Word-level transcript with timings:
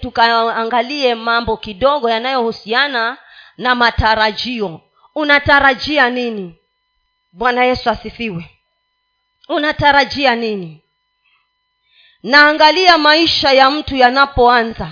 tukaangalie 0.00 1.14
mambo 1.14 1.56
kidogo 1.56 2.10
yanayohusiana 2.10 3.16
na 3.58 3.74
matarajio. 3.74 4.80
Unatarajia 5.14 6.10
nini? 6.10 6.54
Bwana 7.32 7.64
yesu 7.64 7.90
asifiwe. 7.90 8.50
Unatarajia 9.48 10.34
nini? 10.34 10.82
Naangalia 12.22 12.98
maisha 12.98 13.52
ya 13.52 13.70
mtu 13.70 13.96
yanapoanza. 13.96 14.88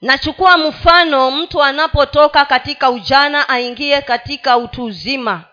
Nachukua 0.00 0.58
mfano 0.58 1.30
mtu 1.30 1.62
anapotoka 1.62 2.44
katika 2.44 2.90
ujana 2.90 3.48
aingie 3.48 4.02
katika 4.02 4.56
utu 4.56 4.84
uzima. 4.84 5.44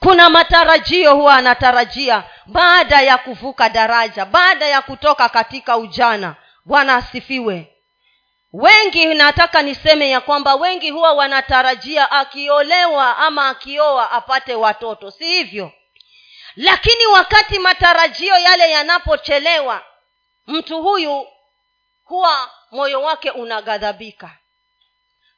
Kuna 0.00 0.30
matarajio 0.30 1.14
huwa 1.14 1.34
anatarajia 1.34 2.24
baada 2.46 3.00
ya 3.00 3.18
kuvuka 3.18 3.68
daraja 3.68 4.24
baada 4.24 4.66
ya 4.66 4.82
kutoka 4.82 5.28
katika 5.28 5.76
ujana 5.76 6.34
bwana 6.70 6.96
asifiwe. 6.96 7.76
Wengi 8.52 9.06
nataka 9.06 9.62
niseme 9.62 10.10
ya 10.10 10.20
kwamba 10.20 10.54
wengi 10.54 10.90
huwa 10.90 11.12
wanatarajia 11.12 12.10
akiolewa 12.10 13.18
ama 13.18 13.48
akioa 13.48 14.10
apate 14.10 14.54
watoto 14.54 15.10
si 15.10 15.24
hivyo? 15.24 15.72
Lakini 16.56 17.06
wakati 17.06 17.58
matarajio 17.58 18.38
yale 18.38 18.70
yanapochelewa 18.70 19.84
mtu 20.46 20.82
huyu 20.82 21.26
huwa 22.04 22.50
moyo 22.70 23.02
wake 23.02 23.30
unaghadhabika. 23.30 24.30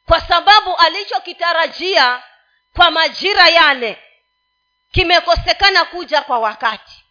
Kwa 0.07 0.21
sababu 0.21 0.77
alichokitarajia 0.77 2.23
kwa 2.77 2.91
majira 2.91 3.49
yale 3.49 3.99
kimekosekana 4.93 5.85
kuja 5.85 6.23
kwa 6.23 6.39
wakati. 6.39 7.05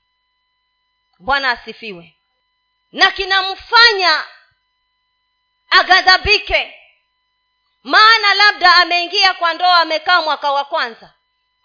Bwana 1.20 1.52
asifiwe 1.52 2.16
na 2.92 3.12
kinamfanya 3.12 4.24
aghadhabike. 5.70 6.78
Maana 7.84 8.34
labda 8.34 8.76
ameingia 8.76 9.34
kwa 9.34 9.54
ndoa 9.54 9.80
amekaa 9.80 10.22
mwaka 10.22 10.52
wa 10.52 10.66
kwanza 10.66 11.14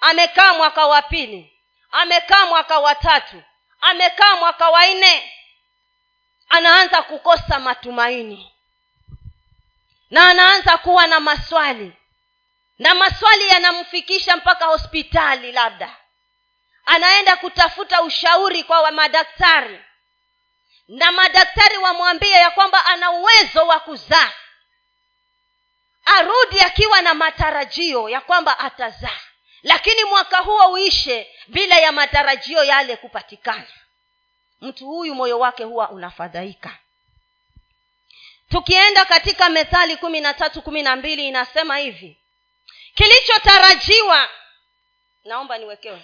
amekaa 0.00 0.54
mwaka 0.54 0.86
wa 0.86 1.02
pili 1.02 1.52
amekaa 1.92 2.46
mwaka 2.46 2.78
wa 2.78 2.94
tatu 2.94 3.42
amekaa 3.80 4.36
mwaka 4.36 4.68
wa 4.70 4.86
nne 4.86 5.32
anaanza 6.48 7.02
kukosa 7.02 7.58
matumaini. 7.58 8.52
Na 10.10 10.28
anaanza 10.28 10.78
kuwa 10.78 11.06
na 11.06 11.20
maswali. 11.20 11.92
Na 12.78 12.94
maswali 12.94 13.48
yanamfikisha 13.48 14.36
mpaka 14.36 14.64
hospitali 14.66 15.52
labda. 15.52 15.96
Anaenda 16.86 17.36
kutafuta 17.36 18.02
ushauri 18.02 18.64
kwa 18.64 18.92
madaktari 18.92 19.80
na 20.88 21.12
madaktari 21.12 21.76
wamwambie 21.78 22.30
ya 22.30 22.50
kwamba 22.50 22.86
ana 22.86 23.10
uwezo 23.10 23.66
wa 23.66 23.80
kuzaa. 23.80 24.32
Arudi 26.04 26.60
akiwa 26.60 27.02
na 27.02 27.14
matarajio 27.14 28.08
ya 28.08 28.20
kwamba 28.20 28.58
atazaa. 28.58 29.20
Lakini 29.62 30.04
mwaka 30.04 30.38
huo 30.38 30.72
uishe 30.72 31.30
bila 31.46 31.78
ya 31.78 31.92
matarajio 31.92 32.64
yale 32.64 32.96
kupatikana. 32.96 33.66
Mtu 34.60 34.86
huyu 34.86 35.14
moyo 35.14 35.38
wake 35.38 35.64
huwa 35.64 35.90
unafadhaika. 35.90 36.78
Tukienda 38.50 39.04
katika 39.04 39.48
methali 39.48 39.96
kumi 39.96 40.20
na 40.20 40.34
tatu 40.34 40.62
kumi 40.62 40.82
na 40.82 40.96
mbili 40.96 41.28
inasema 41.28 41.76
hivi. 41.76 42.20
Kilichotarajiwa 42.94 44.28
naomba 45.24 45.58
niwekewe. 45.58 46.02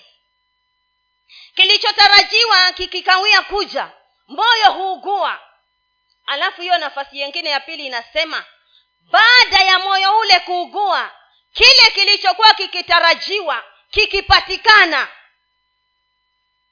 Kilichotarajiwa 1.55 2.73
kikikawia 2.73 3.43
kuja 3.43 3.91
moyo 4.33 4.73
huugua. 4.73 5.41
Alafu 6.27 6.61
hiyo 6.63 6.79
nafasi 6.79 7.21
yengine 7.21 7.51
ya 7.51 7.61
pili 7.61 7.87
inasema 7.87 8.45
baada 9.01 9.65
ya 9.65 9.79
moyo 9.79 10.19
ule 10.19 10.41
kuugua 10.41 11.11
kile 11.53 11.91
kilichokuwa 11.95 12.55
kikitarajiwa 12.55 13.65
kikipatikana 13.91 15.09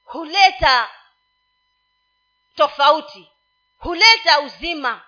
huleta 0.03 0.89
tofauti 2.55 3.29
huleta 3.77 4.39
uzima. 4.39 5.01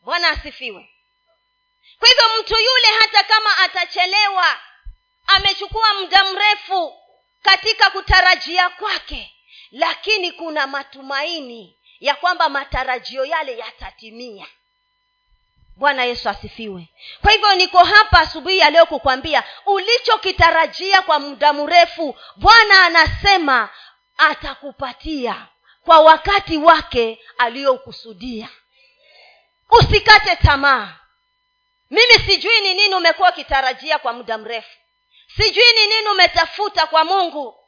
Bwana 0.00 0.28
asifiwe. 0.30 0.90
Kwa 1.98 2.08
hivyo 2.08 2.24
mtu 2.40 2.54
yule 2.54 2.86
hata 3.00 3.24
kama 3.24 3.58
atachelewa 3.58 4.60
amechukua 5.26 5.94
muda 5.94 6.24
mrefu 6.24 6.98
katika 7.42 7.90
kutarajia 7.90 8.68
kwake 8.70 9.34
lakini 9.72 10.32
kuna 10.32 10.66
matumaini 10.66 11.76
ya 12.00 12.14
kwamba 12.14 12.48
matarajio 12.48 13.24
yale 13.24 13.58
yatatimia. 13.58 14.46
Bwana 15.76 16.04
yesu 16.04 16.28
asifiwe. 16.28 16.88
Kwa 17.22 17.32
hivyo 17.32 17.54
niko 17.54 17.78
hapa 17.84 18.18
asubuhi 18.20 18.58
ya 18.58 18.70
leo 18.70 18.86
kukwambia 18.86 19.44
ulichokitarajia 19.66 21.02
kwa 21.02 21.18
muda 21.18 21.52
mrefu 21.52 22.16
bwana 22.36 22.82
anasema 22.84 23.68
atakupatia 24.18 25.46
kwa 25.84 26.00
wakati 26.00 26.56
wake 26.56 27.20
aliyokusudia. 27.38 28.48
Usikate 29.70 30.36
tamaa. 30.36 30.96
Mimi 31.90 32.14
sijui 32.26 32.60
ni 32.60 32.74
nini 32.74 32.94
umekuwa 32.94 33.30
ukitarajia 33.30 33.98
kwa 33.98 34.12
muda 34.12 34.38
mrefu. 34.38 34.76
Sijui 35.36 35.72
ni 35.74 35.86
nini 35.86 36.08
umetafuta 36.08 36.86
kwa 36.86 37.04
mungu 37.04 37.59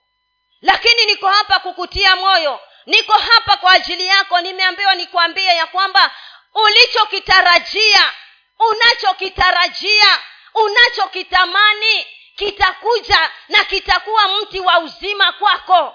lakini 0.62 1.04
niko 1.06 1.28
hapa 1.28 1.58
kukutia 1.58 2.16
moyo. 2.16 2.60
Niko 2.86 3.12
hapa 3.12 3.56
kwa 3.56 3.72
ajili 3.72 4.06
yako. 4.06 4.40
Nimeambiwa 4.40 4.94
nikuambie 4.94 5.56
ya 5.56 5.66
kwamba 5.66 6.10
ulichokitarajia 6.54 8.12
unachokitarajia 8.58 10.20
unachokitamani 10.54 12.06
kitakuja 12.36 13.30
na 13.48 13.64
kitakuwa 13.64 14.28
mti 14.28 14.60
wa 14.60 14.78
uzima 14.78 15.32
kwako. 15.32 15.94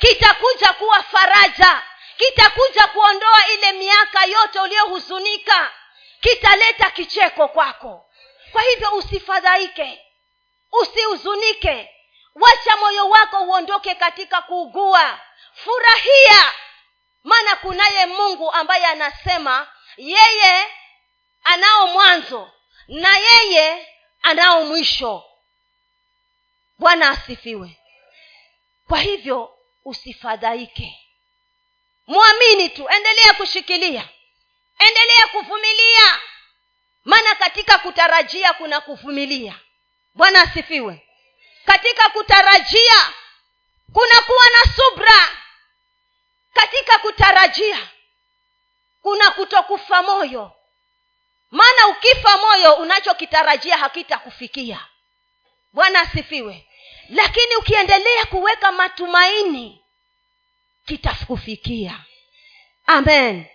Kitakuja 0.00 0.72
kuwa 0.72 1.02
faraja. 1.02 1.82
Kitakuja 2.16 2.86
kuondoa 2.86 3.48
ile 3.54 3.72
miaka 3.72 4.24
yote 4.24 4.60
uliyohuzunika 4.60 5.70
kitaleta 6.20 6.90
kicheko 6.90 7.48
kwako. 7.48 8.06
Kwa 8.52 8.62
hivyo 8.62 8.90
usifadhaike. 8.94 10.04
Usihuzunike 10.72 11.90
wacha 12.40 12.76
moyo 12.76 13.08
wako 13.08 13.42
uondoke 13.42 13.94
katika 13.94 14.42
kuugua. 14.42 15.20
Furahia. 15.54 16.52
Maana 17.24 17.56
kunaye 17.56 18.06
mungu 18.06 18.52
ambaye 18.52 18.86
anasema 18.86 19.66
yeye 19.96 20.68
anao 21.44 21.86
mwanzo 21.86 22.50
na 22.88 23.18
yeye 23.18 23.88
anao 24.22 24.64
mwisho. 24.64 25.24
Bwana 26.78 27.10
asifiwe. 27.10 27.78
Kwa 28.88 28.98
hivyo 29.00 29.58
usifadhaike. 29.84 30.98
Mwamini 32.06 32.68
tu. 32.68 32.88
Endelea 32.88 33.32
kushikilia. 33.34 34.08
Endelea 34.78 35.26
kuvumilia. 35.26 36.20
Maana 37.04 37.34
katika 37.34 37.78
kutarajia 37.78 38.52
kuna 38.52 38.80
kuvumilia. 38.80 39.54
Bwana 40.14 40.42
asifiwe 40.42 41.07
katika 41.68 42.08
kutarajia 42.08 43.12
kuna 43.92 44.20
kuwa 44.20 44.44
na 44.50 44.72
subra. 44.72 45.28
Katika 46.54 46.98
kutarajia 46.98 47.88
kuna 49.02 49.30
kutokufa 49.30 50.02
moyo. 50.02 50.52
Maana 51.50 51.86
ukifa 51.86 52.36
moyo 52.38 52.74
unachokitarajia 52.74 53.76
hakitakufikia. 53.78 54.86
Bwana 55.72 56.00
asifiwe. 56.00 56.66
Lakini 57.08 57.56
ukiendelea 57.56 58.24
kuweka 58.24 58.72
matumaini 58.72 59.84
kitakufikia. 60.86 62.04
Amen. 62.86 63.46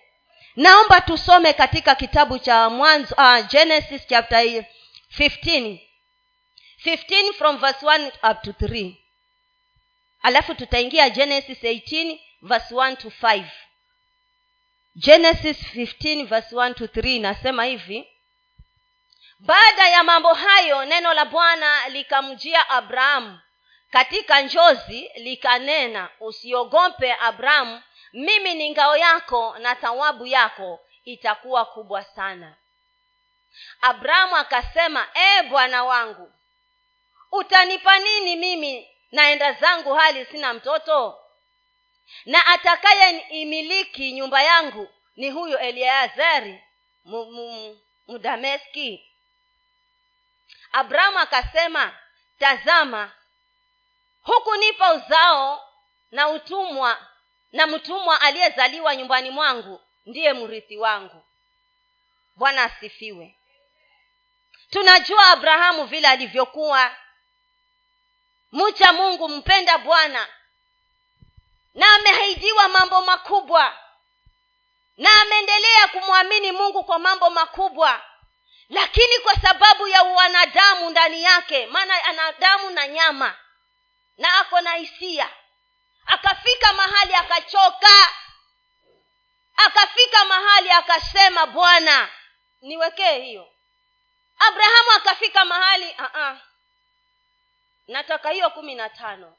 Naomba 0.55 1.01
tusome 1.01 1.53
katika 1.53 1.95
kitabu 1.95 2.39
cha 2.39 2.69
mwanzo 2.69 3.15
uh, 3.15 3.47
genesis 3.47 4.07
chapter 4.07 4.63
15 5.17 5.79
15 6.85 7.33
from 7.33 7.57
verse 7.57 7.85
1 7.85 8.07
up 8.31 8.41
to 8.41 8.51
3 8.51 8.95
alafu 10.21 10.55
tutaingia 10.55 11.09
genesis 11.09 11.63
18 11.63 12.19
verse 12.41 12.75
1 12.75 12.95
to 12.95 13.09
5 13.09 13.43
genesis 14.95 15.57
15 15.75 16.25
verse 16.27 16.55
1 16.55 16.73
to 16.73 16.85
3 16.85 17.15
inasema 17.15 17.63
hivi. 17.65 18.07
Baada 19.39 19.87
ya 19.89 20.03
mambo 20.03 20.33
hayo 20.33 20.85
neno 20.85 21.13
la 21.13 21.25
bwana 21.25 21.89
likamjia 21.89 22.69
abrahamu. 22.69 23.39
Katika 23.91 24.41
njozi 24.41 25.11
likanena 25.15 26.09
usiogope 26.19 27.13
abrahamu 27.13 27.81
mimi 28.13 28.53
ni 28.53 28.71
ngao 28.71 28.97
yako 28.97 29.57
na 29.59 29.75
thawabu 29.75 30.25
yako 30.25 30.79
itakuwa 31.05 31.65
kubwa 31.65 32.03
sana. 32.03 32.55
Abrahamu 33.81 34.35
akasema 34.35 35.07
ee 35.15 35.43
bwana 35.43 35.83
wangu 35.83 36.31
utanipa 37.33 37.99
nini 37.99 38.35
mimi? 38.35 38.89
Naenda 39.11 39.53
zangu 39.53 39.93
hali 39.93 40.25
sina 40.25 40.53
mtoto? 40.53 41.19
Na 42.25 42.45
atakaye 42.47 43.19
imiliki 43.29 44.11
nyumba 44.11 44.43
yangu 44.43 44.89
ni 45.15 45.29
huyo 45.31 45.59
eliazari 45.59 46.63
mdameski 48.07 49.09
abrahamu 50.71 51.19
akasema 51.19 51.97
tazama 52.39 53.11
huku 54.21 54.55
nipa 54.55 54.93
uzao 54.93 55.69
na 56.11 56.29
utumwa 56.29 57.07
na 57.51 57.67
mtumwa 57.67 58.21
aliyezaliwa 58.21 58.95
nyumbani 58.95 59.29
mwangu 59.29 59.81
ndiye 60.05 60.33
mrithi 60.33 60.77
wangu. 60.77 61.25
Bwana 62.35 62.63
asifiwe. 62.63 63.35
Tunajua 64.69 65.27
abrahamu 65.27 65.85
vile 65.85 66.07
alivyokuwa 66.07 66.95
mcha 68.53 68.93
mungu 68.93 69.29
mpenda 69.29 69.77
bwana. 69.77 70.27
Na 71.73 71.95
amehaidiwa 71.95 72.67
mambo 72.67 73.01
makubwa. 73.01 73.77
Na 74.97 75.21
ameendelea 75.21 75.87
kumwamini 75.87 76.51
mungu 76.51 76.83
kwa 76.83 76.99
mambo 76.99 77.29
makubwa. 77.29 78.01
Lakini 78.69 79.19
kwa 79.19 79.35
sababu 79.35 79.87
ya 79.87 80.03
wanadamu 80.03 80.89
ndani 80.89 81.23
yake 81.23 81.65
maana 81.65 82.03
ana 82.03 82.31
damu 82.31 82.69
na 82.69 82.87
nyama 82.87 83.37
na 84.17 84.33
ako 84.39 84.61
na 84.61 84.73
hisia. 84.73 85.29
Akafika 86.05 86.73
mahali 86.73 87.13
akachoka. 87.13 88.09
Akafika 89.57 90.25
mahali 90.25 90.71
akasema 90.71 91.45
bwana 91.45 92.09
niwekee 92.61 93.19
hiyo. 93.19 93.49
Abrahamu 94.39 94.91
akafika 94.95 95.45
mahali 95.45 95.85
uh-uh. 95.91 96.37
Nataka 97.87 98.29
hiyo 98.29 98.49
kumi 98.49 98.75
na 98.75 98.89
tano. 98.89 99.35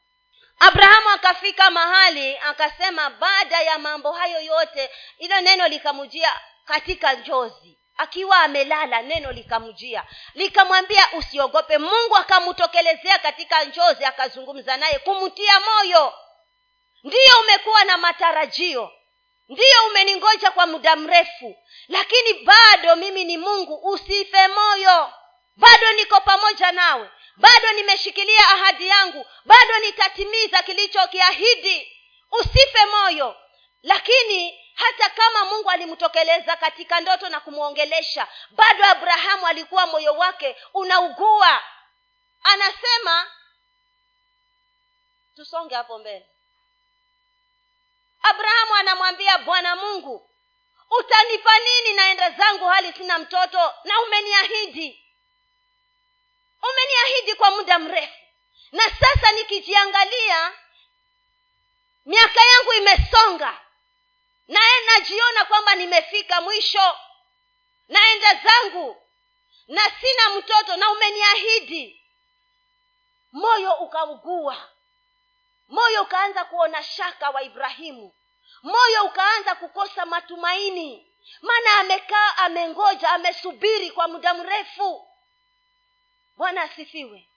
Abrahamu 0.59 1.09
akafika 1.11 1.71
mahali 1.71 2.39
akasema 2.39 3.11
baada 3.11 3.61
ya 3.63 3.79
mambo 3.79 4.13
hayo 4.13 4.41
yote 4.41 4.91
ilo 5.19 5.41
neno 5.41 5.69
likamjia 5.69 6.41
katika 6.65 7.13
njozi. 7.13 7.79
Akiwa 7.97 8.39
amelala 8.41 9.03
neno 9.03 9.33
likamjia. 9.33 10.05
Likamwambia 10.35 11.09
usiogope. 11.13 11.79
Mungu 11.79 12.17
akamtokelezea 12.17 13.19
katika 13.19 13.65
njozi 13.65 14.05
akazungumza 14.05 14.77
naye 14.77 14.99
kumtia 14.99 15.61
moyo. 15.61 16.15
Ndiyo 17.05 17.41
umekuwa 17.41 17.85
na 17.85 17.97
matarajio. 17.99 18.93
Ndiyo 19.49 19.87
umeningoja 19.91 20.51
kwa 20.51 20.67
muda 20.67 20.97
mrefu. 20.97 21.57
Lakini 21.89 22.33
bado 22.45 22.97
mimi 22.97 23.25
ni 23.25 23.37
mungu 23.39 23.91
usife 23.93 24.49
moyo. 24.49 25.13
Bado 25.57 25.93
niko 25.93 26.21
pamoja 26.21 26.73
nawe 26.73 27.11
bado 27.37 27.73
nimeshikilia 27.73 28.49
ahadi 28.49 28.89
yangu. 28.89 29.27
Bado 29.45 29.79
nitatimiza 29.79 30.63
kilichokiahidi 30.63 31.93
usife 32.31 32.87
moyo. 32.87 33.37
Lakini 33.83 34.61
hata 34.75 35.11
kama 35.11 35.45
mungu 35.45 35.71
alimtokeleza 35.71 36.57
katika 36.57 37.01
ndoto 37.01 37.29
na 37.29 37.41
kumwongelesha 37.41 38.29
bado 38.51 38.85
abrahamu 38.85 39.47
alikuwa 39.47 39.87
moyo 39.87 40.13
wake 40.15 40.57
unaugua. 40.75 41.63
Anasema 42.43 43.31
tusonge 45.37 45.75
hapo 45.75 45.99
mbele. 45.99 46.27
Abrahamu 48.23 48.75
anamwambia 48.75 49.39
bwana 49.39 49.77
mungu 49.77 50.31
utanipa 50.91 51.59
nini 51.59 51.93
naenda 51.97 52.31
zangu 52.31 52.65
hali 52.69 52.93
sina 52.93 53.19
mtoto 53.19 53.75
na 53.85 54.01
umeniahidi 54.01 55.04
umeniahidi 56.71 57.35
kwa 57.35 57.51
muda 57.51 57.79
mrefu. 57.79 58.13
Na 58.73 58.83
sasa 59.01 59.33
nikijiangalia 59.33 60.53
miaka 62.07 62.41
yangu 62.47 62.73
imesonga. 62.73 63.61
Naye 64.49 64.81
najiona 64.87 65.45
kwamba 65.45 65.75
nimefika 65.75 66.41
mwisho. 66.41 66.99
Naenda 67.89 68.35
zangu. 68.35 69.03
Na 69.69 69.83
sina 70.01 70.29
mtoto 70.39 70.77
na 70.77 70.91
umeniahidi. 70.91 72.01
Moyo 73.33 73.73
ukaugua 73.75 74.69
moyo 75.69 76.03
ukaanza 76.03 76.45
kuona 76.45 76.83
shaka 76.83 77.31
wa 77.31 77.43
ibrahimu. 77.43 78.15
Moyo 78.63 79.05
ukaanza 79.05 79.55
kukosa 79.55 80.07
matumaini. 80.07 81.11
Maana 81.43 81.79
amekaa 81.79 82.37
amengoja 82.37 83.09
amesubiri 83.11 83.91
kwa 83.91 84.09
muda 84.09 84.35
mrefu 84.35 85.09
bwana 86.37 86.63
asifiwe. 86.63 87.29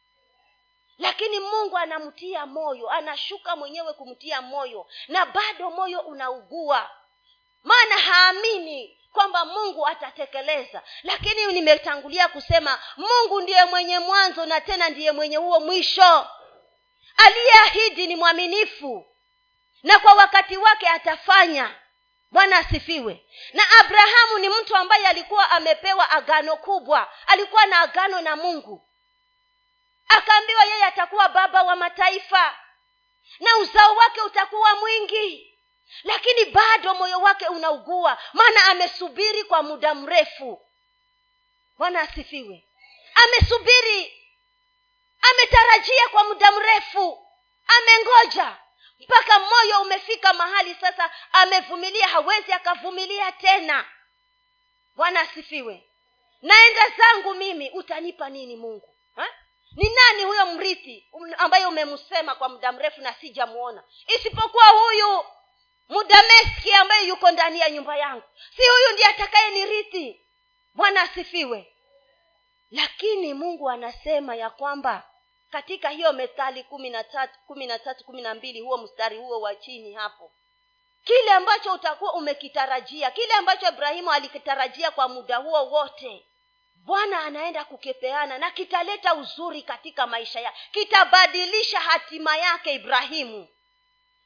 Lakini 0.98 1.40
mungu 1.40 1.78
anamtia 1.78 2.46
moyo 2.46 2.90
anashuka 2.90 3.56
mwenyewe 3.56 3.94
kumtia 3.94 4.42
moyo 4.42 4.88
na 5.08 5.26
bado 5.26 5.72
moyo 5.72 6.00
unaugua. 6.00 6.90
Maana 7.64 7.98
haamini 7.98 8.98
kwamba 9.14 9.46
mungu 9.46 9.88
atatekeleza. 9.88 10.82
Lakini 11.04 11.46
nimetangulia 11.46 12.28
kusema 12.28 12.80
mungu 12.98 13.42
ndiye 13.42 13.66
mwenye 13.66 14.00
mwanzo 14.00 14.46
na 14.46 14.62
tena 14.62 14.90
ndiye 14.90 15.12
mwenye 15.12 15.38
huo 15.38 15.60
mwisho. 15.60 16.28
Aliyeahidi 17.18 18.08
ni 18.08 18.16
mwaminifu 18.16 19.06
na 19.84 20.00
kwa 20.00 20.14
wakati 20.14 20.58
wake 20.58 20.88
atafanya. 20.88 21.76
Bwana 22.32 22.58
asifiwe. 22.58 23.26
Na 23.54 23.64
abrahamu 23.80 24.38
ni 24.40 24.50
mtu 24.50 24.76
ambaye 24.76 25.08
alikuwa 25.08 25.50
amepewa 25.52 26.10
agano 26.12 26.56
kubwa. 26.56 27.14
Alikuwa 27.28 27.66
na 27.66 27.80
agano 27.80 28.22
na 28.22 28.36
mungu 28.36 28.87
akaambiwa 30.08 30.64
yeye 30.66 30.84
atakuwa 30.84 31.30
baba 31.30 31.64
wa 31.64 31.76
mataifa 31.76 32.58
na 33.40 33.58
uzao 33.58 33.96
wake 33.96 34.22
utakuwa 34.22 34.76
mwingi 34.76 35.54
lakini 36.04 36.46
bado 36.46 36.94
moyo 36.96 37.22
wake 37.22 37.48
unaugua 37.48 38.18
maana 38.34 38.66
amesubiri 38.66 39.44
kwa 39.44 39.64
muda 39.64 39.96
mrefu. 39.96 40.62
Bwana 41.78 42.02
asifiwe. 42.02 42.64
Amesubiri 43.16 44.14
ametarajia 45.22 46.08
kwa 46.12 46.24
muda 46.24 46.52
mrefu 46.52 47.28
amengoja 47.68 48.58
mpaka 49.00 49.40
moyo 49.40 49.82
umefika 49.82 50.34
mahali 50.34 50.76
sasa 50.82 51.12
amevumilia 51.32 52.08
hawezi 52.08 52.54
akavumilia 52.54 53.32
tena. 53.32 53.86
Bwana 54.96 55.20
asifiwe. 55.20 55.84
Naenda 56.42 56.90
zangu 56.98 57.34
mimi 57.34 57.70
utanipa 57.70 58.30
nini 58.30 58.56
mungu? 58.56 58.97
Ni 59.76 59.90
nani 59.90 60.24
huyo 60.24 60.46
mrithi 60.46 61.08
ambaye 61.38 61.66
umemsema 61.66 62.36
kwa 62.36 62.50
muda 62.50 62.72
mrefu 62.72 63.02
na 63.02 63.14
sijamuona? 63.14 63.84
Isipokuwa 64.16 64.66
huyu 64.68 65.26
mudameski 65.90 66.74
ambaye 66.74 67.08
yuko 67.08 67.32
ndani 67.32 67.60
ya 67.60 67.70
nyumba 67.70 67.98
yangu. 67.98 68.24
Si 68.56 68.62
huyu 68.62 68.94
ndiye 68.94 69.08
atakaye 69.08 69.52
nirithi? 69.52 70.22
Bwana 70.74 71.02
asifiwe. 71.02 71.74
Lakini 72.72 73.34
mungu 73.34 73.70
anasema 73.70 74.36
ya 74.36 74.50
kwamba 74.50 75.04
katika 75.52 75.90
hiyo 75.90 76.14
methali 76.14 76.64
kumi 76.64 76.90
na 76.90 77.04
tatu 77.04 77.40
kumi 77.48 77.66
na 77.68 77.80
tatu 77.80 78.04
kumi 78.04 78.22
na 78.22 78.36
mbili 78.36 78.60
huo 78.62 78.78
mstari 78.78 79.18
huo 79.18 79.42
wa 79.42 79.56
chini 79.56 79.94
hapo 79.94 80.32
kile 81.04 81.32
ambacho 81.32 81.74
utakuwa 81.74 82.14
umekitarajia 82.14 83.12
kile 83.12 83.34
ambacho 83.34 83.68
ibrahimu 83.68 84.12
alikitarajia 84.12 84.92
kwa 84.92 85.08
muda 85.08 85.38
huo 85.38 85.66
wote 85.70 86.26
bwana 86.88 87.20
anaenda 87.24 87.66
kukipeana 87.66 88.38
na 88.38 88.52
kitaleta 88.52 89.14
uzuri 89.16 89.62
katika 89.62 90.08
maisha 90.08 90.40
yake 90.40 90.58
kitabadilisha 90.72 91.80
hatima 91.80 92.38
yake 92.38 92.74
ibrahimu. 92.74 93.48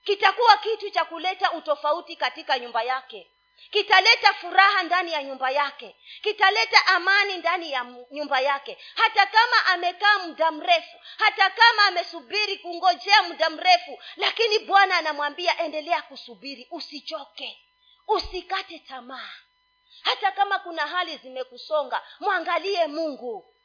Kitakuwa 0.03 0.57
kitu 0.57 0.89
cha 0.89 1.05
kuleta 1.05 1.51
utofauti 1.51 2.15
katika 2.15 2.59
nyumba 2.59 2.83
yake. 2.83 3.31
Kitaleta 3.71 4.33
furaha 4.33 4.83
ndani 4.83 5.11
ya 5.11 5.23
nyumba 5.23 5.51
yake. 5.51 5.95
Kitaleta 6.21 6.87
amani 6.87 7.37
ndani 7.37 7.71
ya 7.71 7.85
nyumba 8.11 8.39
yake. 8.39 8.77
Hata 8.95 9.25
kama 9.25 9.65
amekaa 9.65 10.19
muda 10.19 10.51
mrefu 10.51 10.97
hata 11.17 11.49
kama 11.49 11.85
amesubiri 11.85 12.57
kungojea 12.57 13.23
muda 13.23 13.49
mrefu 13.49 13.99
lakini 14.15 14.59
bwana 14.59 14.97
anamwambia 14.97 15.59
endelea 15.59 16.01
kusubiri 16.01 16.67
usichoke. 16.71 17.59
Usikate 18.07 18.79
tamaa 18.79 19.29
hata 20.01 20.31
kama 20.31 20.59
kuna 20.59 20.87
hali 20.87 21.17
zimekusonga 21.17 22.01
mwangalie 22.19 22.87
mungu. 22.87 23.55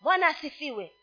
Bwana 0.00 0.26
asifiwe. 0.26 0.96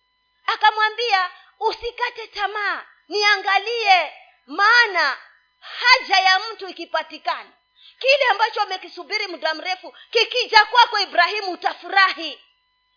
Akamwambia 0.45 1.31
usikate 1.59 2.27
tamaa 2.27 2.85
niangalie 3.07 4.13
maana 4.45 5.17
haja 5.59 6.15
ya 6.19 6.39
mtu 6.39 6.67
ikipatikana. 6.67 7.51
Kile 7.99 8.25
ambacho 8.31 8.61
amekisubiri 8.61 9.27
muda 9.27 9.53
mrefu 9.53 9.93
kikija 10.11 10.65
kwako 10.65 10.99
ibrahimu 10.99 11.51
utafurahi. 11.51 12.39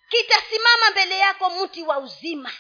Kitasimama 0.09 0.91
mbele 0.91 1.19
yako 1.19 1.51
mti 1.51 1.83
wa 1.83 1.99
uzima. 1.99 2.53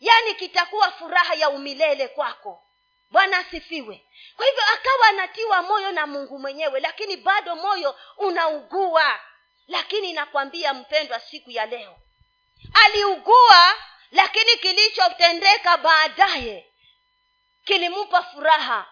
Yaani 0.00 0.34
kitakuwa 0.34 0.92
furaha 0.92 1.34
ya 1.34 1.50
umilele 1.50 2.08
kwako 2.08 2.64
bwana 3.10 3.38
asifiwe. 3.38 4.06
Kwa 4.36 4.46
hivyo 4.46 4.62
akawa 4.74 5.06
anatiwa 5.08 5.62
moyo 5.62 5.92
na 5.92 6.06
mungu 6.06 6.38
mwenyewe 6.38 6.80
lakini 6.80 7.16
bado 7.16 7.56
moyo 7.56 7.98
unaugua. 8.16 9.20
Lakini 9.68 10.12
nakwambia 10.12 10.74
mpendwa 10.74 11.20
siku 11.20 11.50
ya 11.50 11.66
leo 11.66 11.96
aliugua 12.74 13.74
lakini 14.10 14.56
kilichotendeka 14.56 15.76
baadaye 15.76 16.66
kilimpa 17.64 18.22
furaha 18.22 18.86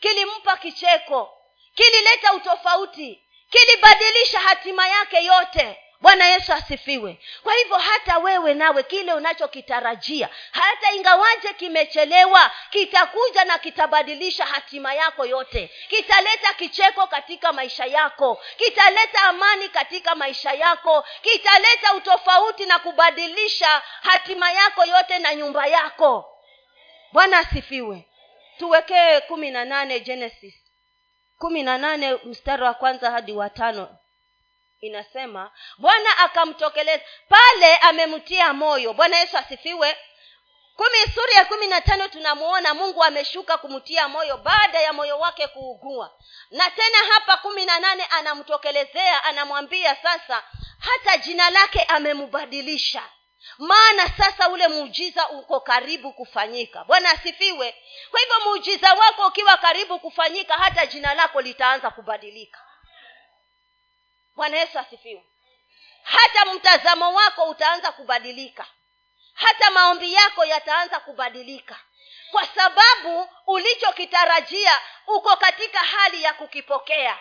kilimpa 0.00 0.56
kicheko 0.56 1.38
kilileta 1.74 2.32
utofauti 2.34 3.24
kilibadilisha 3.50 4.40
hatima 4.40 4.88
yake 4.88 5.24
yote 5.24 5.78
bwana 6.00 6.24
yesu 6.26 6.52
asifiwe. 6.52 7.18
Kwa 7.42 7.54
hivyo 7.54 7.76
hata 7.76 8.18
wewe 8.18 8.54
nawe 8.54 8.82
kile 8.82 9.12
unachokitarajia 9.12 10.28
hata 10.50 10.92
ingawaje 10.92 11.52
kimechelewa 11.52 12.50
kitakuja 12.70 13.44
na 13.44 13.58
kitabadilisha 13.58 14.44
hatima 14.46 14.94
yako 14.94 15.26
yote. 15.26 15.70
Kitaleta 15.88 16.54
kicheko 16.54 17.06
katika 17.06 17.52
maisha 17.52 17.84
yako. 17.84 18.42
Kitaleta 18.56 19.22
amani 19.22 19.68
katika 19.68 20.14
maisha 20.14 20.52
yako. 20.52 21.04
Kitaleta 21.22 21.94
utofauti 21.94 22.66
na 22.66 22.78
kubadilisha 22.78 23.82
hatima 24.02 24.52
yako 24.52 24.84
yote 24.84 25.18
na 25.18 25.34
nyumba 25.34 25.66
yako. 25.66 26.36
Bwana 27.12 27.38
asifiwe. 27.38 28.06
Tuwekee 28.58 29.20
kumi 29.20 29.50
na 29.50 29.64
nane 29.64 30.00
genesis. 30.00 30.54
kumi 31.38 31.62
na 31.62 31.78
nane 31.78 32.14
mstari 32.24 32.62
wa 32.62 32.74
kwanza 32.74 33.10
hadi 33.10 33.32
wa 33.32 33.50
tano 33.50 33.96
inasema 34.80 35.50
bwana 35.78 36.18
akamtokeleza. 36.18 37.04
Pale 37.28 37.76
amemtia 37.76 38.52
moyo. 38.52 38.92
Bwana 38.92 39.18
yesu 39.18 39.36
asifiwe. 39.38 39.96
Kumi 40.76 40.98
sura 41.14 41.32
ya 41.34 41.44
kumi 41.44 41.66
na 41.66 41.80
tano 41.80 42.08
tunamuona 42.08 42.74
mungu 42.74 43.04
ameshuka 43.04 43.58
kumtia 43.58 44.08
moyo 44.08 44.36
baada 44.36 44.80
ya 44.80 44.92
moyo 44.92 45.18
wake 45.18 45.46
kuugua. 45.48 46.14
Na 46.50 46.70
tena 46.70 46.98
hapa 47.12 47.36
kumi 47.36 47.64
na 47.64 47.80
nane 47.80 48.04
anamtokelezea 48.04 49.24
anamwambia 49.24 49.96
sasa 49.96 50.42
hata 50.78 51.18
jina 51.18 51.50
lake 51.50 51.82
amembadilisha 51.82 53.02
maana 53.58 54.08
sasa 54.18 54.48
ule 54.48 54.68
muujiza 54.68 55.28
uko 55.28 55.60
karibu 55.60 56.12
kufanyika. 56.12 56.84
Bwana 56.84 57.10
asifiwe. 57.10 57.74
Kwa 58.10 58.20
hivyo 58.20 58.40
muujiza 58.44 58.94
wako 58.94 59.26
ukiwa 59.26 59.56
karibu 59.56 59.98
kufanyika 59.98 60.54
hata 60.54 60.86
jina 60.86 61.14
lako 61.14 61.40
litaanza 61.40 61.90
kubadilika 61.90 62.60
bwana 64.40 64.56
yesu 64.58 64.78
asifiwe. 64.78 65.24
Hata 66.02 66.44
mtazamo 66.44 67.14
wako 67.14 67.44
utaanza 67.44 67.92
kubadilika. 67.92 68.66
Hata 69.34 69.70
maombi 69.70 70.12
yako 70.14 70.44
yataanza 70.44 71.00
kubadilika. 71.00 71.76
Kwa 72.30 72.46
sababu 72.46 73.28
ulichokitarajia 73.46 74.80
uko 75.06 75.36
katika 75.36 75.78
hali 75.78 76.22
ya 76.22 76.34
kukipokea. 76.34 77.18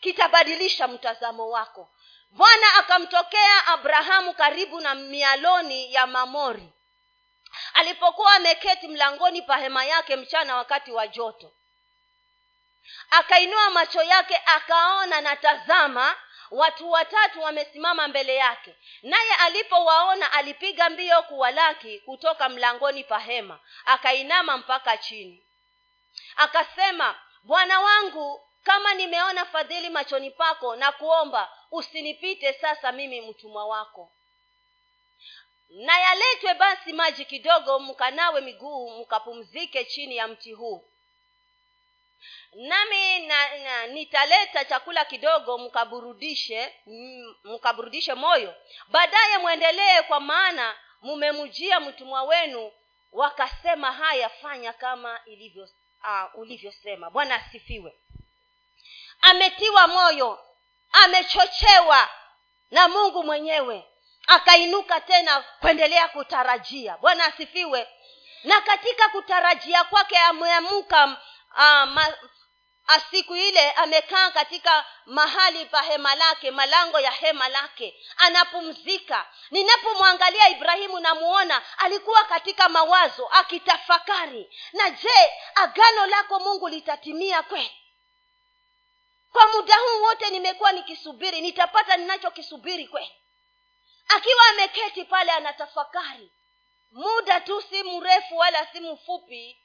Kitabadilisha 0.00 0.88
mtazamo 0.88 1.48
wako. 1.50 1.90
Bwana 2.30 2.74
akamtokea 2.74 3.66
abrahamu 3.66 4.34
karibu 4.34 4.80
na 4.80 4.94
mialoni 4.94 5.94
ya 5.94 6.06
mamori. 6.06 6.72
Alipokuwa 7.74 8.34
ameketi 8.34 8.88
mlangoni 8.88 9.42
pa 9.42 9.56
hema 9.56 9.84
yake 9.84 10.16
mchana 10.16 10.56
wakati 10.56 10.92
wa 10.92 11.06
joto 11.08 11.52
akainua 13.10 13.70
macho 13.70 14.02
yake 14.02 14.36
akaona 14.46 15.20
na 15.20 15.36
tazama 15.36 16.16
watu 16.50 16.90
watatu 16.90 17.42
wamesimama 17.42 18.08
mbele 18.08 18.34
yake. 18.34 18.74
Naye 19.02 19.34
alipowaona 19.34 20.32
alipiga 20.32 20.90
mbio 20.90 21.22
kuwalaki 21.22 21.98
kutoka 22.00 22.48
mlangoni 22.48 23.04
pa 23.04 23.18
hema 23.18 23.58
akainama 23.86 24.56
mpaka 24.56 24.96
chini. 24.96 25.42
Akasema 26.36 27.18
bwana 27.42 27.80
wangu 27.80 28.46
kama 28.64 28.94
nimeona 28.94 29.44
fadhili 29.46 29.90
machoni 29.90 30.30
pako 30.30 30.76
na 30.76 30.92
kuomba 30.92 31.52
usinipite 31.70 32.52
sasa 32.52 32.92
mimi 32.92 33.20
mtumwa 33.20 33.66
wako. 33.66 34.12
Na 35.68 35.98
yaletwe 35.98 36.54
basi 36.54 36.92
maji 36.92 37.24
kidogo 37.24 37.78
mkanawe 37.78 38.40
miguu 38.40 38.90
mkapumzike 38.90 39.84
chini 39.84 40.16
ya 40.16 40.28
mti 40.28 40.52
huu 40.52 40.84
nami 42.54 43.26
na, 43.26 43.58
na, 43.58 43.86
nitaleta 43.86 44.64
chakula 44.64 45.04
kidogo 45.04 45.58
mkaburudishe 45.58 46.74
mkaburudishe 47.44 48.14
moyo. 48.14 48.54
Baadaye 48.88 49.38
mwendelee 49.38 50.02
kwa 50.02 50.20
maana 50.20 50.74
mmemjia 51.02 51.80
mtumwa 51.80 52.22
wenu 52.22 52.72
wakasema 53.12 53.92
haya 53.92 54.28
fanya 54.28 54.72
kama 54.72 55.20
ilivyo 55.26 55.68
uh, 56.04 56.38
ulivyosema. 56.38 57.10
Bwana 57.10 57.34
asifiwe. 57.34 57.94
Ametiwa 59.22 59.88
moyo 59.88 60.44
amechochewa 60.92 62.08
na 62.70 62.88
mungu 62.88 63.22
mwenyewe 63.22 63.84
akainuka 64.26 65.00
tena 65.00 65.44
kuendelea 65.60 66.08
kutarajia. 66.08 66.96
Bwana 66.98 67.24
asifiwe. 67.24 67.88
Na 68.44 68.60
katika 68.60 69.08
kutarajia 69.08 69.84
kwake 69.84 70.18
ameamka 70.18 71.16
uh, 71.56 71.84
ma, 71.88 72.14
siku 73.10 73.36
ile 73.36 73.70
amekaa 73.70 74.30
katika 74.30 74.84
mahali 75.06 75.66
pa 75.66 75.82
hema 75.82 76.14
lake 76.14 76.50
malango 76.50 77.00
ya 77.00 77.10
hema 77.10 77.48
lake. 77.48 78.00
Anapumzika. 78.16 79.26
Ninapomwangalia 79.50 80.48
ibrahimu 80.48 81.00
namuona 81.00 81.62
alikuwa 81.78 82.24
katika 82.24 82.68
mawazo 82.68 83.26
akitafakari. 83.28 84.50
Na 84.72 84.90
je 84.90 85.32
agano 85.54 86.06
lako 86.06 86.38
mungu 86.40 86.68
litatimia 86.68 87.42
kweli? 87.42 87.76
Kwa 89.32 89.46
muda 89.46 89.74
huu 89.76 90.02
wote 90.02 90.30
nimekuwa 90.30 90.72
nikisubiri 90.72 91.40
nitapata 91.40 91.96
ninachokisubiri 91.96 92.86
kweli? 92.86 93.14
Akiwa 94.08 94.46
ameketi 94.50 95.04
pale 95.04 95.32
anatafakari. 95.32 96.30
Muda 96.92 97.40
tu 97.40 97.62
si 97.62 97.82
mrefu 97.82 98.36
wala 98.36 98.66
si 98.72 98.80
mfupi 98.80 99.58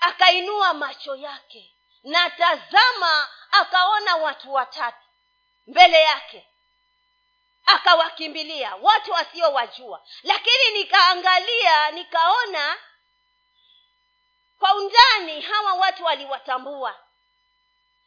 akainua 0.00 0.74
macho 0.74 1.16
yake 1.16 1.74
na 2.02 2.30
tazama 2.30 3.28
akaona 3.50 4.16
watu 4.16 4.52
watatu 4.52 5.06
mbele 5.66 6.00
yake. 6.02 6.46
Akawakimbilia 7.66 8.76
watu 8.76 9.12
wasiowajua. 9.12 10.02
Lakini 10.22 10.70
nikaangalia 10.72 11.90
nikaona 11.90 12.76
kwa 14.58 14.74
undani 14.74 15.40
hawa 15.40 15.72
watu 15.74 16.04
waliwatambua 16.04 16.98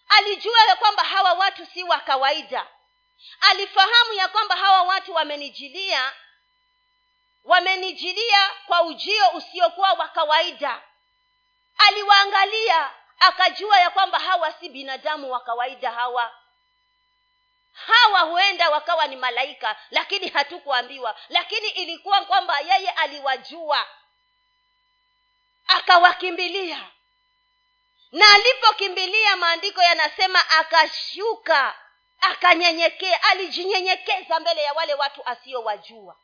alijua 0.09 0.63
ya 0.67 0.75
kwamba 0.75 1.03
hawa 1.03 1.33
watu 1.33 1.65
si 1.65 1.83
wa 1.83 1.99
kawaida. 1.99 2.67
Alifahamu 3.41 4.13
ya 4.13 4.27
kwamba 4.27 4.55
hawa 4.55 4.81
watu 4.81 5.13
wamenijilia 5.13 6.13
wamenijilia 7.43 8.51
kwa 8.65 8.81
ujio 8.83 9.29
usiokuwa 9.29 9.93
wa 9.93 10.07
kawaida 10.07 10.81
aliwaangalia 11.77 12.91
akajua 13.19 13.79
ya 13.79 13.89
kwamba 13.89 14.19
hawa 14.19 14.51
si 14.51 14.69
binadamu 14.69 15.31
wa 15.31 15.39
kawaida 15.39 15.91
hawa. 15.91 16.37
Hawa 17.73 18.19
huenda 18.19 18.69
wakawa 18.69 19.07
ni 19.07 19.15
malaika 19.15 19.75
lakini 19.91 20.27
hatukuambiwa. 20.27 21.15
Lakini 21.29 21.69
ilikuwa 21.69 22.25
kwamba 22.25 22.59
yeye 22.59 22.89
aliwajua. 22.89 23.87
Akawakimbilia. 25.67 26.89
Na 28.11 28.33
alipokimbilia 28.33 29.35
maandiko 29.35 29.81
yanasema 29.81 30.49
akashuka 30.49 31.75
akanyenyekea 32.21 33.23
alijinyenyekeza 33.23 34.39
mbele 34.39 34.63
ya 34.63 34.73
wale 34.73 34.93
watu 34.93 35.21
asiyowajua 35.25 36.17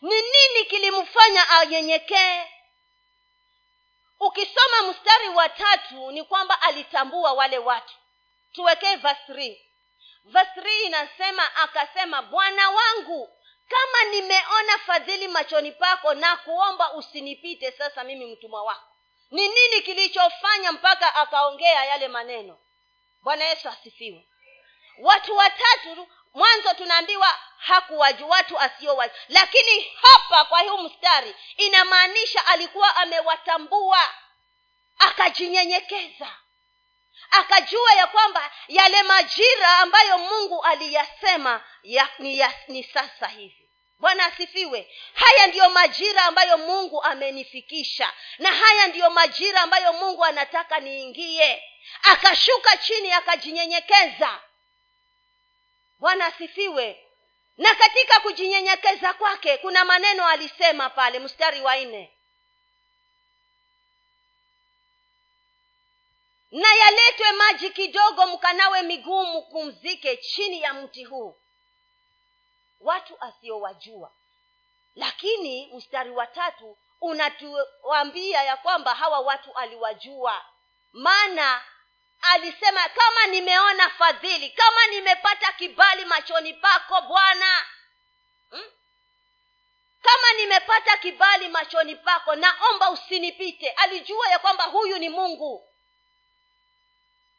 ni 0.00 0.22
nini 0.22 0.64
kilimfanya 0.68 1.48
anyenyekee 1.48 2.44
ukisoma 4.20 4.82
mstari 4.90 5.28
wa 5.28 5.48
tatu 5.48 6.10
ni 6.10 6.24
kwamba 6.24 6.62
alitambua 6.62 7.32
wale 7.32 7.58
watu. 7.58 7.94
Tuwekee 8.52 8.96
vasri 8.96 9.66
vasri 10.24 10.82
inasema 10.82 11.56
akasema 11.56 12.22
bwana 12.22 12.70
wangu 12.70 13.28
kama 13.68 14.10
nimeona 14.10 14.78
fadhili 14.86 15.28
machoni 15.28 15.72
pako 15.72 16.14
na 16.14 16.36
kuomba 16.36 16.92
usinipite 16.92 17.72
sasa 17.72 18.04
mimi 18.04 18.26
mtumwa 18.26 18.62
wako. 18.62 18.86
Ni 19.30 19.48
nini 19.48 19.82
kilichofanya 19.82 20.72
mpaka 20.72 21.14
akaongea 21.14 21.84
yale 21.84 22.08
maneno? 22.08 22.58
Bwana 23.22 23.44
yesu 23.44 23.68
asifiwe. 23.68 24.26
Watu 24.98 25.36
watatu 25.36 26.08
mwanzo 26.34 26.74
tunaambiwa 26.74 27.38
hakuwaju 27.58 28.28
watu 28.28 28.58
asiowaju 28.60 29.14
lakini 29.28 29.92
hapa 30.02 30.44
kwa 30.44 30.60
huu 30.60 30.78
mstari 30.78 31.34
inamaanisha 31.56 32.46
alikuwa 32.46 32.96
amewatambua. 32.96 34.14
Akajinyenyekeza. 34.98 36.28
Akajua 37.30 37.92
ya 37.92 38.06
kwamba 38.06 38.50
yale 38.68 39.02
majira 39.02 39.78
ambayo 39.78 40.18
mungu 40.18 40.62
aliyasema 40.64 41.64
ya, 41.82 42.08
ni, 42.18 42.38
ya, 42.38 42.52
ni 42.68 42.84
sasa 42.84 43.26
hivi. 43.28 43.70
Bwana 43.98 44.24
asifiwe. 44.26 44.94
Haya 45.14 45.46
ndiyo 45.46 45.68
majira 45.70 46.24
ambayo 46.24 46.58
mungu 46.58 47.02
amenifikisha. 47.02 48.12
Na 48.38 48.52
haya 48.52 48.86
ndiyo 48.86 49.10
majira 49.10 49.60
ambayo 49.60 49.92
mungu 49.92 50.24
anataka 50.24 50.80
niingie. 50.80 51.62
Akashuka 52.02 52.76
chini 52.76 53.12
akajinyenyekeza 53.12 54.40
bwana 56.00 56.26
asifiwe. 56.26 57.06
Na 57.58 57.74
katika 57.74 58.20
kujinyenyekeza 58.20 59.14
kwake 59.14 59.58
kuna 59.58 59.84
maneno 59.84 60.26
alisema 60.26 60.90
pale 60.90 61.18
mstari 61.18 61.60
wa 61.60 61.76
nne. 61.76 62.10
Na 66.52 66.74
yaletwe 66.74 67.32
maji 67.32 67.70
kidogo 67.70 68.26
mkanawe 68.26 68.82
miguu 68.82 69.26
mkumzike 69.26 70.16
chini 70.16 70.62
ya 70.62 70.74
mti 70.74 71.04
huu. 71.04 71.36
Watu 72.80 73.16
asiowajua. 73.20 74.10
Lakini 74.96 75.70
mstari 75.74 76.10
wa 76.10 76.26
tatu 76.26 76.76
unatuambia 77.00 78.42
ya 78.42 78.56
kwamba 78.56 78.94
hawa 78.94 79.20
watu 79.20 79.52
aliwajua. 79.54 80.44
Maana 80.92 81.62
alisema 82.22 82.88
kama 82.88 83.26
nimeona 83.26 83.90
fadhili 83.90 84.50
kama 84.50 84.86
nimepata 84.86 85.52
kibali 85.52 86.04
machoni 86.04 86.54
pako 86.54 87.00
bwana. 87.00 87.66
Hmm? 88.50 88.64
kama 90.02 90.32
nimepata 90.32 90.96
kibali 90.96 91.48
machoni 91.48 91.96
pako 91.96 92.34
naomba 92.36 92.90
usinipite. 92.90 93.70
Alijua 93.70 94.28
ya 94.28 94.38
kwamba 94.38 94.64
huyu 94.64 94.98
ni 94.98 95.08
mungu. 95.08 95.66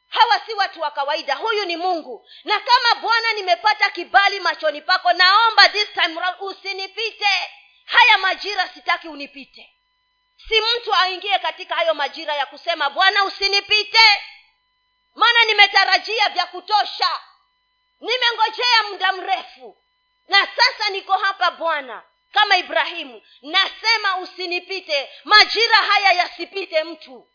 Hawa 0.10 0.40
si 0.46 0.54
watu 0.54 0.82
wa 0.82 0.92
kawaida 0.92 1.36
huyu 1.36 1.66
ni 1.66 1.78
mungu. 1.78 2.30
Na 2.44 2.60
kama 2.60 3.02
bwana 3.02 3.34
nimepata 3.34 3.90
kibali 3.90 4.40
machoni 4.40 4.82
pako 4.82 5.14
naomba 5.14 5.70
this 5.70 5.94
time 5.94 6.20
round 6.22 6.36
usinipite. 6.40 7.50
Haya 7.86 8.18
majira 8.18 8.68
sitaki 8.68 9.08
unipite. 9.08 9.74
Si 10.50 10.62
mtu 10.62 10.96
aingie 10.96 11.40
katika 11.40 11.76
hayo 11.76 11.94
majira 11.94 12.34
ya 12.36 12.46
kusema 12.46 12.90
bwana 12.90 13.24
usinipite 13.24 14.11
nimetarajia 16.01 16.29
vya 16.29 16.46
kutosha. 16.46 17.20
Nimengojea 18.00 18.84
muda 18.89 19.12
mrefu. 19.13 19.77
Na 20.27 20.48
sasa 20.55 20.89
niko 20.89 21.13
hapa 21.13 21.51
bwana 21.51 22.03
kama 22.31 22.58
ibrahimu. 22.58 23.22
Nasema 23.41 24.17
usinipite. 24.17 25.10
Majira 25.24 25.75
haya 25.77 26.12
yasipite 26.12 26.84
mtu. 26.84 27.27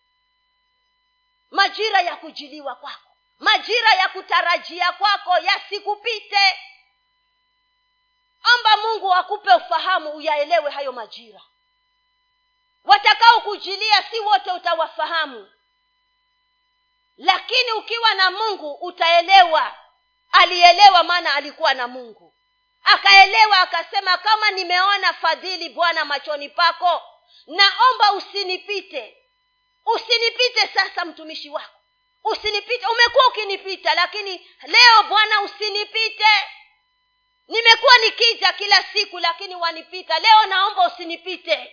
Majira 1.50 2.00
ya 2.00 2.16
kujiliwa 2.16 2.74
kwako. 2.74 3.10
Majira 3.38 3.94
ya 3.94 4.08
kutarajia 4.08 4.92
kwako 4.92 5.38
yasikupite. 5.38 6.58
Amba 8.54 8.76
mungu 8.76 9.14
akupe 9.14 9.54
ufahamu 9.54 10.10
uyaelewe 10.10 10.70
hayo 10.70 10.92
majira. 10.92 11.40
Watakao 12.84 13.40
kujilia 13.40 14.02
si 14.02 14.20
wote 14.20 14.50
utawafahamu 14.52 15.50
lakini 17.16 17.72
ukiwa 17.72 18.14
na 18.14 18.30
mungu 18.30 18.72
utaelewa. 18.72 19.74
Alielewa 20.32 21.02
maana 21.02 21.34
alikuwa 21.34 21.74
na 21.74 21.88
mungu. 21.88 22.34
Akaelewa 22.84 23.58
akasema 23.58 24.18
kama 24.18 24.50
nimeona 24.50 25.12
fadhili 25.12 25.68
bwana 25.68 26.04
machoni 26.04 26.48
pako 26.48 27.02
naomba 27.46 28.12
usinipite. 28.12 29.16
Usinipite 29.86 30.68
sasa 30.74 31.04
mtumishi 31.04 31.48
wako. 31.50 31.80
Usinipite. 32.24 32.86
Umekuwa 32.86 33.26
ukinipita 33.28 33.94
lakini 33.94 34.50
leo 34.62 35.02
bwana 35.08 35.40
usinipite. 35.42 36.26
Nimekuwa 37.48 37.98
nikija 37.98 38.52
kila 38.52 38.82
siku 38.92 39.18
lakini 39.18 39.54
wanipita. 39.54 40.18
Leo 40.18 40.46
naomba 40.46 40.86
usinipite. 40.86 41.72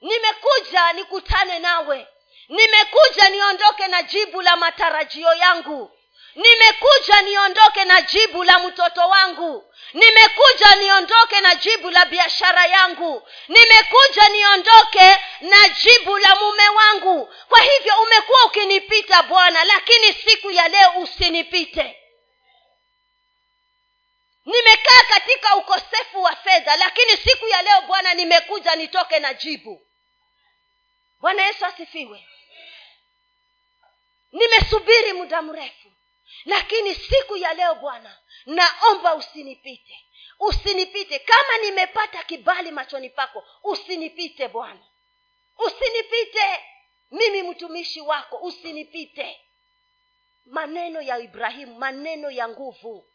Nimekuja 0.00 0.92
nikutane 0.92 1.58
nawe 1.58 2.06
nimekuja 2.48 3.28
niondoke 3.28 3.86
na 3.86 4.02
jibu 4.02 4.42
la 4.42 4.56
matarajio 4.56 5.34
yangu. 5.34 5.90
Nimekuja 6.34 7.22
niondoke 7.22 7.84
na 7.84 8.00
jibu 8.02 8.44
la 8.44 8.58
mtoto 8.58 9.08
wangu. 9.08 9.74
Nimekuja 9.92 10.74
niondoke 10.76 11.40
na 11.40 11.54
jibu 11.54 11.90
la 11.90 12.04
biashara 12.04 12.66
yangu. 12.66 13.28
Nimekuja 13.48 14.28
niondoke 14.28 15.16
na 15.40 15.68
jibu 15.68 16.18
la 16.18 16.36
mume 16.36 16.68
wangu. 16.68 17.34
Kwa 17.48 17.60
hivyo 17.60 17.94
umekuwa 18.02 18.44
ukinipita 18.44 19.22
bwana 19.22 19.64
lakini 19.64 20.12
siku 20.12 20.50
ya 20.50 20.68
leo 20.68 20.90
usinipite. 20.96 22.02
Nimekaa 24.44 25.02
katika 25.08 25.56
ukosefu 25.56 26.22
wa 26.22 26.36
fedha 26.36 26.76
lakini 26.76 27.16
siku 27.16 27.48
ya 27.48 27.62
leo 27.62 27.80
bwana 27.82 28.14
nimekuja 28.14 28.76
nitoke 28.76 29.18
na 29.18 29.34
jibu. 29.34 29.82
Bwana 31.20 31.46
yesu 31.46 31.66
asifiwe 31.66 32.28
nimesubiri 34.36 35.12
muda 35.12 35.42
mrefu. 35.42 35.92
Lakini 36.44 36.94
siku 36.94 37.36
ya 37.36 37.54
leo 37.54 37.74
bwana 37.74 38.16
naomba 38.46 39.14
usinipite. 39.14 40.00
Usinipite. 40.40 41.18
Kama 41.18 41.58
nimepata 41.58 42.24
kibali 42.24 42.70
machoni 42.70 43.10
pako 43.10 43.44
usinipite 43.62 44.48
bwana. 44.48 44.84
Usinipite. 45.58 46.64
Mimi 47.10 47.42
mtumishi 47.42 48.00
wako 48.00 48.36
usinipite. 48.36 49.40
Maneno 50.46 51.00
ya 51.00 51.18
ibrahimu 51.18 51.74
maneno 51.74 52.30
ya 52.30 52.48
nguvu. 52.48 53.06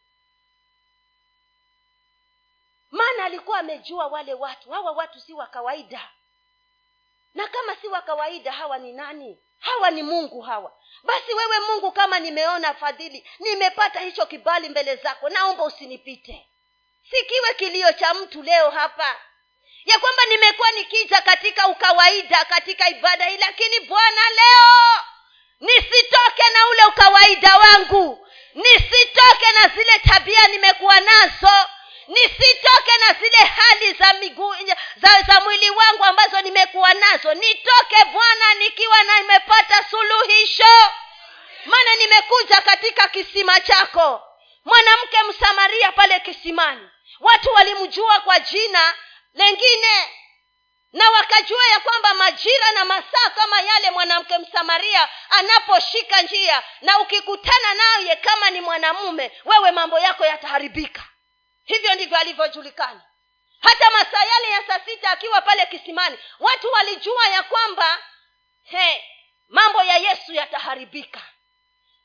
Maana 2.90 3.24
alikuwa 3.24 3.58
amejua 3.58 4.06
wale 4.06 4.34
watu. 4.34 4.70
Hawa 4.70 4.92
watu 4.92 5.20
si 5.20 5.32
wa 5.32 5.46
kawaida. 5.46 6.10
Na 7.34 7.48
kama 7.48 7.76
si 7.76 7.88
wa 7.88 8.02
kawaida 8.02 8.52
hawa 8.52 8.78
ni 8.78 8.92
nani 8.92 9.38
hawa 9.62 9.90
ni 9.90 10.02
mungu 10.02 10.40
hawa. 10.40 10.72
Basi 11.02 11.34
wewe 11.34 11.58
mungu 11.60 11.92
kama 11.92 12.18
nimeona 12.18 12.74
fadhili 12.74 13.30
nimepata 13.38 14.00
hicho 14.00 14.26
kibali 14.26 14.68
mbele 14.68 14.96
zako 14.96 15.28
naomba 15.28 15.64
usinipite. 15.64 16.46
Sikiwe 17.10 17.54
kilio 17.54 17.92
cha 17.92 18.14
mtu 18.14 18.42
leo 18.42 18.70
hapa. 18.70 19.16
Ya 19.84 19.98
kwamba 19.98 20.24
nimekuwa 20.24 20.70
nikija 20.70 21.20
katika 21.20 21.68
ukawaida 21.68 22.44
katika 22.44 22.88
ibada 22.88 23.24
hii 23.26 23.36
lakini 23.36 23.80
bwana 23.80 24.20
leo 24.30 25.02
nisitoke 25.60 26.42
na 26.54 26.66
ule 26.70 26.82
ukawaida 26.88 27.56
wangu. 27.56 28.26
Nisitoke 28.54 29.46
na 29.58 29.68
zile 29.68 29.98
tabia 29.98 30.48
nimekuwa 30.48 31.00
nazo 31.00 31.68
nisitoke 32.08 32.92
na 33.06 33.12
zile 33.14 33.36
hali 33.36 33.92
za 33.92 34.12
miguu 34.12 34.54
za, 34.96 35.22
za 35.26 35.40
mwili 35.40 35.70
wangu 35.70 36.04
ambazo 36.04 36.40
nimekuwa 36.40 36.94
nazo. 36.94 37.34
Nitoke 37.34 38.04
bwana 38.12 38.54
nikiwa 38.54 39.02
na 39.02 39.18
nimepata 39.20 39.84
suluhisho. 39.90 40.90
Maana 41.64 41.94
nimekuja 41.96 42.60
katika 42.60 43.08
kisima 43.08 43.60
chako. 43.60 44.22
Mwanamke 44.64 45.22
msamaria 45.28 45.92
pale 45.92 46.20
kisimani. 46.20 46.88
Watu 47.20 47.52
walimjua 47.54 48.20
kwa 48.20 48.40
jina 48.40 48.94
lengine 49.34 50.08
na 50.92 51.10
wakajua 51.10 51.66
ya 51.66 51.80
kwamba 51.80 52.14
majira 52.14 52.70
na 52.72 52.84
masaa 52.84 53.30
kama 53.34 53.60
yale 53.60 53.90
mwanamke 53.90 54.38
msamaria 54.38 55.08
anaposhika 55.30 56.22
njia 56.22 56.62
na 56.80 56.98
ukikutana 56.98 57.74
naye 57.74 58.16
kama 58.16 58.50
ni 58.50 58.60
mwanamume 58.60 59.32
wewe 59.44 59.70
mambo 59.70 59.98
yako 59.98 60.26
yataharibika 60.26 61.02
hivyo 61.64 61.94
ndivyo 61.94 62.18
alivyojulikana. 62.18 63.02
Hata 63.60 63.90
masaa 63.90 64.24
yale 64.24 64.50
ya 64.50 64.66
saa 64.66 64.80
sita 64.80 65.10
akiwa 65.10 65.40
pale 65.40 65.66
kisimani 65.66 66.18
watu 66.40 66.72
walijua 66.72 67.26
ya 67.28 67.42
kwamba 67.42 67.98
he 68.62 69.04
mambo 69.48 69.82
ya 69.82 69.96
yesu 69.96 70.32
yataharibika. 70.32 71.20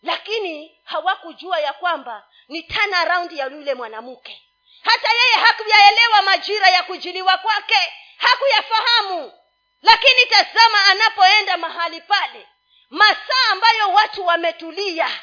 Lakini 0.02 0.82
hawakujua 0.84 1.60
ya 1.60 1.74
kwamba 1.74 2.28
ni 2.48 2.64
tana 2.64 3.06
raundi 3.06 3.38
ya 3.38 3.46
yule 3.46 3.74
mwanamke. 3.74 4.42
Hata 4.84 5.10
yeye 5.14 5.46
hakuyaelewa 5.46 6.22
majira 6.22 6.70
ya 6.70 6.84
kujiliwa 6.84 7.38
kwake. 7.38 7.94
Hakuyafahamu. 8.18 9.34
Lakini 9.82 10.26
tazama 10.26 10.86
anapoenda 10.86 11.58
mahali 11.58 12.02
pale. 12.02 12.48
Masaa 12.90 13.52
ambayo 13.52 13.90
watu 13.90 14.26
wametulia. 14.26 15.22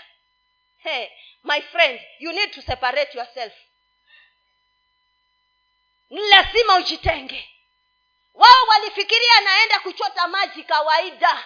Hey, 0.79 1.09
my 1.42 1.61
friend 1.62 2.01
you 2.18 2.33
need 2.33 2.51
to 2.55 2.62
separate 2.62 3.18
yourself 3.18 3.53
ni 6.11 6.29
lazima 6.29 6.77
ujitenge. 6.77 7.51
Wao 8.35 8.64
walifikiria 8.69 9.37
anaenda 9.38 9.81
kuchota 9.81 10.29
maji 10.29 10.62
kawaida. 10.62 11.45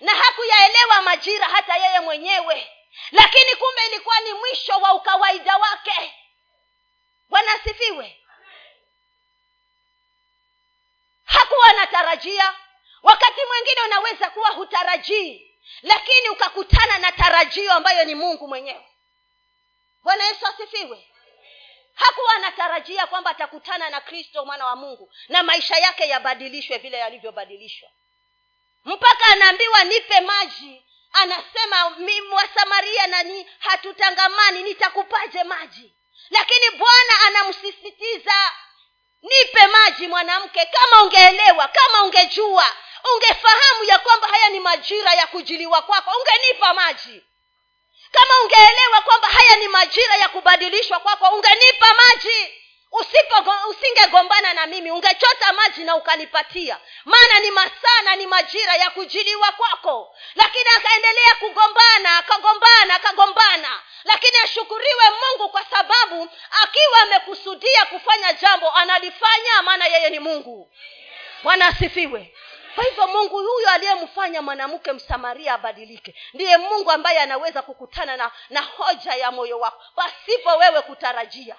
Na 0.00 0.14
hakuyaelewa 0.14 1.02
majira 1.02 1.46
hata 1.48 1.76
yeye 1.76 2.00
mwenyewe. 2.00 2.72
Lakini 3.10 3.56
kumbe 3.56 3.86
ilikuwa 3.86 4.20
ni 4.20 4.32
mwisho 4.32 4.72
wa 4.78 4.94
ukawaida 4.94 5.56
wake. 5.56 6.14
Bwana 7.28 7.52
asifiwe. 7.52 8.22
Hakuwa 11.24 11.66
anatarajia. 11.66 12.54
Wakati 13.02 13.40
mwingine 13.48 13.80
unaweza 13.86 14.30
kuwa 14.30 14.50
hutarajii 14.50 15.46
lakini 15.82 16.28
ukakutana 16.28 16.98
na 16.98 17.12
tarajio 17.12 17.72
ambayo 17.72 18.04
ni 18.04 18.14
mungu 18.14 18.48
mwenyewe. 18.48 18.86
Bwana 20.02 20.24
yesu 20.24 20.46
asifiwe 20.46 21.08
hakuwa 21.96 22.34
anatarajia 22.34 23.06
kwamba 23.06 23.30
atakutana 23.30 23.90
na 23.90 24.00
kristo 24.00 24.44
mwana 24.44 24.66
wa 24.66 24.76
mungu 24.76 25.12
na 25.28 25.42
maisha 25.42 25.76
yake 25.76 26.08
yabadilishwe 26.08 26.78
vile 26.78 26.98
yalivyobadilishwa. 26.98 27.88
Mpaka 28.84 29.24
anaambiwa 29.26 29.84
nipe 29.84 30.20
maji. 30.20 30.82
Anasema 31.12 31.96
wasamaria 32.32 33.06
nani? 33.06 33.46
Hatutangamani 33.58 34.62
nitakupaje 34.62 35.44
maji? 35.44 35.94
Lakini 36.30 36.70
bwana 36.70 37.20
anamsisitiza 37.26 38.52
nipe 39.22 39.66
maji 39.66 40.08
mwanamke. 40.08 40.66
Kama 40.66 41.02
ungeelewa 41.02 41.68
kama 41.68 42.02
ungejua 42.02 42.72
ungefahamu 43.14 43.84
ya 43.84 43.98
kwamba 43.98 44.28
haya 44.28 44.48
ni 44.48 44.60
majira 44.60 45.14
ya 45.14 45.26
kujiliwa 45.26 45.82
kwako 45.82 46.10
ungenipa 46.20 46.74
maji 46.74 47.22
kama 48.12 48.34
ungeelewa 48.44 49.00
kwamba 49.04 49.28
haya 49.28 49.56
ni 49.56 49.68
majira 49.68 50.16
ya 50.16 50.28
kubadilishwa 50.28 51.00
kwako 51.00 51.28
ungenipa 51.28 51.86
maji. 51.94 52.52
Usipo 52.92 53.50
usingegombana 53.70 54.52
na 54.54 54.66
mimi 54.66 54.90
ungechota 54.90 55.52
maji 55.52 55.84
na 55.84 55.96
ukanipatia. 55.96 56.78
Maana 57.04 57.40
ni 57.40 57.50
masaa 57.50 58.02
na 58.04 58.16
ni 58.16 58.26
majira 58.26 58.74
ya 58.76 58.90
kujiliwa 58.90 59.52
kwako. 59.52 60.16
Lakini 60.34 60.64
akaendelea 60.76 61.34
kugombana 61.38 62.18
akagombana 62.18 62.94
akagombana. 62.94 63.82
Lakini 64.04 64.36
ashukuriwe 64.44 65.04
mungu 65.10 65.48
kwa 65.48 65.64
sababu 65.64 66.28
akiwa 66.62 67.00
amekusudia 67.02 67.84
kufanya 67.86 68.32
jambo 68.32 68.70
analifanya 68.70 69.62
maana 69.62 69.86
yeye 69.86 70.10
ni 70.10 70.18
mungu. 70.18 70.72
Bwana 71.42 71.66
asifiwe 71.66 72.34
kwa 72.76 72.84
hivyo 72.84 73.06
mungu 73.06 73.36
huyo 73.38 73.70
aliyemfanya 73.70 74.42
mwanamke 74.42 74.92
msamaria 74.92 75.54
abadilike 75.54 76.14
ndiye 76.34 76.56
mungu 76.56 76.90
ambaye 76.90 77.18
anaweza 77.20 77.62
kukutana 77.62 78.16
na 78.16 78.30
na 78.50 78.62
hoja 78.62 79.14
ya 79.14 79.30
moyo 79.30 79.58
wako 79.58 79.82
pasipo 79.94 80.56
wewe 80.56 80.82
kutarajia. 80.82 81.56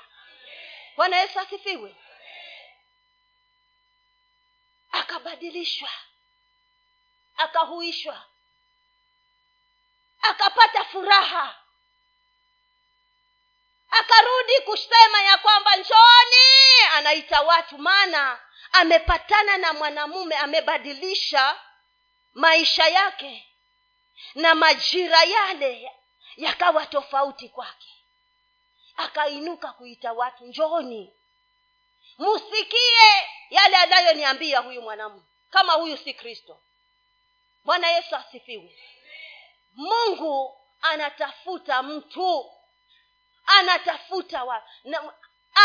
Bwana 0.98 1.18
yesu 1.18 1.40
asifiwe. 1.40 1.96
Akabadilishwa 4.92 5.90
akahuishwa 7.38 8.24
akapata 10.22 10.84
furaha 10.86 11.56
akarudi 13.92 14.60
kusema 14.66 15.22
ya 15.22 15.38
kwamba 15.38 15.76
njoni 15.76 16.82
anaita 16.96 17.42
watu 17.42 17.78
maana 17.78 18.40
amepatana 18.72 19.58
na 19.58 19.74
mwanamume 19.74 20.36
amebadilisha 20.38 21.60
maisha 22.34 22.88
yake 22.88 23.48
na 24.36 24.56
majira 24.56 25.24
yale 25.24 25.92
yakawa 26.38 26.86
tofauti 26.86 27.50
kwake. 27.50 27.88
Akainuka 28.98 29.72
kuita 29.74 30.14
watu 30.14 30.46
njoni 30.46 31.14
musikie 32.18 33.28
yale 33.50 33.76
anayoniambia 33.76 34.60
huyu 34.60 34.82
mwanamume. 34.82 35.24
Kama 35.50 35.74
huyu 35.74 35.98
si 35.98 36.14
kristo. 36.14 36.62
Bwana 37.64 37.88
yesu 37.92 38.16
asifiwe. 38.16 38.80
Mungu 39.74 40.62
anatafuta 40.82 41.84
mtu 41.84 42.52
anatafuta 43.46 44.44
wa, 44.44 44.64
na, 44.84 45.14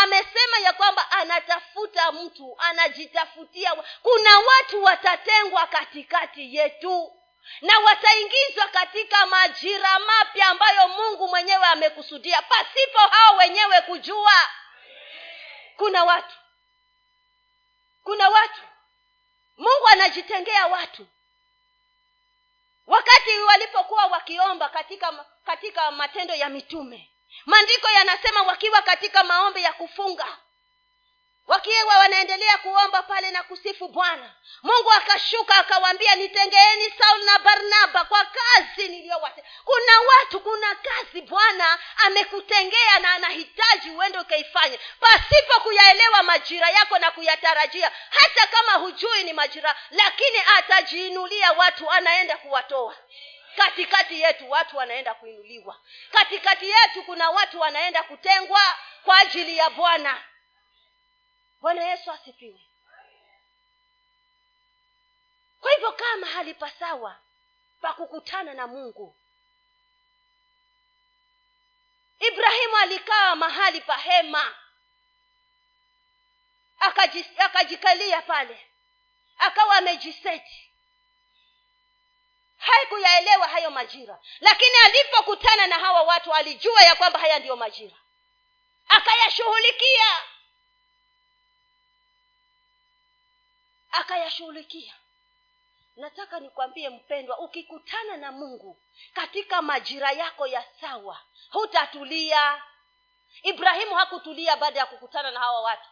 amesema 0.03 0.59
ya 0.59 0.73
kwamba 0.73 1.11
anatafuta 1.11 2.13
mtu 2.13 2.57
anajitafutia. 2.59 3.75
Kuna 4.03 4.39
watu 4.39 4.85
watatengwa 4.85 5.67
katikati 5.67 6.57
yetu 6.57 7.13
na 7.61 7.79
wataingizwa 7.79 8.69
katika 8.69 9.27
majira 9.27 9.99
mapya 9.99 10.47
ambayo 10.49 10.89
mungu 10.89 11.29
mwenyewe 11.29 11.65
amekusudia 11.67 12.43
pasipo 12.43 12.99
hao 12.99 13.37
wenyewe 13.37 13.81
kujua. 13.83 14.49
Kuna 15.77 16.05
watu 16.05 16.37
kuna 18.05 18.29
watu. 18.29 18.61
Mungu 19.57 19.87
anajitengea 19.89 20.67
watu. 20.67 21.07
Wakati 22.87 23.39
walipokuwa 23.39 24.07
wakiomba 24.07 24.69
katika 24.69 25.25
katika 25.45 25.91
matendo 25.91 26.35
ya 26.35 26.49
mitume 26.49 27.11
maandiko 27.47 27.89
yanasema 27.91 28.43
wakiwa 28.43 28.83
katika 28.83 29.25
maombi 29.25 29.63
ya 29.63 29.73
kufunga 29.73 30.39
wakiwa 31.47 31.99
wanaendelea 31.99 32.59
kuomba 32.59 33.03
pale 33.03 33.31
na 33.31 33.43
kusifu 33.43 33.89
bwana 33.89 34.35
mungu 34.63 34.93
akashuka 34.93 35.55
akawaambia 35.57 36.15
nitengeeni 36.15 36.91
saul 36.99 37.25
na 37.25 37.39
barnaba 37.39 38.05
kwa 38.05 38.25
kazi 38.25 38.89
niliyowate 38.89 39.45
kuna 39.65 40.01
watu 40.09 40.41
kuna 40.41 40.75
kazi 40.75 41.21
bwana 41.23 41.79
amekutengea 41.97 42.99
na 42.99 43.13
anahitaji 43.15 43.91
uende 43.91 44.19
ukaifanye. 44.19 44.81
Pasipo 45.01 45.61
kuyaelewa 45.61 46.23
majira 46.23 46.71
yako 46.71 46.99
na 46.99 47.11
kuyatarajia 47.11 47.93
hata 48.11 48.47
kama 48.47 48.73
hujui 48.73 49.25
ni 49.25 49.33
majira 49.33 49.77
lakini 49.91 50.39
atajiinulia 50.57 51.53
watu 51.53 51.91
anaenda 51.91 52.37
kuwatoa 52.37 52.97
katikati 53.57 54.21
yetu 54.21 54.51
watu 54.51 54.77
wanaenda 54.77 55.15
kuinuliwa. 55.15 55.81
Katikati 56.11 56.71
yetu 56.71 57.03
kuna 57.03 57.31
watu 57.31 57.61
wanaenda 57.61 58.03
kutengwa 58.03 58.79
kwa 59.05 59.19
ajili 59.19 59.57
ya 59.57 59.71
bwana. 59.71 60.25
Bwana 61.61 61.85
yesu 61.85 62.11
asifiwe. 62.13 62.61
Kwa 65.61 65.71
hivyo 65.73 65.93
kaa 65.93 66.17
mahali 66.17 66.55
pasawa 66.55 67.19
pa 67.81 67.93
kukutana 67.93 68.55
na 68.55 68.67
mungu. 68.67 69.17
Ibrahimu 72.21 72.77
alikaa 72.77 73.35
mahali 73.37 73.81
pa 73.81 73.97
hema. 73.97 74.55
Akajikalia 77.39 78.23
pale. 78.23 78.67
Akawa 79.39 79.77
amejiseti 79.77 80.72
haikuyaelewa 82.63 83.49
hayo 83.49 83.71
majira. 83.71 84.19
Lakini 84.41 84.77
alipokutana 84.85 85.67
na 85.67 85.79
hawa 85.79 86.03
watu 86.03 86.35
alijua 86.35 86.83
ya 86.83 86.95
kwamba 86.95 87.19
haya 87.19 87.39
ndiyo 87.39 87.57
majira. 87.57 87.97
Akayashughulikia. 88.89 90.07
Akayashughulikia. 93.93 94.95
Nataka 95.97 96.41
nikwambie 96.41 96.89
mpendwa 96.91 97.39
ukikutana 97.39 98.17
na 98.17 98.33
mungu 98.33 98.77
katika 99.15 99.63
majira 99.63 100.13
yako 100.13 100.47
ya 100.47 100.65
sawa 100.81 101.21
hutatulia. 101.51 102.63
Ibrahimu 103.43 103.95
hakutulia 103.95 104.57
baada 104.57 104.81
ya 104.81 104.87
kukutana 104.87 105.31
na 105.31 105.41
hawa 105.41 105.61
watu 105.63 105.89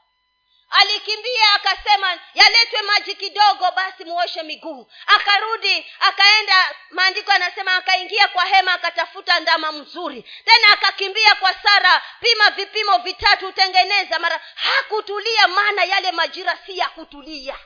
alikimbia 0.70 1.52
akasema 1.54 2.18
yaletwe 2.34 2.82
maji 2.82 3.14
kidogo 3.14 3.70
basi 3.76 4.04
muoshe 4.04 4.42
miguu. 4.42 4.90
Akarudi 5.06 5.86
akaenda 6.00 6.74
maandiko 6.90 7.32
anasema 7.32 7.74
akaingia 7.74 8.28
kwa 8.28 8.44
hema 8.44 8.72
akatafuta 8.72 9.40
ndama 9.40 9.72
mzuri. 9.72 10.22
Tena 10.44 10.72
akakimbia 10.72 11.34
kwa 11.34 11.54
sara 11.54 12.02
pima 12.20 12.50
vipimo 12.50 12.98
vitatu 12.98 13.48
utengeneza. 13.48 14.18
Mara 14.18 14.40
hakutulia 14.54 15.48
maana 15.48 15.84
yale 15.84 16.12
majira 16.12 16.58
si 16.66 16.78
ya 16.78 16.88
kutulia. 16.88 17.58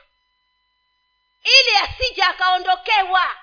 Ili 1.43 1.77
asija 1.77 2.27
akaondokewa. 2.27 3.35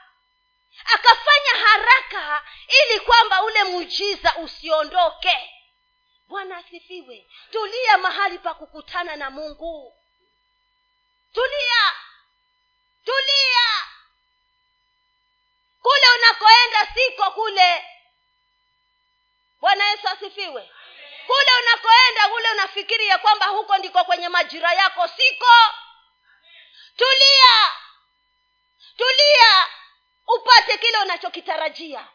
Akafanya 0.95 1.67
haraka 1.67 2.43
ili 2.69 3.01
kwamba 3.01 3.43
ule 3.43 3.65
muujiza 3.65 4.35
usiondoke 4.37 5.51
bwana 6.33 6.57
asifiwe. 6.57 7.27
Tulia 7.51 7.99
mahali 7.99 8.39
pa 8.39 8.55
kukutana 8.55 9.17
na 9.17 9.31
mungu. 9.31 9.97
Tulia. 11.33 11.83
Tulia. 13.05 13.69
Kule 15.83 16.07
unakoenda 16.19 16.87
siko 16.95 17.31
kule. 17.31 17.85
Bwana 19.61 19.85
yesu 19.91 20.09
asifiwe. 20.09 20.71
Kule 21.27 21.51
unakoenda 21.63 22.29
kule 22.29 22.51
unafikiri 22.51 23.07
ya 23.07 23.19
kwamba 23.19 23.47
huko 23.47 23.79
ndiko 23.79 24.05
kwenye 24.05 24.29
majira 24.29 24.73
yako 24.73 25.09
siko. 25.09 25.75
Tulia. 26.97 27.71
Tulia. 28.97 29.67
Upate 30.27 30.79
kile 30.79 30.99
unachokitarajia. 30.99 32.09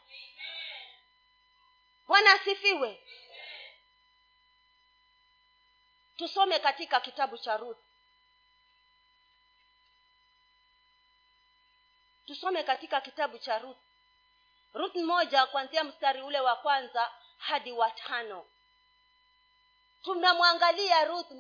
Bwana 2.08 2.32
asifiwe 2.32 3.04
tusome 6.18 6.60
katika 6.60 7.00
kitabu 7.00 7.38
cha 7.38 7.58
ruth 7.58 7.78
tusome 12.28 12.64
katika 12.64 13.02
kitabu 13.02 13.38
cha 13.40 13.60
ruth 13.60 13.78
ruth 14.74 14.96
moja 14.96 15.46
kuanzia 15.46 15.84
mstari 15.84 16.22
ule 16.22 16.40
wa 16.40 16.56
kwanza 16.56 17.12
hadi 17.38 17.72
wa 17.72 17.92
tano. 17.92 18.46
Tunamwangalia 20.04 21.06
ruth 21.06 21.32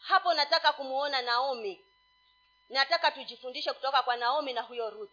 hapo 0.00 0.34
nataka 0.34 0.72
kumuona 0.72 1.22
naomi. 1.22 1.84
Nataka 2.68 3.10
tujifundishe 3.10 3.72
kutoka 3.72 4.02
kwa 4.02 4.16
naomi 4.16 4.52
na 4.52 4.62
huyo 4.62 4.90
ruth 4.90 5.10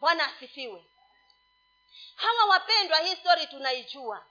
bwana 0.00 0.26
asifiwe. 0.36 0.84
Hawa 2.16 2.44
wapendwa 2.44 2.98
hii 2.98 3.16
stori 3.16 3.46
tunaijua 3.46 4.26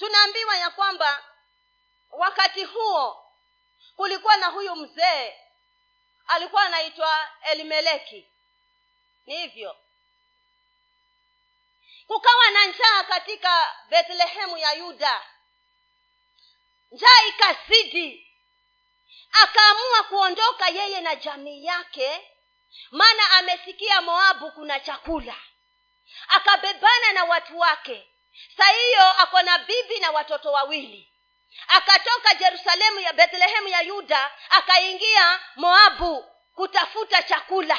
tunaambiwa 0.00 0.56
ya 0.56 0.70
kwamba 0.70 1.24
wakati 2.10 2.64
huo 2.64 3.26
kulikuwa 3.96 4.36
na 4.36 4.46
huyu 4.46 4.76
mzee 4.76 5.34
alikuwa 6.26 6.62
anaitwa 6.62 7.28
elimeleki. 7.42 8.26
Ni 9.26 9.36
hivyo. 9.38 9.76
Kukawa 12.06 12.50
na 12.50 12.66
njaa 12.66 13.02
katika 13.04 13.76
bethlehemu 13.88 14.58
ya 14.58 14.72
yuda. 14.72 15.22
Njaa 16.90 17.22
ikazidi. 17.28 18.26
Akaamua 19.32 20.02
kuondoka 20.02 20.68
yeye 20.68 21.00
na 21.00 21.14
jamii 21.16 21.64
yake 21.64 22.30
maana 22.90 23.30
amesikia 23.30 24.00
moabu 24.02 24.52
kuna 24.52 24.80
chakula. 24.80 25.36
Akabebana 26.28 27.12
na 27.12 27.24
watu 27.24 27.58
wake 27.58 28.09
sa 28.56 28.64
hiyo 28.68 29.04
ako 29.18 29.42
na 29.42 29.58
bibi 29.58 29.98
na 30.00 30.10
watoto 30.10 30.52
wawili. 30.52 31.06
Akatoka 31.68 32.34
jerusalemu 32.34 33.00
ya 33.00 33.12
bethlehemu 33.12 33.68
ya 33.68 33.80
yuda 33.80 34.30
akaingia 34.50 35.40
moabu 35.56 36.24
kutafuta 36.54 37.22
chakula. 37.22 37.78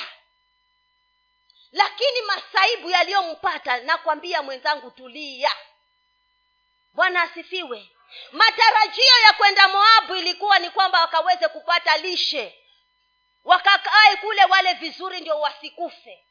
Lakini 1.71 2.21
masaibu 2.21 2.89
yaliyompata 2.89 3.77
nakwambia 3.77 4.41
mwenzangu 4.43 4.91
tulia. 4.91 5.51
Bwana 6.93 7.21
asifiwe. 7.21 7.89
Matarajio 8.31 9.19
ya 9.25 9.33
kwenda 9.33 9.67
moabu 9.67 10.15
ilikuwa 10.15 10.59
ni 10.59 10.69
kwamba 10.69 11.01
wakaweze 11.01 11.47
kupata 11.47 11.97
lishe. 11.97 12.57
Wakakae 13.43 14.15
kule 14.15 14.45
wale 14.45 14.73
vizuri 14.73 15.19
ndio 15.21 15.39
wasikufe 15.39 16.25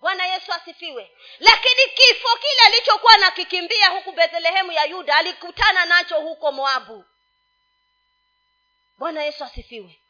bwana 0.00 0.26
yesu 0.26 0.52
asifiwe. 0.52 1.10
Lakini 1.38 1.82
kifo 1.94 2.36
kile 2.36 2.60
alichokuwa 2.66 3.16
nakikimbia 3.16 3.88
huku 3.88 4.12
bethlehemu 4.12 4.72
ya 4.72 4.84
yuda 4.84 5.16
alikutana 5.16 5.84
nacho 5.84 6.20
huko 6.20 6.52
moabu. 6.52 7.04
Bwana 8.98 9.22
yesu 9.22 9.44
asifiwe. 9.44 10.00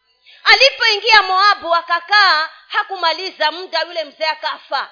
Alipoingia 0.45 1.23
moabu 1.23 1.75
akakaa 1.75 2.51
hakumaliza 2.69 3.53
muda 3.53 3.81
yule 3.83 4.05
mzee 4.05 4.27
akafa. 4.27 4.91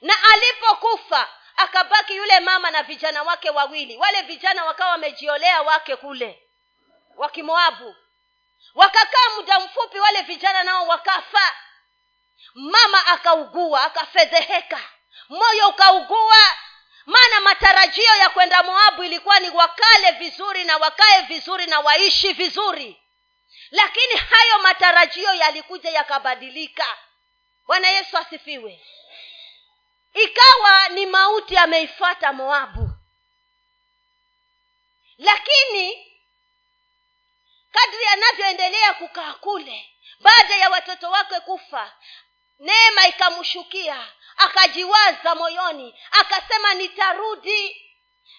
Na 0.00 0.14
alipokufa 0.32 1.28
akabaki 1.56 2.16
yule 2.16 2.40
mama 2.40 2.70
na 2.70 2.82
vijana 2.82 3.22
wake 3.22 3.50
wawili. 3.50 3.96
Wale 3.96 4.22
vijana 4.22 4.64
wakawa 4.64 4.90
wamejiolea 4.90 5.62
wake 5.62 5.96
kule 5.96 6.42
wakimoabu 7.16 7.96
wakakaa 8.74 9.30
muda 9.36 9.60
mfupi 9.60 10.00
wale 10.00 10.22
vijana 10.22 10.62
nao 10.64 10.86
wakafa 10.86 11.56
mama 12.54 13.06
akaugua 13.06 13.82
akafedheheka. 13.84 14.80
Moyo 15.28 15.68
ukaugua. 15.68 16.42
Maana 17.06 17.40
matarajio 17.40 18.14
ya 18.16 18.28
kwenda 18.30 18.62
moabu 18.62 19.04
ilikuwa 19.04 19.40
ni 19.40 19.50
wakale 19.50 20.10
vizuri 20.10 20.64
na 20.64 20.76
wakae 20.76 21.22
vizuri 21.22 21.66
na 21.66 21.80
waishi 21.80 22.32
vizuri. 22.32 23.02
Lakini 23.70 24.14
hayo 24.16 24.58
matarajio 24.58 25.34
yalikuja 25.34 25.90
yakabadilika. 25.90 26.86
Bwana 27.66 27.88
yesu 27.88 28.18
asifiwe. 28.18 28.80
Ikawa 30.14 30.88
ni 30.88 31.06
mauti 31.06 31.56
ameifata 31.56 32.32
moabu. 32.32 32.90
Lakini 35.18 36.12
kadri 37.72 38.06
anavyoendelea 38.06 38.94
kukaa 38.94 39.32
kule 39.32 39.90
baada 40.20 40.56
ya 40.56 40.70
watoto 40.70 41.10
wake 41.10 41.40
kufa 41.40 41.92
neema 42.58 43.06
ikamshukia 43.08 44.06
akajiwaza 44.36 45.34
moyoni 45.34 45.94
akasema 46.12 46.74
nitarudi. 46.74 47.84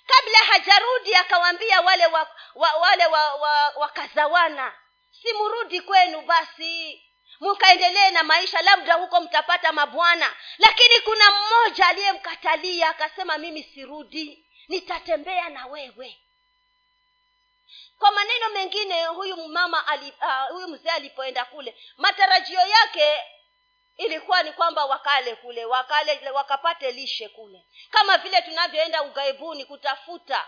Kabla 0.08 0.38
hajarudi 0.40 1.16
akawaambia 1.16 1.82
wale 1.82 2.06
wa, 2.06 2.28
wa, 2.56 2.74
wale 2.74 3.06
wa, 3.06 3.34
wa, 3.36 3.70
wakazawana 3.76 4.74
simrudi 5.22 5.82
kwenu 5.82 6.22
basi 6.22 7.04
mkaendelee 7.40 8.12
na 8.12 8.24
maisha 8.24 8.62
labda 8.62 8.94
huko 8.94 9.22
mtapata 9.22 9.72
mabwana. 9.72 10.36
Lakini 10.58 11.00
kuna 11.02 11.24
mmoja 11.32 11.88
aliyemkatalia 11.88 12.90
akasema 12.90 13.38
mimi 13.38 13.64
sirudi 13.64 14.46
nitatembea 14.68 15.50
na 15.50 15.66
wewe. 15.66 16.20
Kwa 18.00 18.12
maneno 18.12 18.50
mengine 18.50 19.06
huyu 19.06 19.48
mama 19.48 19.88
ali, 19.88 20.14
uh, 20.22 20.52
huyu 20.52 20.68
mzee 20.68 20.90
alipoenda 20.90 21.46
kule 21.46 21.76
matarajio 21.98 22.60
yake 22.60 23.18
ilikuwa 24.00 24.44
ni 24.44 24.52
kwamba 24.52 24.86
wakale 24.86 25.36
kule 25.36 25.66
wakale 25.66 26.30
wakapate 26.30 26.92
lishe 26.92 27.30
kule. 27.30 27.66
Kama 27.92 28.18
vile 28.18 28.42
tunavyoenda 28.42 29.04
ughaibuni 29.04 29.66
kutafuta. 29.66 30.48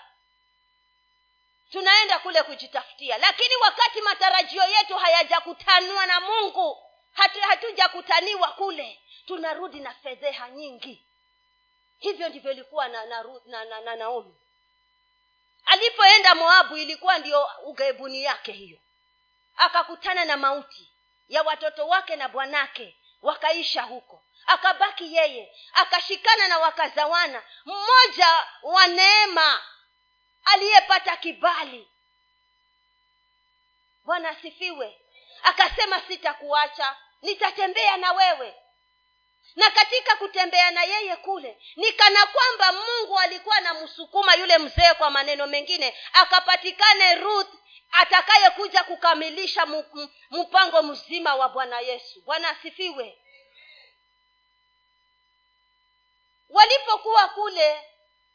Tunaenda 1.72 2.20
kule 2.20 2.44
kujitafutia. 2.44 3.18
Lakini 3.18 3.56
wakati 3.56 4.02
matarajio 4.02 4.64
yetu 4.64 4.98
hayajakutanwa 4.98 6.06
na 6.06 6.20
mungu 6.20 6.84
hatu, 7.14 7.42
hatujakutaniwa 7.42 8.48
kule 8.48 9.00
tunarudi 9.28 9.80
na 9.80 9.94
fedheha 9.94 10.50
nyingi. 10.50 11.06
Hivyo 12.00 12.30
ndivyo 12.30 12.52
ilikuwa 12.52 12.88
na, 12.88 13.06
na, 13.06 13.24
na, 13.46 13.66
na, 13.66 13.82
na 13.82 13.96
naomi. 13.96 14.36
Alipoenda 15.66 16.36
moabu 16.36 16.78
ilikuwa 16.78 17.18
ndio 17.18 17.50
ughaibuni 17.64 18.24
yake 18.24 18.52
hiyo. 18.52 18.80
Akakutana 19.58 20.26
na 20.26 20.38
mauti 20.38 20.88
ya 21.30 21.44
watoto 21.44 21.88
wake 21.88 22.16
na 22.16 22.30
bwanake 22.30 22.96
wakaisha 23.22 23.82
huko. 23.82 24.24
Akabaki 24.48 25.16
yeye 25.16 25.56
akashikana 25.74 26.48
na 26.48 26.58
wakazawana. 26.58 27.44
Mmoja 27.66 28.48
wa 28.64 28.88
neema 28.88 29.62
aliyepata 30.46 31.18
kibali. 31.18 31.88
Bwana 34.04 34.30
asifiwe. 34.30 34.98
Akasema 35.44 36.02
sitakuacha 36.02 36.96
nitatembea 37.22 37.98
na 37.98 38.12
wewe. 38.12 38.56
Na 39.56 39.72
katika 39.72 40.16
kutembea 40.16 40.72
na 40.72 40.84
yeye 40.84 41.16
kule 41.16 41.58
nikana 41.76 42.26
kwamba 42.26 42.72
mungu 42.72 43.20
alikuwa 43.20 43.56
anamsukuma 43.56 44.36
yule 44.36 44.58
mzee 44.58 44.94
kwa 44.94 45.10
maneno 45.10 45.48
mengine. 45.48 45.98
Akapatikane 46.14 47.16
ruth 47.16 47.50
atakayekuja 47.92 48.84
kukamilisha 48.84 49.66
mpango 50.32 50.84
mzima 50.84 51.36
wa 51.36 51.50
bwana 51.50 51.80
yesu. 51.80 52.22
Bwana 52.22 52.50
asifiwe. 52.50 53.18
Walipokuwa 56.50 57.28
kule 57.30 57.84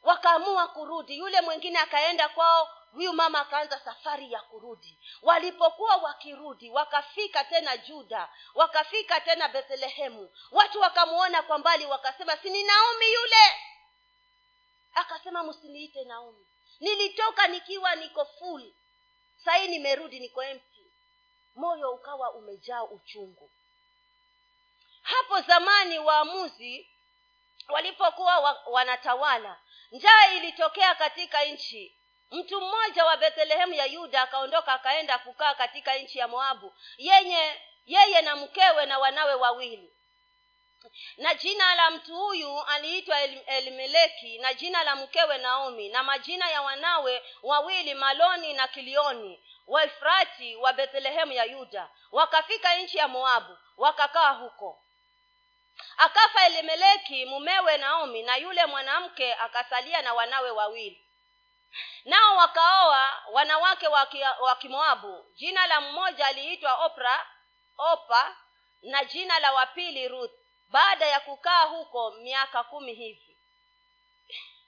wakaamua 0.03 0.69
kurudi. 0.69 1.19
Yule 1.19 1.41
mwingine 1.41 1.79
akaenda 1.79 2.29
kwao 2.29 2.69
huyu 2.93 3.13
mama 3.13 3.41
akaanza 3.41 3.81
safari 3.81 4.33
ya 4.33 4.41
kurudi. 4.41 4.99
Walipokuwa 5.23 5.97
wakirudi 5.97 6.71
wakafika 6.71 7.45
tena 7.45 7.77
juda 7.77 8.29
wakafika 8.55 9.21
tena 9.21 9.49
bethlehemu. 9.49 10.31
Watu 10.51 10.81
wakamwona 10.81 11.43
kwa 11.43 11.59
mbali 11.59 11.87
wakasema 11.87 12.37
si 12.37 12.51
ni 12.51 12.63
naomi 12.63 13.13
yule? 13.13 13.53
Akasema 14.95 15.43
msiniite 15.43 16.05
naomi. 16.05 16.47
Nilitoka 16.81 17.47
nikiwa 17.47 17.95
niko 17.95 18.25
full 18.25 18.73
sahii 19.47 19.69
nimerudi 19.69 20.21
niko 20.21 20.43
empty. 20.43 20.83
Moyo 21.55 21.91
ukawa 21.91 22.33
umejaa 22.35 22.83
uchungu. 22.83 23.51
Hapo 25.03 25.41
zamani 25.41 25.99
waamuzi 25.99 26.91
walipokuwa 27.69 28.39
wa, 28.39 28.63
wanatawala 28.67 29.61
njaa 29.91 30.27
ilitokea 30.33 30.95
katika 30.95 31.45
nchi. 31.45 31.97
Mtu 32.31 32.61
mmoja 32.61 33.05
wa 33.05 33.17
bethlehemu 33.17 33.75
ya 33.75 33.87
yuda 33.87 34.23
akaondoka 34.23 34.73
akaenda 34.73 35.19
kukaa 35.19 35.55
katika 35.55 35.99
nchi 35.99 36.19
ya 36.19 36.29
moabu 36.29 36.75
yenye 36.99 37.61
yeye 37.87 38.23
na 38.23 38.37
mkewe 38.37 38.87
na 38.87 38.99
wanawe 38.99 39.35
wawili 39.35 39.96
na 41.17 41.35
jina 41.35 41.75
la 41.75 41.91
mtu 41.91 42.17
huyu 42.17 42.61
aliitwa 42.63 43.21
elimeleki 43.47 44.39
na 44.39 44.55
jina 44.55 44.85
la 44.85 44.97
mkewe 44.97 45.39
naomi 45.39 45.89
na 45.89 46.03
majina 46.03 46.51
ya 46.51 46.63
wanawe 46.63 47.23
wawili 47.43 47.95
maloni 47.95 48.53
na 48.53 48.69
kilioni 48.69 49.43
waefrati 49.67 50.57
wa 50.57 50.73
bethlehemu 50.73 51.33
ya 51.33 51.45
yuda. 51.45 51.89
Wakafika 52.13 52.77
nchi 52.77 52.99
ya 52.99 53.09
moabu 53.09 53.59
wakakaa 53.77 54.31
huko. 54.31 54.83
Akafa 55.97 56.47
elimeleki 56.47 57.25
mumewe 57.25 57.77
naomi 57.77 58.23
na 58.23 58.37
yule 58.37 58.67
mwanamke 58.67 59.35
akasalia 59.35 60.03
na 60.03 60.15
wanawe 60.15 60.51
wawili. 60.51 61.03
Nao 62.05 62.37
wakaoa 62.37 63.23
wanawake 63.33 63.89
wa 64.41 64.57
kimoabu. 64.59 65.25
Jina 65.35 65.67
la 65.67 65.81
mmoja 65.81 66.27
aliitwa 66.27 66.75
opra 66.85 67.27
opa 67.79 68.37
na 68.83 69.05
jina 69.05 69.39
la 69.41 69.53
wapili 69.53 70.09
ruth 70.09 70.33
baada 70.69 71.07
ya 71.07 71.21
kukaa 71.21 71.65
huko 71.65 72.11
miaka 72.11 72.65
kumi 72.65 72.95
hivi. 72.95 73.37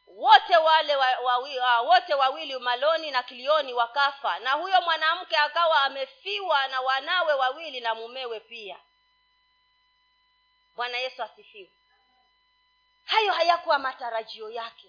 Wote 0.07 0.57
wale 0.57 0.97
wa, 0.97 1.19
wa, 1.19 1.39
wa, 1.39 1.81
wote 1.81 2.15
wawili 2.15 2.59
maloni 2.59 3.11
na 3.11 3.23
kilioni 3.23 3.73
wakafa. 3.73 4.39
Na 4.39 4.53
huyo 4.53 4.81
mwanamke 4.81 5.37
akawa 5.37 5.83
amefiwa 5.83 6.69
na 6.69 6.81
wanawe 6.81 7.33
wawili 7.33 7.81
na 7.81 7.95
mumewe 7.95 8.41
pia. 8.41 8.79
Bwana 10.77 10.99
yesu 10.99 11.23
asifiwe. 11.23 11.71
Hayo 13.05 13.33
hayakuwa 13.33 13.79
matarajio 13.79 14.51
yake. 14.51 14.89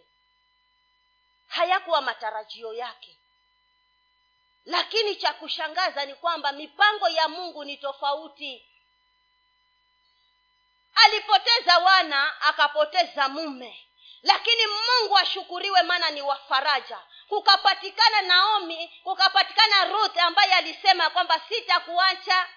Hayakuwa 1.48 2.02
matarajio 2.02 2.74
yake. 2.74 3.17
Lakini 4.65 5.15
cha 5.15 5.34
kushangaza 5.34 6.06
ni 6.06 6.15
kwamba 6.15 6.52
mipango 6.52 7.10
ya 7.10 7.28
mungu 7.28 7.63
ni 7.63 7.78
tofauti 7.78 8.68
alipoteza 11.05 11.77
wana 11.77 12.41
akapoteza 12.41 13.29
mume. 13.29 13.85
Lakini 14.23 14.63
mungu 14.67 15.17
ashukuriwe 15.17 15.81
maana 15.83 16.09
ni 16.09 16.21
wafaraja 16.21 16.99
kukapatikana 17.27 18.21
naomi 18.21 18.99
kukapatikana 19.03 19.85
ruth 19.85 20.17
ambaye 20.17 20.53
alisema 20.53 21.09
kwamba 21.09 21.41
sitakuacha 21.49 22.47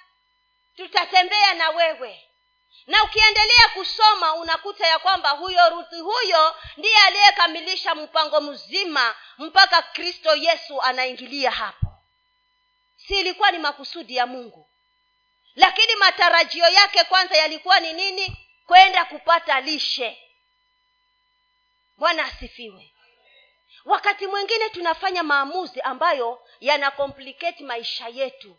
tutatembea 0.77 1.55
na 1.55 1.71
wewe. 1.71 2.29
Na 2.87 3.05
ukiendelea 3.05 3.69
kusoma 3.75 4.35
unakuta 4.35 4.87
ya 4.87 4.99
kwamba 4.99 5.31
huyo 5.31 5.71
ruthi 5.71 6.01
huyo 6.01 6.57
ndiye 6.77 6.97
aliyekamilisha 7.07 7.95
mpango 7.95 8.41
mzima 8.41 9.15
mpaka 9.39 9.83
kristo 9.83 10.35
yesu 10.35 10.83
anaingilia 10.83 11.51
hapo. 11.51 11.87
Si 12.97 13.21
ilikuwa 13.21 13.51
ni 13.51 13.59
makusudi 13.59 14.17
ya 14.17 14.27
mungu 14.27 14.71
lakini 15.57 15.95
matarajio 15.97 16.69
yake 16.69 17.05
kwanza 17.05 17.37
yalikuwa 17.37 17.81
ni 17.81 17.93
nini? 17.93 18.37
Kwenda 18.67 19.05
kupata 19.05 19.61
lishe. 19.61 20.19
Bwana 21.97 22.25
asifiwe. 22.25 22.93
Wakati 23.85 24.27
mwingine 24.27 24.69
tunafanya 24.71 25.23
maamuzi 25.23 25.81
ambayo 25.81 26.47
yana 26.61 26.91
maisha 27.63 28.09
yetu. 28.09 28.57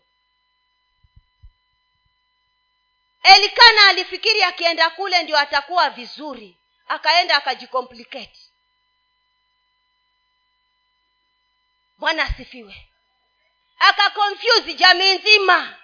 Elikana 3.22 3.88
alifikiri 3.88 4.42
akienda 4.42 4.90
kule 4.90 5.22
ndio 5.22 5.38
atakuwa 5.38 5.90
vizuri. 5.90 6.56
Akaenda 6.88 7.36
akajikomplikate 7.36 8.40
bwana 11.98 12.22
asifiwe. 12.22 12.88
Akakonfyuzi 13.78 14.74
jamii 14.74 15.14
nzima 15.18 15.78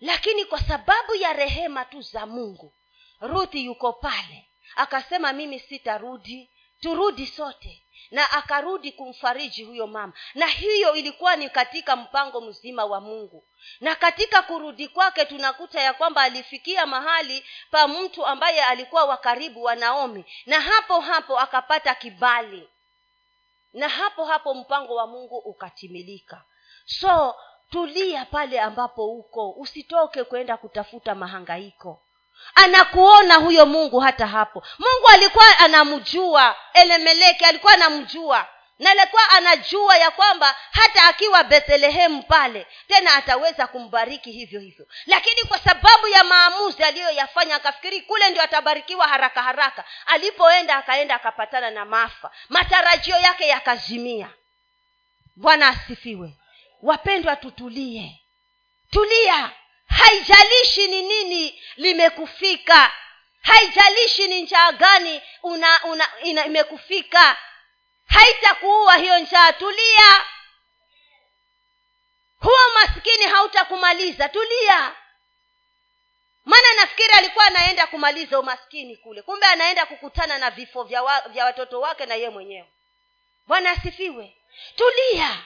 lakini 0.00 0.44
kwa 0.44 0.60
sababu 0.60 1.14
ya 1.14 1.32
rehema 1.32 1.84
tu 1.84 2.00
za 2.02 2.26
mungu 2.26 2.74
ruthi 3.20 3.64
yuko 3.64 3.92
pale. 3.92 4.46
Akasema 4.76 5.32
mimi 5.32 5.60
sitarudi 5.60 6.50
turudi 6.80 7.26
sote. 7.26 7.86
Na 8.10 8.30
akarudi 8.32 8.92
kumfariji 8.92 9.64
huyo 9.64 9.86
mama. 9.86 10.12
Na 10.34 10.46
hiyo 10.46 10.94
ilikuwa 10.94 11.36
ni 11.36 11.50
katika 11.50 11.96
mpango 11.96 12.40
mzima 12.40 12.84
wa 12.84 13.00
mungu. 13.00 13.44
Na 13.80 13.94
katika 13.94 14.42
kurudi 14.42 14.88
kwake 14.88 15.24
tunakuta 15.24 15.80
ya 15.80 15.94
kwamba 15.94 16.22
alifikia 16.22 16.86
mahali 16.86 17.44
pa 17.70 17.88
mtu 17.88 18.26
ambaye 18.26 18.64
alikuwa 18.64 19.04
wa 19.04 19.16
karibu 19.16 19.62
wa 19.62 19.76
naomi. 19.76 20.24
Na 20.46 20.60
hapo 20.60 21.00
hapo 21.00 21.38
akapata 21.40 21.94
kibali. 21.94 22.68
Na 23.72 23.88
hapo 23.88 24.24
hapo 24.24 24.54
mpango 24.54 24.94
wa 24.94 25.06
mungu 25.06 25.38
ukatimilika. 25.38 26.44
So 26.84 27.34
tulia 27.70 28.24
pale 28.24 28.60
ambapo 28.60 29.04
uko. 29.12 29.50
Usitoke 29.50 30.24
kwenda 30.24 30.56
kutafuta 30.56 31.14
mahangaiko. 31.14 32.02
Anakuona 32.54 33.34
huyo 33.34 33.66
mungu 33.66 34.00
hata 34.00 34.26
hapo. 34.26 34.62
Mungu 34.78 35.08
alikuwa 35.08 35.58
anamjua. 35.58 36.56
Elemeleki 36.74 37.44
alikuwa 37.44 37.72
anamjua. 37.72 38.46
Na 38.78 38.90
alikuwa 38.90 39.30
anajua 39.30 39.96
ya 39.96 40.10
kwamba 40.10 40.56
hata 40.70 41.02
akiwa 41.08 41.44
bethlehemu 41.44 42.22
pale 42.22 42.66
tena 42.88 43.14
ataweza 43.14 43.66
kumbariki 43.66 44.32
hivyo 44.32 44.60
hivyo. 44.60 44.86
Lakini 45.06 45.42
kwa 45.42 45.58
sababu 45.58 46.08
ya 46.08 46.24
maamuzi 46.24 46.82
aliyoyafanya 46.82 47.54
akafikiri 47.56 48.00
kule 48.02 48.30
ndio 48.30 48.42
atabarikiwa 48.42 49.08
haraka 49.08 49.42
haraka. 49.42 49.84
Alipoenda 50.06 50.76
akaenda 50.76 51.14
akapatana 51.14 51.70
na 51.70 51.84
maafa. 51.84 52.30
Matarajio 52.48 53.16
yake 53.16 53.48
yakazimia. 53.48 54.30
Bwana 55.36 55.68
asifiwe 55.68 56.32
wapendwa 56.82 57.36
tutulie. 57.36 58.20
Tulia. 58.90 59.50
Haijalishi 59.86 60.88
ni 60.88 61.02
nini 61.02 61.62
limekufika. 61.76 62.92
Haijalishi 63.42 64.28
ni 64.28 64.42
njaa 64.42 64.72
gani 64.72 65.22
una, 65.42 65.84
una, 65.84 66.08
ina, 66.22 66.46
imekufika. 66.46 67.36
Haitakuua 68.06 68.96
hiyo 68.96 69.18
njaa. 69.18 69.52
Tulia. 69.52 70.24
Huo 72.40 72.58
maskini 72.74 73.24
hautakumaliza. 73.24 74.28
Tulia. 74.28 74.94
Maana 76.44 76.74
nafikiri 76.80 77.08
alikuwa 77.12 77.44
anaenda 77.44 77.86
kumaliza 77.86 78.40
umaskini 78.40 78.96
kule. 78.96 79.22
Kumbe 79.22 79.46
anaenda 79.46 79.86
kukutana 79.86 80.38
na 80.38 80.50
vifo 80.50 80.82
vya, 80.82 81.02
wa, 81.02 81.20
vya 81.20 81.44
watoto 81.44 81.80
wake 81.80 82.06
na 82.06 82.14
ye 82.14 82.30
mwenyewe. 82.30 82.68
Bwana 83.46 83.70
asifiwe. 83.70 84.36
Tulia 84.76 85.38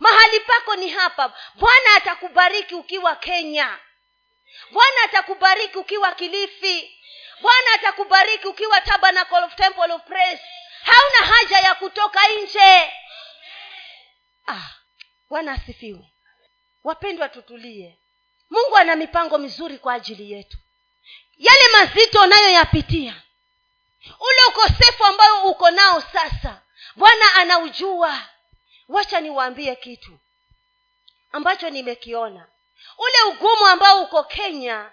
mahali 0.00 0.40
pako 0.40 0.76
ni 0.76 0.88
hapa. 0.88 1.32
Bwana 1.54 1.94
atakubariki 1.96 2.74
ukiwa 2.74 3.16
kenya. 3.16 3.78
Bwana 4.70 5.02
atakubariki 5.04 5.78
ukiwa 5.78 6.12
kilifi. 6.12 6.96
Bwana 7.40 7.72
atakubariki 7.74 8.46
ukiwa 8.46 8.80
tabernacle 8.80 9.38
of 9.44 9.54
temple 9.54 9.92
of 9.92 10.02
praise. 10.02 10.42
Hauna 10.82 11.34
haja 11.34 11.58
ya 11.58 11.74
kutoka 11.74 12.20
nje. 12.28 12.92
Ah, 14.48 14.70
bwana 15.30 15.52
asifiwe. 15.52 16.12
Wapendwa 16.84 17.28
tutulie. 17.28 17.98
Mungu 18.50 18.76
ana 18.76 18.96
mipango 18.96 19.38
mizuri 19.38 19.78
kwa 19.78 19.94
ajili 19.94 20.32
yetu. 20.32 20.58
Yale 21.36 21.68
mazito 21.72 22.22
unayoyapitia 22.22 23.14
ule 24.20 24.38
ukosefu 24.48 25.04
ambayo 25.04 25.42
uko 25.42 25.70
nao 25.70 26.00
sasa 26.00 26.62
bwana 26.96 27.34
anaujua 27.34 28.22
wacha 28.90 29.20
niwaambie 29.20 29.76
kitu 29.76 30.18
ambacho 31.32 31.70
nimekiona. 31.70 32.46
Ule 32.98 33.22
ugumu 33.22 33.66
ambao 33.66 34.02
uko 34.02 34.24
kenya 34.24 34.90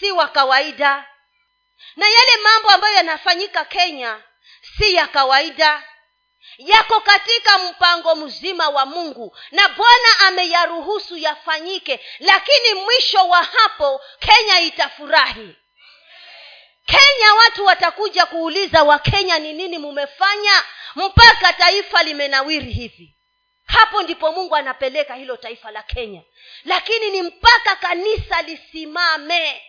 si 0.00 0.12
wa 0.12 0.28
kawaida 0.28 1.06
na 1.96 2.08
yale 2.08 2.36
mambo 2.42 2.70
ambayo 2.70 2.94
yanafanyika 2.94 3.64
kenya 3.64 4.22
si 4.78 4.94
ya 4.94 5.06
kawaida. 5.06 5.82
Yako 6.58 7.00
katika 7.00 7.58
mpango 7.58 8.14
mzima 8.14 8.68
wa 8.68 8.86
mungu 8.86 9.36
na 9.50 9.68
bwana 9.68 10.18
ameyaruhusu 10.26 11.16
yafanyike 11.16 12.00
lakini 12.18 12.74
mwisho 12.74 13.28
wa 13.28 13.42
hapo 13.42 14.00
kenya 14.18 14.60
itafurahi 14.60 15.56
kenya 16.88 17.34
watu 17.34 17.64
watakuja 17.64 18.26
kuuliza 18.26 18.82
wakenya 18.82 19.38
ni 19.38 19.52
nini 19.52 19.78
mumefanya? 19.78 20.64
Mpaka 20.96 21.52
taifa 21.52 22.02
limenawiri 22.02 22.72
hivi. 22.72 23.14
Hapo 23.66 24.02
ndipo 24.02 24.32
mungu 24.32 24.56
anapeleka 24.56 25.14
hilo 25.14 25.36
taifa 25.36 25.70
la 25.70 25.82
kenya. 25.82 26.22
Lakini 26.64 27.10
ni 27.10 27.22
mpaka 27.22 27.76
kanisa 27.76 28.42
lisimame. 28.42 29.62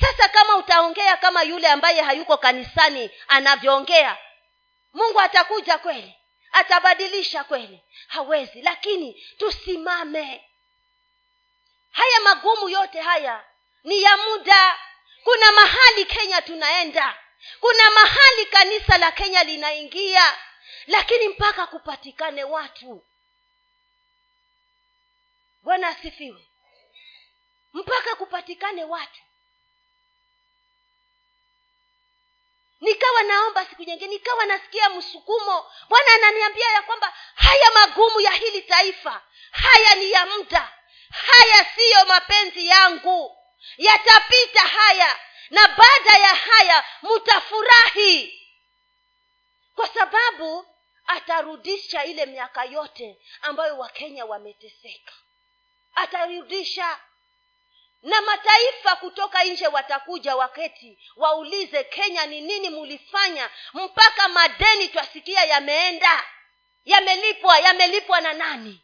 Sasa 0.00 0.28
kama 0.28 0.56
utaongea 0.56 1.16
kama 1.16 1.42
yule 1.42 1.68
ambaye 1.68 2.02
hayuko 2.02 2.36
kanisani 2.36 3.10
anavyoongea 3.28 4.16
mungu 4.94 5.20
atakuja 5.20 5.78
kweli? 5.78 6.14
Atabadilisha 6.52 7.44
kweli? 7.44 7.80
Hawezi. 8.08 8.62
Lakini 8.62 9.26
tusimame. 9.38 10.44
Haya 11.92 12.20
magumu 12.24 12.68
yote 12.68 13.00
haya 13.00 13.44
ni 13.86 14.02
ya 14.02 14.16
muda. 14.16 14.78
Kuna 15.24 15.52
mahali 15.52 16.04
kenya 16.04 16.42
tunaenda. 16.42 17.18
Kuna 17.60 17.90
mahali 17.90 18.46
kanisa 18.46 18.98
la 18.98 19.12
kenya 19.12 19.44
linaingia. 19.44 20.38
Lakini 20.86 21.28
mpaka 21.28 21.66
kupatikane 21.66 22.44
watu. 22.44 23.04
Bwana 25.62 25.88
asifiwe. 25.88 26.46
Mpaka 27.72 28.14
kupatikane 28.14 28.84
watu. 28.84 29.20
Nikawa 32.80 33.22
naomba 33.22 33.66
siku 33.66 33.82
nyingine 33.82 34.10
nikawa 34.14 34.46
nasikia 34.46 34.90
msukumo. 34.90 35.72
Bwana 35.88 36.14
ananiambia 36.14 36.68
ya 36.72 36.82
kwamba 36.82 37.14
haya 37.34 37.70
magumu 37.74 38.20
ya 38.20 38.30
hili 38.30 38.62
taifa 38.62 39.22
haya 39.50 39.94
ni 39.94 40.10
ya 40.10 40.26
muda. 40.26 40.72
Haya 41.10 41.66
siyo 41.76 42.04
mapenzi 42.06 42.66
yangu 42.66 43.36
yatapita 43.76 44.60
haya 44.60 45.18
na 45.50 45.68
baada 45.68 46.18
ya 46.18 46.34
haya 46.34 46.84
mtafurahi 47.02 48.42
kwa 49.74 49.88
sababu 49.88 50.66
atarudisha 51.06 52.04
ile 52.04 52.26
miaka 52.26 52.64
yote 52.64 53.18
ambayo 53.42 53.78
wakenya 53.78 54.24
wameteseka. 54.24 55.12
Atarudisha. 55.94 56.98
Na 58.02 58.20
mataifa 58.20 58.96
kutoka 58.96 59.44
nje 59.44 59.66
watakuja 59.66 60.36
waketi 60.36 60.98
waulize 61.16 61.84
kenya 61.84 62.26
ni 62.26 62.40
nini 62.40 62.70
mulifanya 62.70 63.50
mpaka 63.74 64.28
madeni 64.28 64.88
twasikia 64.88 65.44
yameenda? 65.44 66.24
Yamelipwa 66.84 67.58
yamelipwa 67.58 68.20
na 68.20 68.32
nani 68.32 68.80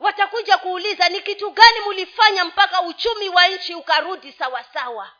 watakuja 0.00 0.58
kuuliza 0.58 1.08
ni 1.08 1.20
kitu 1.20 1.50
gani 1.50 1.80
mulifanya 1.80 2.44
mpaka 2.44 2.82
uchumi 2.82 3.28
wa 3.28 3.48
nchi 3.48 3.74
ukarudi 3.74 4.32
sawasawa 4.32 5.12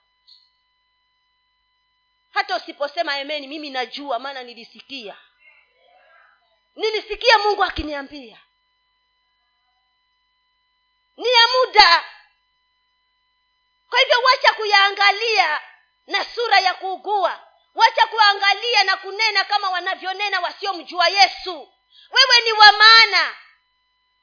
hata 2.34 2.56
usiposema 2.56 3.18
emeni 3.18 3.46
mimi 3.46 3.70
najua 3.70 4.18
maana 4.18 4.42
nilisikia. 4.42 5.16
Nilisikia 6.76 7.38
mungu 7.38 7.64
akiniambia. 7.64 8.38
Ni 11.16 11.28
ya 11.32 11.46
muda. 11.48 12.04
Kwa 13.90 13.98
hivyo 13.98 14.16
wacha 14.24 14.52
kuyaangalia 14.54 15.60
na 16.06 16.24
sura 16.24 16.60
ya 16.60 16.74
kuugua. 16.74 17.40
Wacha 17.74 18.06
kuangalia 18.06 18.84
na 18.84 18.96
kunena 18.96 19.44
kama 19.44 19.70
wanavyonena 19.70 20.40
wasiomjua 20.40 21.08
yesu. 21.08 21.72
Wewe 22.10 22.40
ni 22.44 22.52
wa 22.52 22.72
maana 22.72 23.36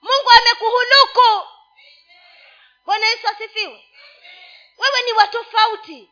mungu 0.02 0.30
amekuhuluku 0.30 1.48
bwana 2.86 3.06
yesu 3.08 3.28
asifiwe. 3.28 3.84
Wewe 4.78 5.02
ni 5.06 5.12
wa 5.14 5.28
tofauti. 5.28 6.10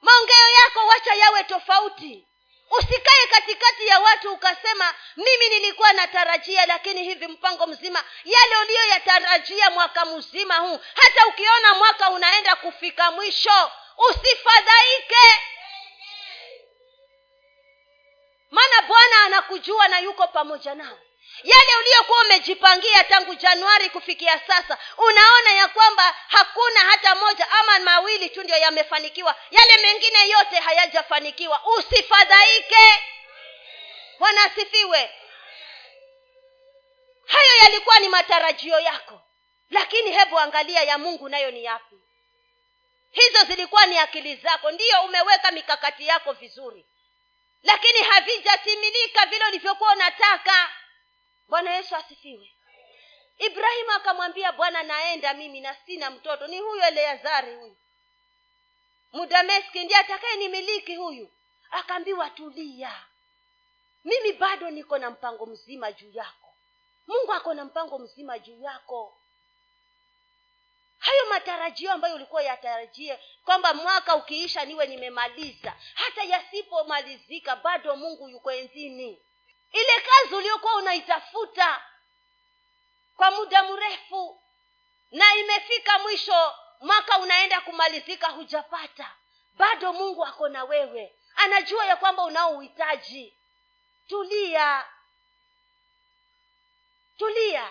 Maongeo 0.00 0.48
yako 0.64 0.86
wacha 0.86 1.14
yawe 1.14 1.44
tofauti. 1.44 2.26
Usikae 2.70 3.26
katikati 3.30 3.86
ya 3.86 4.00
watu 4.00 4.32
ukasema 4.32 4.94
mimi 5.16 5.48
nilikuwa 5.48 5.92
natarajia 5.92 6.66
lakini 6.66 7.04
hivi 7.04 7.26
mpango 7.26 7.66
mzima. 7.66 8.04
Yale 8.24 8.56
uliyoyatarajia 8.56 9.70
mwaka 9.70 10.04
mzima 10.04 10.54
huu 10.56 10.80
hata 10.94 11.26
ukiona 11.26 11.74
mwaka 11.74 12.10
unaenda 12.10 12.56
kufika 12.56 13.10
mwisho 13.10 13.70
usifadhaike. 14.10 15.40
Maana 18.50 18.82
bwana 18.82 19.22
anakujua 19.24 19.88
na 19.88 19.98
yuko 19.98 20.28
pamoja 20.28 20.74
nao 20.74 20.98
yale 21.42 21.76
uliyokuwa 21.80 22.20
umejipangia 22.20 23.04
tangu 23.04 23.34
januari 23.34 23.90
kufikia 23.90 24.38
sasa 24.46 24.78
unaona 24.96 25.52
ya 25.52 25.68
kwamba 25.68 26.14
hakuna 26.28 26.80
hata 26.80 27.14
moja 27.14 27.50
ama 27.50 27.78
mawili 27.78 28.30
tu 28.30 28.42
ndio 28.42 28.56
yamefanikiwa. 28.56 29.34
Yale 29.50 29.76
mengine 29.82 30.28
yote 30.28 30.56
hayajafanikiwa. 30.56 31.62
Usifadhaike. 31.78 33.02
Bwana 34.18 34.44
asifiwe. 34.44 35.10
Hayo 37.26 37.56
yalikuwa 37.62 37.96
ni 37.98 38.08
matarajio 38.08 38.78
yako 38.80 39.22
lakini 39.70 40.10
hebu 40.12 40.38
angalia 40.38 40.82
ya 40.82 40.98
mungu 40.98 41.28
nayo 41.28 41.50
ni 41.50 41.64
yapi. 41.64 41.96
Hizo 43.10 43.44
zilikuwa 43.44 43.86
ni 43.86 43.98
akili 43.98 44.36
zako 44.36 44.70
ndiyo 44.70 45.00
umeweka 45.02 45.50
mikakati 45.50 46.06
yako 46.06 46.32
vizuri 46.32 46.86
lakini 47.62 47.98
havijatimilika 48.02 49.26
vile 49.26 49.44
ulivyokuwa 49.46 49.92
unataka 49.92 50.70
bwana 51.48 51.74
yesu 51.74 51.96
asifiwe. 51.96 52.52
Ibrahimu 53.38 53.90
akamwambia 53.90 54.52
bwana 54.52 54.82
naenda 54.82 55.34
mimi 55.34 55.60
na 55.60 55.74
sina 55.74 56.10
mtoto. 56.10 56.46
Ni 56.46 56.58
huyu 56.58 56.82
eleazari 56.82 57.54
huyu. 57.54 57.76
Mudameski 59.12 59.84
ndiye 59.84 59.98
atakaye 60.00 60.36
nimiliki 60.36 60.96
huyu. 60.96 61.30
Akaambiwa 61.70 62.30
tulia. 62.30 63.04
Mimi 64.04 64.32
bado 64.32 64.70
niko 64.70 64.98
na 64.98 65.10
mpango 65.10 65.46
mzima 65.46 65.92
juu 65.92 66.10
yako. 66.12 66.54
Mungu 67.06 67.32
ako 67.32 67.54
na 67.54 67.64
mpango 67.64 67.98
mzima 67.98 68.38
juu 68.38 68.62
yako. 68.62 69.18
Hayo 70.98 71.26
matarajio 71.28 71.92
ambayo 71.92 72.14
ulikuwa 72.14 72.42
yatarajie 72.42 73.18
kwamba 73.44 73.74
mwaka 73.74 74.16
ukiisha 74.16 74.64
niwe 74.64 74.86
nimemaliza 74.86 75.74
hata 75.94 76.22
yasipomalizika 76.24 77.56
bado 77.56 77.96
mungu 77.96 78.28
yuko 78.28 78.52
enzini 78.52 79.22
ile 79.72 80.00
kazi 80.00 80.34
uliokuwa 80.34 80.74
unaitafuta 80.74 81.82
kwa 83.16 83.30
muda 83.30 83.62
mrefu 83.64 84.42
na 85.10 85.34
imefika 85.34 85.98
mwisho 85.98 86.54
mwaka 86.80 87.18
unaenda 87.18 87.60
kumalizika 87.60 88.28
hujapata. 88.28 89.12
Bado 89.54 89.92
mungu 89.92 90.24
ako 90.26 90.48
na 90.48 90.64
wewe. 90.64 91.14
Anajua 91.36 91.86
ya 91.86 91.96
kwamba 91.96 92.22
unao 92.24 92.50
uhitaji. 92.50 93.36
Tulia. 94.08 94.84
Tulia. 97.18 97.70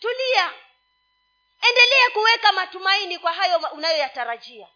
Tulia. 0.00 0.52
Endelea 1.68 2.10
kuweka 2.12 2.52
matumaini 2.52 3.18
kwa 3.18 3.32
hayo 3.32 3.58
unayoyatarajia. 3.72 4.68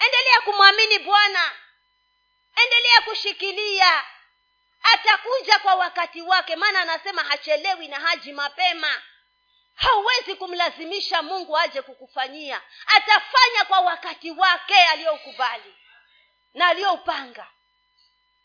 Endelea 0.00 0.40
kumwamini 0.40 0.98
bwana 0.98 1.52
endelea 2.64 3.00
kushikilia. 3.04 4.04
Atakuja 4.82 5.58
kwa 5.58 5.74
wakati 5.74 6.22
wake 6.22 6.56
maana 6.56 6.80
anasema 6.80 7.22
hachelewi 7.24 7.88
na 7.88 8.00
haji 8.00 8.32
mapema. 8.32 9.02
Hauwezi 9.74 10.34
kumlazimisha 10.34 11.22
mungu 11.22 11.58
aje 11.58 11.82
kukufanyia. 11.82 12.62
Atafanya 12.86 13.64
kwa 13.64 13.80
wakati 13.80 14.30
wake 14.30 14.84
aliyoukubali 14.84 15.74
na 16.54 16.68
aliyoupanga. 16.68 17.50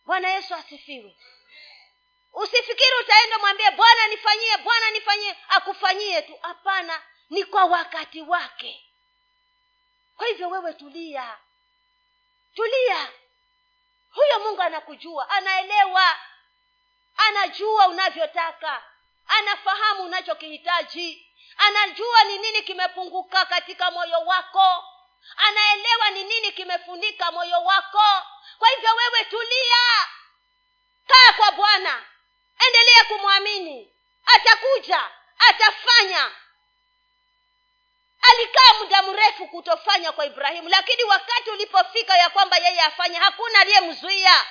Bwana 0.05 0.29
yesu 0.29 0.55
asifiwe. 0.55 1.17
Usifikiri 2.33 2.91
utaenda 3.01 3.39
mwambie 3.39 3.71
bwana 3.71 4.07
nifanyie 4.07 4.57
bwana 4.57 4.91
nifanyie 4.91 5.35
akufanyie 5.49 6.21
tu. 6.21 6.39
Hapana 6.41 7.01
ni 7.29 7.43
kwa 7.45 7.65
wakati 7.65 8.21
wake. 8.21 8.83
Kwa 10.17 10.27
hivyo 10.27 10.49
wewe 10.49 10.73
tulia. 10.73 11.37
Tulia 12.55 13.07
huyo 14.13 14.39
mungu 14.39 14.61
anakujua 14.61 15.29
anaelewa 15.29 16.15
anajua 17.17 17.87
unavyotaka 17.87 18.83
anafahamu 19.27 20.03
unachokihitaji 20.03 21.29
anajua 21.57 22.23
ni 22.23 22.37
nini 22.37 22.61
kimepunguka 22.61 23.45
katika 23.45 23.91
moyo 23.91 24.19
wako 24.19 24.85
anaelewa 25.37 26.09
ni 26.09 26.23
nini 26.23 26.51
kimefunika 26.51 27.31
moyo 27.31 27.63
wako. 27.63 28.25
Kwa 28.59 28.69
hivyo 28.69 28.89
wewe 28.95 29.25
tulia 29.25 30.07
kaa 31.07 31.33
kwa 31.33 31.51
bwana 31.51 32.03
endelea 32.67 33.03
kumwamini 33.07 33.93
atakuja 34.25 35.09
atafanya 35.49 36.31
alikaa 38.31 38.73
muda 38.79 39.01
mrefu 39.03 39.47
kutofanya 39.47 40.11
kwa 40.11 40.25
ibrahimu 40.25 40.69
lakini 40.69 41.03
wakati 41.03 41.49
ulipofika 41.49 42.17
ya 42.17 42.29
kwamba 42.29 42.57
yeye 42.57 42.81
afanye 42.81 43.17
hakuna 43.17 43.59
aliyemzuia. 43.59 44.45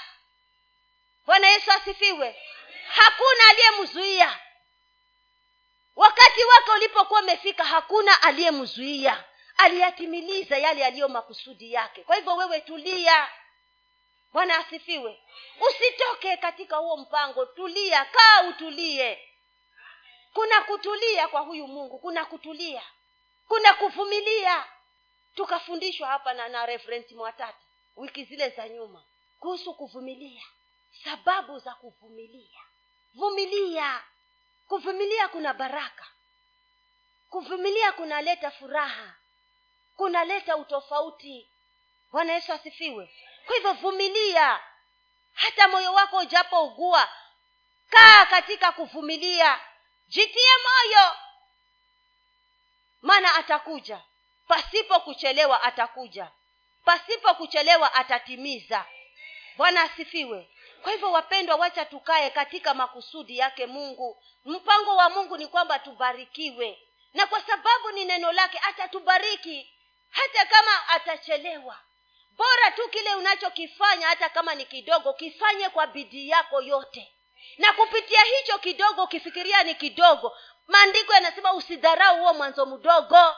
Bwana 1.27 1.49
yesu 1.49 1.73
asifiwe. 1.73 2.43
Hakuna 2.89 3.49
aliyemzuia. 3.51 4.39
Wakati 5.97 6.45
wake 6.45 6.71
ulipokuwa 6.71 7.21
umefika 7.21 7.65
hakuna 7.65 8.23
aliyemzuia. 8.23 9.25
Aliyatimiliza 9.57 10.59
yale 10.59 10.81
yaliyo 10.81 11.09
makusudi 11.09 11.73
yake. 11.73 12.03
Kwa 12.05 12.17
hivyo 12.17 12.37
wewe 12.37 12.61
tulia. 12.61 13.29
Bwana 14.33 14.57
asifiwe. 14.59 15.21
Usitoke 15.61 16.37
katika 16.37 16.77
huo 16.77 16.97
mpango. 16.97 17.47
Tulia. 17.47 18.05
Kaa 18.05 18.43
utulie. 18.43 19.29
Kuna 20.35 20.61
kutulia 20.61 21.29
kwa 21.29 21.41
huyu 21.41 21.67
mungu. 21.67 21.99
Kuna 21.99 22.25
kutulia 22.25 22.83
kuna 23.53 23.75
kuvumilia. 23.75 24.65
Tukafundishwa 25.35 26.09
hapa 26.09 26.35
na 26.35 26.49
na 26.49 26.67
referenti 26.67 27.15
mwatatu 27.15 27.59
wiki 27.97 28.25
zile 28.25 28.49
za 28.49 28.69
nyuma 28.69 29.05
kuhusu 29.41 29.75
kuvumilia. 29.75 30.43
Sababu 31.05 31.59
za 31.59 31.75
kuvumilia. 31.75 32.61
Vumilia. 33.15 34.03
Kuvumilia 34.69 35.29
kuna 35.29 35.55
baraka. 35.55 36.07
Kuvumilia 37.31 37.93
kunaleta 37.93 38.51
furaha. 38.51 39.15
Kunaleta 39.97 40.57
utofauti. 40.57 41.49
Bwana 42.13 42.33
yesu 42.33 42.53
asifiwe. 42.53 43.11
Kwa 43.47 43.55
hivyo 43.57 43.73
vumilia. 43.73 44.61
Hata 45.35 45.69
moyo 45.69 45.93
wako 45.93 46.17
ujapougua 46.17 47.09
kaa 47.91 48.27
katika 48.27 48.73
kuvumilia. 48.73 49.61
Jitie 50.09 50.51
moyo 50.63 51.13
maana 53.03 53.35
atakuja. 53.35 54.01
Pasipo 54.49 55.01
kuchelewa 55.01 55.63
atakuja. 55.63 56.31
Pasipo 56.85 57.35
kuchelewa 57.35 57.95
atatimiza. 57.95 58.85
Bwana 59.57 59.83
asifiwe. 59.83 60.51
Kwa 60.83 60.93
hivyo 60.93 61.13
wapendwa 61.13 61.57
wacha 61.57 61.85
tukae 61.85 62.31
katika 62.31 62.75
makusudi 62.75 63.39
yake 63.39 63.67
mungu. 63.67 64.23
Mpango 64.45 64.97
wa 64.97 65.11
mungu 65.11 65.37
ni 65.37 65.47
kwamba 65.47 65.79
tubarikiwe. 65.79 66.79
Na 67.15 67.27
kwa 67.27 67.41
sababu 67.41 67.91
ni 67.91 68.05
neno 68.05 68.33
lake 68.33 68.59
atatubariki. 68.59 69.73
Hata 70.11 70.47
kama 70.47 70.89
atachelewa. 70.89 71.79
Bora 72.37 72.71
tu 72.71 72.89
kile 72.89 73.15
unachokifanya 73.15 74.09
hata 74.09 74.29
kama 74.29 74.55
ni 74.55 74.65
kidogo 74.65 75.13
kifanye 75.13 75.69
kwa 75.69 75.87
bidii 75.87 76.29
yako 76.29 76.61
yote. 76.63 77.13
Na 77.59 77.73
kupitia 77.73 78.21
hicho 78.25 78.59
kidogo 78.59 79.03
ukifikiria 79.05 79.63
ni 79.63 79.75
kidogo 79.75 80.37
maandiko 80.67 81.13
yanasema 81.15 81.53
usidharau 81.53 82.19
huo 82.19 82.35
mwanzo 82.35 82.67
mdogo. 82.67 83.35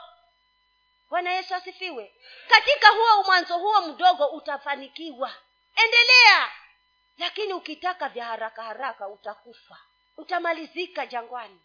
Bwana 1.11 1.33
yesu 1.33 1.55
asifiwe. 1.55 2.14
Katika 2.49 2.89
huo 2.89 3.22
mwanzo 3.25 3.59
huo 3.59 3.81
mdogo 3.81 4.27
utafanikiwa. 4.27 5.35
Endelea. 5.77 6.53
Lakini 7.18 7.53
ukitaka 7.53 8.09
vya 8.09 8.25
haraka 8.25 8.62
haraka 8.62 9.09
utakufa. 9.09 9.79
Utamalizika 10.16 11.07
jangwani. 11.07 11.61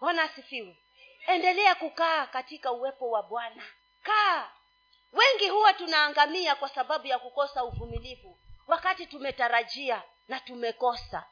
Bwana 0.00 0.22
asifiwe. 0.22 0.76
Endelea 1.26 1.74
kukaa 1.74 2.26
katika 2.26 2.72
uwepo 2.72 3.10
wa 3.10 3.22
bwana. 3.22 3.62
Kaa. 4.02 4.50
Wengi 5.12 5.48
huwa 5.48 5.72
tunaangamia 5.72 6.54
kwa 6.54 6.68
sababu 6.68 7.06
ya 7.06 7.18
kukosa 7.18 7.64
uvumilivu. 7.64 8.38
Wakati 8.66 9.06
tumetarajia 9.06 10.02
na 10.28 10.40
tumekosa 10.40 11.24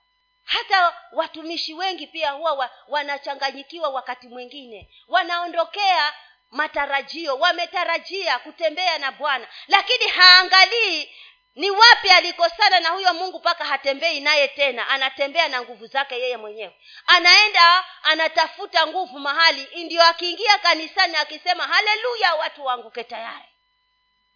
hata 0.48 0.96
watumishi 1.12 1.74
wengi 1.74 2.06
pia 2.06 2.30
huwa 2.30 2.52
wa, 2.52 2.70
wanachanganyikiwa 2.88 3.88
wakati 3.88 4.28
mwingine. 4.28 4.90
Wanaondokea 5.08 6.14
matarajio 6.50 7.36
wametarajia 7.38 8.38
kutembea 8.38 8.98
na 8.98 9.12
bwana. 9.12 9.48
Lakini 9.68 10.08
haangalii 10.08 11.10
ni 11.54 11.70
wapi 11.70 12.10
alikosana 12.10 12.80
na 12.80 12.88
huyo 12.88 13.14
mungu 13.14 13.38
mpaka 13.38 13.64
hatembei 13.64 14.20
naye 14.20 14.48
tena. 14.48 14.88
Anatembea 14.88 15.48
na 15.48 15.62
nguvu 15.62 15.86
zake 15.86 16.14
yeye 16.20 16.36
mwenyewe. 16.36 16.76
Anaenda 17.06 17.84
anatafuta 18.02 18.86
nguvu 18.86 19.18
mahali. 19.18 19.84
Ndio 19.84 20.02
akiingia 20.02 20.58
kanisani 20.58 21.16
akisema 21.16 21.64
haleluya 21.66 22.34
watu 22.34 22.64
waanguke 22.64 23.04
tayari. 23.04 23.48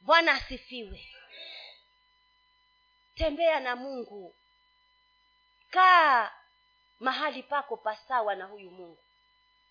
Bwana 0.01 0.33
asifiwe. 0.33 1.09
Tembea 3.15 3.61
na 3.61 3.77
mungu 3.77 4.37
kaa 5.73 6.31
mahali 7.01 7.43
pako 7.43 7.77
pasawa 7.77 8.35
na 8.35 8.45
huyu 8.45 8.71
mungu. 8.71 8.99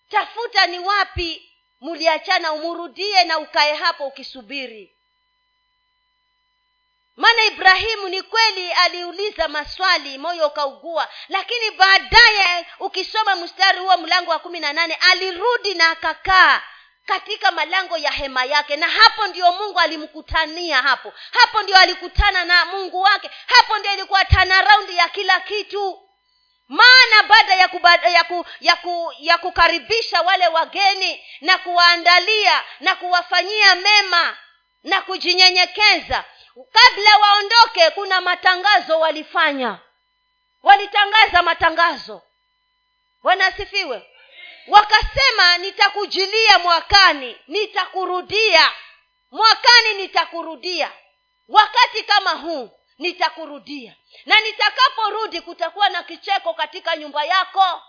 Tafuta 0.09 0.67
ni 0.67 0.79
wapi 0.79 1.51
muliachana 1.81 2.53
umurudie 2.53 3.23
na 3.23 3.39
ukae 3.39 3.75
hapo 3.75 4.07
ukisubiri. 4.07 4.95
Maana 7.15 7.43
ibrahimu 7.45 8.09
ni 8.09 8.21
kweli 8.21 8.71
aliuliza 8.71 9.47
maswali 9.47 10.17
moyo 10.17 10.47
ukaugua 10.47 11.07
lakini 11.29 11.71
baadaye 11.71 12.65
ukisoma 12.79 13.35
mstari 13.35 13.79
huo 13.79 13.97
mlango 13.97 14.31
wa 14.31 14.39
kumi 14.39 14.59
na 14.59 14.73
nane 14.73 14.93
alirudi 14.95 15.73
na 15.73 15.89
akakaa 15.89 16.61
katika 17.05 17.51
malango 17.51 17.97
ya 17.97 18.11
hema 18.11 18.45
yake. 18.45 18.75
Na 18.75 18.87
hapo 18.87 19.27
ndio 19.27 19.51
mungu 19.51 19.79
alimkutania 19.79 20.81
hapo. 20.81 21.13
Hapo 21.31 21.61
ndio 21.61 21.77
alikutana 21.77 22.45
na 22.45 22.65
mungu 22.65 23.01
wake. 23.01 23.31
Hapo 23.47 23.77
ndio 23.77 23.93
ilikuwa 23.93 24.25
tanaraundi 24.25 24.97
ya 24.97 25.09
kila 25.09 25.39
kitu. 25.39 26.07
Maana 26.67 27.23
baada 27.27 27.55
ya, 27.55 27.67
kubada, 27.67 28.09
ya, 28.09 28.23
ku, 28.23 28.45
ya, 28.59 28.75
ku, 28.75 29.13
ya 29.19 29.37
kukaribisha 29.37 30.21
wale 30.21 30.47
wageni 30.47 31.25
na 31.41 31.57
kuwaandalia 31.57 32.63
na 32.79 32.95
kuwafanyia 32.95 33.75
mema 33.75 34.37
na 34.83 35.01
kujinyenyekeza 35.01 36.23
kabla 36.71 37.17
waondoke 37.17 37.89
kuna 37.89 38.21
matangazo 38.21 38.99
walifanya. 38.99 39.77
Walitangaza 40.63 41.41
matangazo. 41.41 42.21
Wanasifiwe 43.23 44.10
wakasema 44.67 45.57
nitakujilia 45.57 46.59
mwakani 46.59 47.37
nitakurudia. 47.47 48.71
Mwakani 49.31 49.93
nitakurudia. 49.97 50.91
Wakati 51.47 52.03
kama 52.03 52.29
huu 52.31 52.69
nitakurudia. 52.97 53.95
Na 54.25 54.41
nitakaporudi 54.41 55.41
kutakuwa 55.41 55.89
na 55.89 56.03
kicheko 56.03 56.53
katika 56.53 56.95
nyumba 56.95 57.23
yako. 57.23 57.81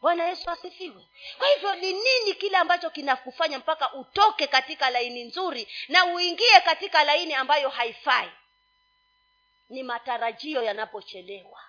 Bwana 0.00 0.24
yesu 0.24 0.50
asifiwe. 0.50 1.06
Kwa 1.38 1.48
hivyo 1.48 1.74
ni 1.74 1.92
nini 1.92 2.34
kile 2.34 2.56
ambacho 2.56 2.90
kinakufanya 2.90 3.58
mpaka 3.58 3.92
utoke 3.94 4.46
katika 4.46 4.90
laini 4.90 5.24
nzuri 5.24 5.68
na 5.88 6.04
uingie 6.04 6.60
katika 6.60 7.04
laini 7.04 7.34
ambayo 7.34 7.68
haifai? 7.68 8.30
Ni 9.68 9.82
matarajio 9.82 10.62
yanapochelewa 10.62 11.60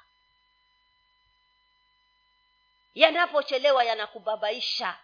yanapochelewa 2.98 3.84
yanakubabaisha. 3.84 4.98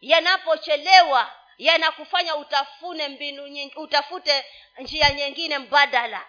Yanapochelewa 0.00 1.32
yanakufanya 1.58 2.36
utafune 2.36 3.08
mbinu 3.08 3.46
nyingi, 3.48 3.74
utafute 3.76 4.44
njia 4.78 5.10
nyingine 5.10 5.58
mbadala. 5.58 6.26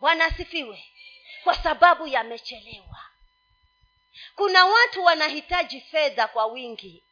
Bwana 0.00 0.24
asifiwe 0.24 0.84
kwa 1.44 1.54
sababu 1.54 2.06
yamechelewa. 2.06 3.00
Kuna 4.36 4.64
watu 4.66 5.04
wanahitaji 5.04 5.80
fedha 5.80 6.28
kwa 6.28 6.46
wingi. 6.46 7.04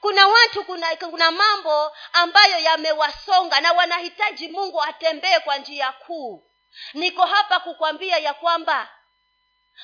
Kuna 0.00 0.26
watu 0.26 0.64
kuna, 0.64 0.96
kuna 0.96 1.30
mambo 1.30 1.92
ambayo 2.12 2.58
yamewasonga 2.58 3.60
na 3.60 3.72
wanahitaji 3.72 4.48
mungu 4.48 4.82
atembee 4.82 5.38
kwa 5.40 5.56
njia 5.58 5.92
kuu. 5.92 6.44
Niko 6.94 7.26
hapa 7.26 7.60
kukwambia 7.60 8.18
ya 8.18 8.34
kwamba 8.34 8.88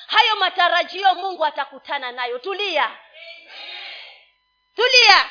hayo 0.07 0.35
matarajio 0.35 1.15
mungu 1.15 1.45
atakutana 1.45 2.11
nayo. 2.11 2.39
Tulia. 2.39 2.97
Tulia. 4.75 5.29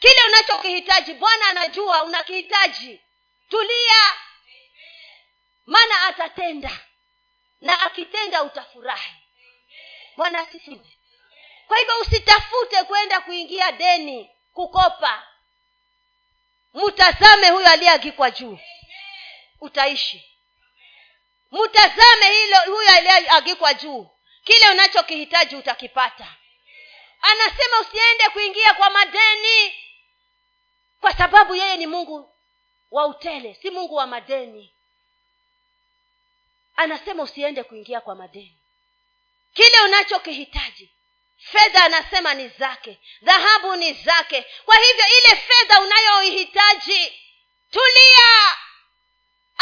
Kile 0.00 0.22
unachokihitaji 0.28 1.14
bwana 1.14 1.46
anajua 1.48 2.02
unakihitaji. 2.04 3.00
Tulia. 3.48 4.14
Maana 5.66 6.02
atatenda. 6.06 6.70
Na 7.60 7.80
akitenda 7.80 8.42
utafurahi. 8.42 9.12
Bwana 10.16 10.38
asifiwe. 10.38 10.98
Kwa 11.68 11.78
hivyo 11.78 11.98
usitafute 12.00 12.82
kwenda 12.84 13.20
kuingia 13.20 13.72
deni 13.72 14.30
kukopa. 14.52 15.28
Mtazame 16.74 17.50
huyo 17.50 17.68
aliyeagikwa 17.70 18.30
juu. 18.30 18.58
Utaishi 19.60 20.33
mtazame 21.62 22.30
hilo 22.32 22.56
huyo 22.66 22.88
aliyeagikwa 22.90 23.74
juu. 23.74 24.08
Kile 24.44 24.70
unachokihitaji 24.70 25.56
utakipata. 25.56 26.34
Anasema 27.22 27.80
usiende 27.80 28.28
kuingia 28.32 28.74
kwa 28.74 28.90
madeni. 28.90 29.74
Kwa 31.00 31.12
sababu 31.16 31.54
yeye 31.54 31.76
ni 31.76 31.86
mungu 31.86 32.34
wa 32.90 33.06
utele 33.06 33.54
si 33.62 33.70
mungu 33.70 33.94
wa 33.94 34.06
madeni. 34.06 34.72
Anasema 36.76 37.22
usiende 37.22 37.62
kuingia 37.62 38.00
kwa 38.00 38.14
madeni. 38.14 38.58
Kile 39.54 39.80
unachokihitaji 39.84 40.90
fedha 41.38 41.84
anasema 41.84 42.34
ni 42.34 42.48
zake 42.48 42.98
dhahabu 43.22 43.76
ni 43.76 43.92
zake. 43.92 44.46
Kwa 44.64 44.76
hivyo 44.76 45.04
ile 45.18 45.36
fedha 45.36 45.80
unayoihitaji 45.80 47.12
tulia 47.70 48.54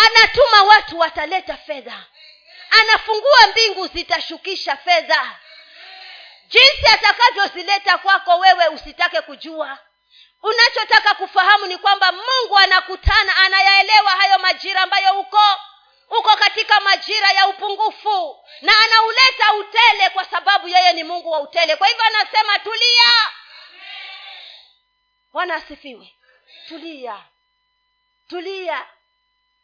anatuma 0.07 0.63
watu 0.63 0.99
wataleta 0.99 1.57
fedha. 1.57 2.05
Anafungua 2.71 3.47
mbingu 3.51 3.87
zitashukisha 3.87 4.77
fedha. 4.77 5.39
Jinsi 6.47 6.87
atakavyozileta 6.93 7.99
kwako 7.99 8.39
wewe 8.39 8.69
usitake 8.69 9.21
kujua. 9.21 9.79
Unachotaka 10.43 11.15
kufahamu 11.15 11.67
ni 11.67 11.79
kwamba 11.79 12.13
mungu 12.13 12.59
anakutana 12.59 13.37
anayaelewa 13.37 14.11
hayo 14.11 14.39
majira 14.39 14.81
ambayo 14.81 15.21
uko. 15.21 15.61
Uko 16.19 16.37
katika 16.37 16.81
majira 16.81 17.31
ya 17.33 17.49
upungufu 17.49 18.45
na 18.61 18.73
anauleta 18.79 19.55
utele 19.55 20.11
kwa 20.11 20.25
sababu 20.25 20.69
yeye 20.69 20.93
ni 20.93 21.05
mungu 21.05 21.31
wa 21.31 21.41
utele. 21.41 21.77
Kwa 21.77 21.87
hivyo 21.87 22.05
anasema 22.05 22.59
tulia. 22.59 23.13
Bwana 25.33 25.55
asifiwe. 25.55 26.15
Tulia. 26.69 27.25
Tulia 28.29 28.87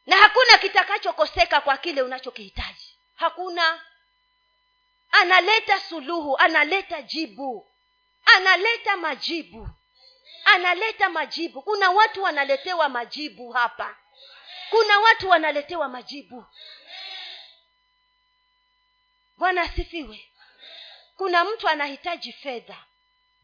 na 0.09 0.16
hakuna 0.16 0.59
kitakachokoseka 0.59 1.61
kwa 1.61 1.76
kile 1.76 2.02
unachokihitaji. 2.02 2.98
Hakuna. 3.14 3.82
Analeta 5.11 5.80
suluhu 5.80 6.36
analeta 6.38 7.02
jibu 7.02 7.72
analeta 8.36 8.96
majibu 8.96 9.68
analeta 10.44 11.09
majibu. 11.09 11.62
Kuna 11.62 11.90
watu 11.90 12.22
wanaletewa 12.22 12.88
majibu 12.88 13.50
hapa. 13.52 13.96
Kuna 14.70 14.98
watu 14.98 15.28
wanaletewa 15.28 15.88
majibu. 15.88 16.46
Bwana 19.36 19.62
asifiwe. 19.62 20.32
Kuna 21.16 21.44
mtu 21.44 21.68
anahitaji 21.68 22.32
fedha 22.32 22.84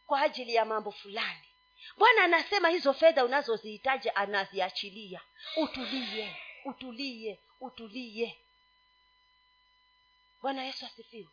kwa 0.07 0.21
ajili 0.21 0.55
ya 0.55 0.65
mambo 0.65 0.93
fulani. 0.93 1.49
Bwana 1.97 2.25
anasema 2.25 2.69
hizo 2.69 2.95
fedha 2.95 3.25
unazozihitaji 3.25 4.11
anaziachilia. 4.15 5.21
Utulie 5.57 6.37
utulie 6.65 7.41
utulie. 7.61 8.39
Bwana 10.43 10.65
yesu 10.65 10.87
asifiwe. 10.87 11.29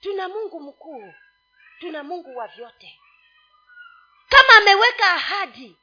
Tuna 0.00 0.28
mungu 0.28 0.60
mkuu 0.60 1.14
tuna 1.80 2.02
mungu 2.02 2.36
wa 2.36 2.48
vyote. 2.48 2.98
Kama 4.28 4.52
ameweka 4.56 5.12
ahadi 5.14 5.76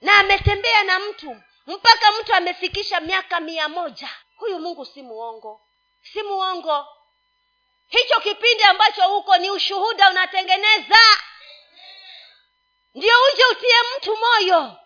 na 0.00 0.18
ametembea 0.18 0.82
na 0.84 0.98
mtu 0.98 1.42
mpaka 1.66 2.12
mtu 2.12 2.34
amefikisha 2.34 3.00
miaka 3.00 3.40
mia 3.40 3.68
moja 3.68 4.10
huyu 4.36 4.58
mungu 4.58 4.86
si 4.86 5.02
muongo 5.02 5.60
si 6.02 6.22
muongo. 6.22 6.86
Hicho 7.88 8.20
kipindi 8.20 8.62
ambacho 8.64 9.08
huko 9.08 9.36
ni 9.36 9.50
ushuhuda 9.50 10.10
unatengeneza. 10.10 10.98
Ndio 12.94 13.12
uje 13.32 13.42
utie 13.52 13.74
mtu 13.96 14.16
moyo 14.16 14.76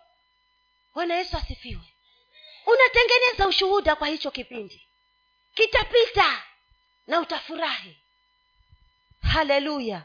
bwana 0.93 1.15
yesu 1.15 1.37
asifiwe. 1.37 1.93
Unatengeneza 2.65 3.47
ushuhuda 3.47 3.95
kwa 3.95 4.07
hicho 4.07 4.31
kipindi. 4.31 4.87
Kitapita 5.55 6.43
na 7.07 7.19
utafurahi. 7.19 7.97
Haleluya. 9.21 10.03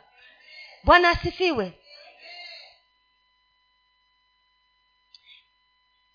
Bwana 0.85 1.11
asifiwe. 1.11 1.73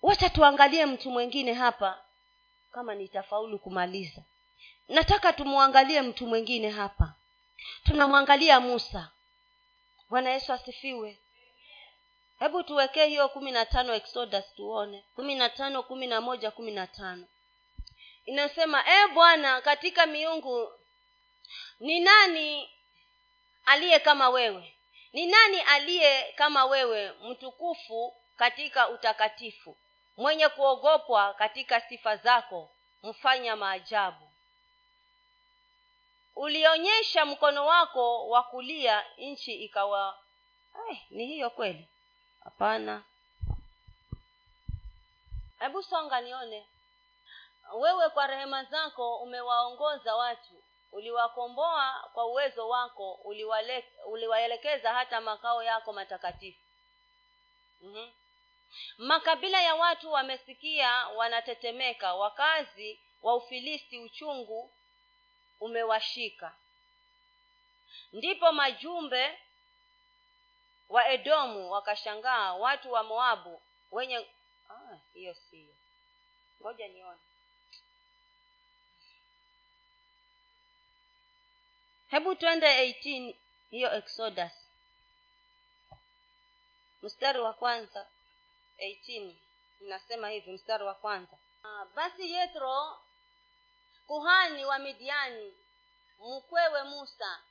Wacha 0.01 0.29
tuangalie 0.29 0.85
mtu 0.85 1.11
mwingine 1.11 1.53
hapa 1.53 2.01
kama 2.71 2.95
nitafaulu 2.95 3.59
kumaliza. 3.59 4.21
Nataka 4.87 5.33
tumwangalie 5.33 6.01
mtu 6.01 6.27
mwingine 6.27 6.69
hapa. 6.69 7.13
Tunamwangalia 7.83 8.59
musa. 8.59 9.11
Bwana 10.09 10.29
yesu 10.29 10.53
asifiwe 10.53 11.19
hebu 12.43 12.63
tuwekee 12.63 13.05
hiyo 13.05 13.29
kumi 13.29 13.51
na 13.51 13.65
tano 13.65 13.93
exodus 13.93 14.53
tuone. 14.55 15.03
kumi 15.15 15.35
na 15.35 15.49
tano 15.49 15.83
kumi 15.83 16.07
na 16.07 16.21
moja 16.21 16.51
kumi 16.51 16.71
na 16.71 16.87
tano. 16.87 17.27
Inasema 18.25 18.83
e 18.87 19.07
bwana 19.07 19.61
katika 19.61 20.05
miungu 20.05 20.71
ni 21.79 21.99
nani 21.99 22.69
aliye 23.65 23.99
kama 23.99 24.29
wewe? 24.29 24.75
Ni 25.13 25.25
nani 25.25 25.61
aliye 25.61 26.33
kama 26.35 26.65
wewe 26.65 27.11
mtukufu 27.11 28.15
katika 28.35 28.89
utakatifu 28.89 29.77
mwenye 30.17 30.49
kuogopwa 30.49 31.33
katika 31.33 31.81
sifa 31.81 32.17
zako 32.17 32.69
mfanya 33.03 33.55
maajabu? 33.55 34.29
Ulionyesha 36.35 37.25
mkono 37.25 37.65
wako 37.65 38.29
wa 38.29 38.43
kulia 38.43 39.05
nchi 39.17 39.53
ikawa 39.53 40.19
Ay, 40.89 40.97
ni 41.09 41.25
hiyo 41.25 41.49
kweli 41.49 41.87
hapana. 42.43 43.03
Hebu 45.59 45.83
songa 45.83 46.21
nione. 46.21 46.67
Wewe 47.73 48.09
kwa 48.09 48.27
rehema 48.27 48.63
zako 48.63 49.15
umewaongoza 49.17 50.15
watu. 50.15 50.63
Uliwakomboa 50.91 52.09
kwa 52.13 52.25
uwezo 52.25 52.69
wako. 52.69 53.13
Uliwaelekeza 54.07 54.93
hata 54.93 55.21
makao 55.21 55.63
yako 55.63 55.93
matakatifu. 55.93 56.59
Mm-hmm. 57.81 58.11
makabila 58.97 59.61
ya 59.61 59.75
watu 59.75 60.11
wamesikia 60.11 61.07
wanatetemeka. 61.07 62.13
Wakazi 62.15 62.99
wa 63.21 63.35
ufilisti 63.35 63.99
uchungu 63.99 64.71
umewashika. 65.59 66.55
Ndipo 68.13 68.51
majumbe 68.51 69.39
wa 70.93 71.09
edomu 71.09 71.71
wakashangaa 71.71 72.53
watu 72.53 72.91
wa 72.91 73.03
moabu 73.03 73.61
wenye 73.91 74.29
ah, 74.69 74.97
hiyo 75.13 75.35
ngoja 76.61 76.87
nione. 76.87 77.19
Hebu 82.07 82.35
twende 82.35 82.91
18 82.91 83.35
hiyo 83.69 83.93
exodus. 83.95 84.51
Mstari 87.01 87.39
wa 87.39 87.53
kwanza 87.53 88.07
18 88.79 89.33
inasema 89.81 90.29
hivi 90.29 90.51
mstari 90.51 90.83
wa 90.83 90.95
kwanza. 90.95 91.37
Ah, 91.63 91.85
basi 91.95 92.31
yethro 92.31 92.99
kuhani 94.07 94.65
wa 94.65 94.79
midiani 94.79 95.53
mkwewe 96.19 96.83
musa 96.83 97.43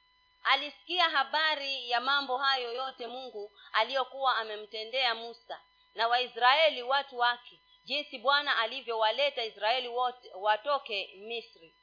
alisikia 0.45 1.09
habari 1.11 1.91
ya 1.91 2.01
mambo 2.01 2.39
hayo 2.39 2.73
yote 2.73 3.07
mungu 3.07 3.53
aliyokuwa 3.73 4.37
amemtendea 4.37 5.15
musa 5.15 5.61
na 5.95 6.09
waisraeli 6.09 6.83
watu 6.83 7.19
wake 7.19 7.61
jinsi 7.85 8.19
bwana 8.19 8.59
alivyowaleta 8.59 9.45
israeli 9.45 9.89
wote 9.89 10.31
watoke 10.35 11.11
misri. 11.17 11.75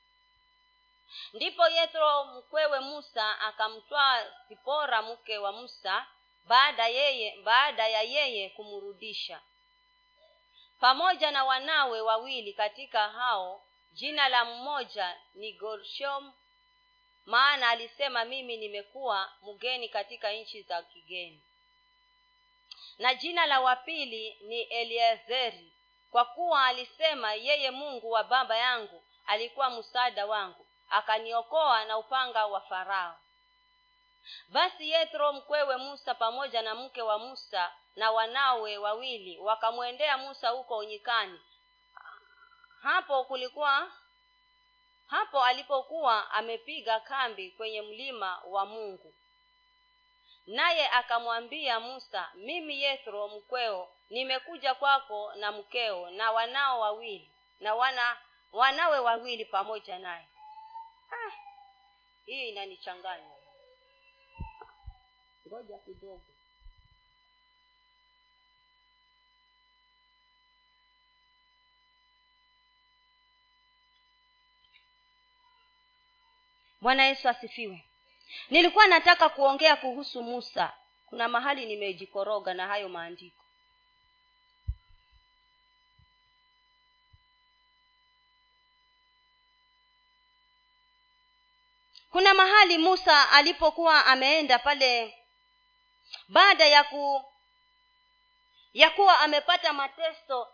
Ndipo 1.33 1.67
yethro 1.67 2.23
mkwewe 2.25 2.79
musa 2.79 3.39
akamtwaa 3.39 4.25
sipora 4.47 5.01
mke 5.01 5.37
wa 5.37 5.51
musa 5.51 6.05
baada 6.45 6.87
yeye 6.87 7.41
baada 7.43 7.87
ya 7.87 8.01
yeye 8.01 8.49
kumrudisha. 8.49 9.41
Pamoja 10.79 11.31
na 11.31 11.45
wanawe 11.45 12.01
wawili 12.01 12.53
katika 12.53 13.09
hao 13.09 13.63
jina 13.91 14.29
la 14.29 14.45
mmoja 14.45 15.17
ni 15.33 15.53
gorshom 15.53 16.33
maana 17.25 17.69
alisema 17.69 18.25
mimi 18.25 18.57
nimekuwa 18.57 19.31
mgeni 19.41 19.89
katika 19.89 20.31
nchi 20.31 20.61
za 20.61 20.83
kigeni. 20.83 21.41
Na 22.97 23.13
jina 23.15 23.45
la 23.45 23.61
wapili 23.61 24.37
ni 24.41 24.61
eliezeri 24.61 25.73
kwa 26.11 26.25
kuwa 26.25 26.65
alisema 26.65 27.33
yeye 27.33 27.71
mungu 27.71 28.11
wa 28.11 28.23
baba 28.23 28.57
yangu 28.57 29.03
alikuwa 29.27 29.69
msaada 29.69 30.25
wangu 30.25 30.65
akaniokoa 30.89 31.85
na 31.85 31.97
upanga 31.97 32.45
wa 32.45 32.61
farao. 32.61 33.19
Basi 34.49 34.89
yethro 34.89 35.33
mkwewe 35.33 35.77
musa 35.77 36.15
pamoja 36.15 36.61
na 36.61 36.75
mke 36.75 37.01
wa 37.01 37.19
musa 37.19 37.71
na 37.95 38.11
wanawe 38.11 38.77
wawili 38.77 39.37
wakamwendea 39.39 40.17
musa 40.17 40.49
huko 40.49 40.83
nyikani. 40.83 41.39
Hapo 42.81 43.23
kulikuwa 43.23 43.91
hapo 45.09 45.43
alipokuwa 45.43 46.31
amepiga 46.31 46.99
kambi 46.99 47.51
kwenye 47.51 47.81
mlima 47.81 48.41
wa 48.47 48.65
mungu. 48.65 49.13
Naye 50.47 50.87
akamwambia 50.89 51.79
musa 51.79 52.31
mimi 52.35 52.81
yethro 52.81 53.27
mkweo 53.27 53.89
nimekuja 54.09 54.75
kwako 54.75 55.33
na 55.35 55.51
mkeo 55.51 56.09
na 56.09 56.31
wanao 56.31 56.79
wawili 56.79 57.31
na 57.59 57.75
wana 57.75 58.17
wanawe 58.51 58.99
wawili 58.99 59.45
pamoja 59.45 59.99
naye. 59.99 60.27
Ah, 61.11 61.31
hii 62.25 62.49
inanichanganya. 62.49 63.31
Ngoja 65.47 65.77
kidogo 65.77 66.21
bwana 76.81 77.05
yesu 77.05 77.29
asifiwe. 77.29 77.85
Nilikuwa 78.49 78.87
nataka 78.87 79.29
kuongea 79.29 79.75
kuhusu 79.75 80.23
musa. 80.23 80.73
Kuna 81.05 81.27
mahali 81.27 81.65
nimejikoroga 81.65 82.53
na 82.53 82.67
hayo 82.67 82.89
maandiko. 82.89 83.43
Kuna 92.11 92.33
mahali 92.33 92.77
musa 92.77 93.29
alipokuwa 93.31 94.05
ameenda 94.05 94.59
pale 94.59 95.17
baada 96.27 96.65
ya 96.65 96.83
ku 96.83 97.25
ya 98.73 98.89
kuwa 98.89 99.19
amepata 99.19 99.73
mateso 99.73 100.47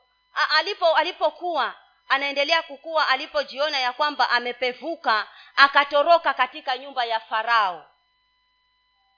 alipo 0.58 0.96
alipokuwa 0.96 1.76
anaendelea 2.10 2.64
kukua 2.64 3.08
alipojiona 3.08 3.80
ya 3.80 3.94
kwamba 3.94 4.30
amepevuka 4.30 5.28
akatoroka 5.56 6.34
katika 6.34 6.78
nyumba 6.78 7.06
ya 7.06 7.20
farao. 7.20 7.92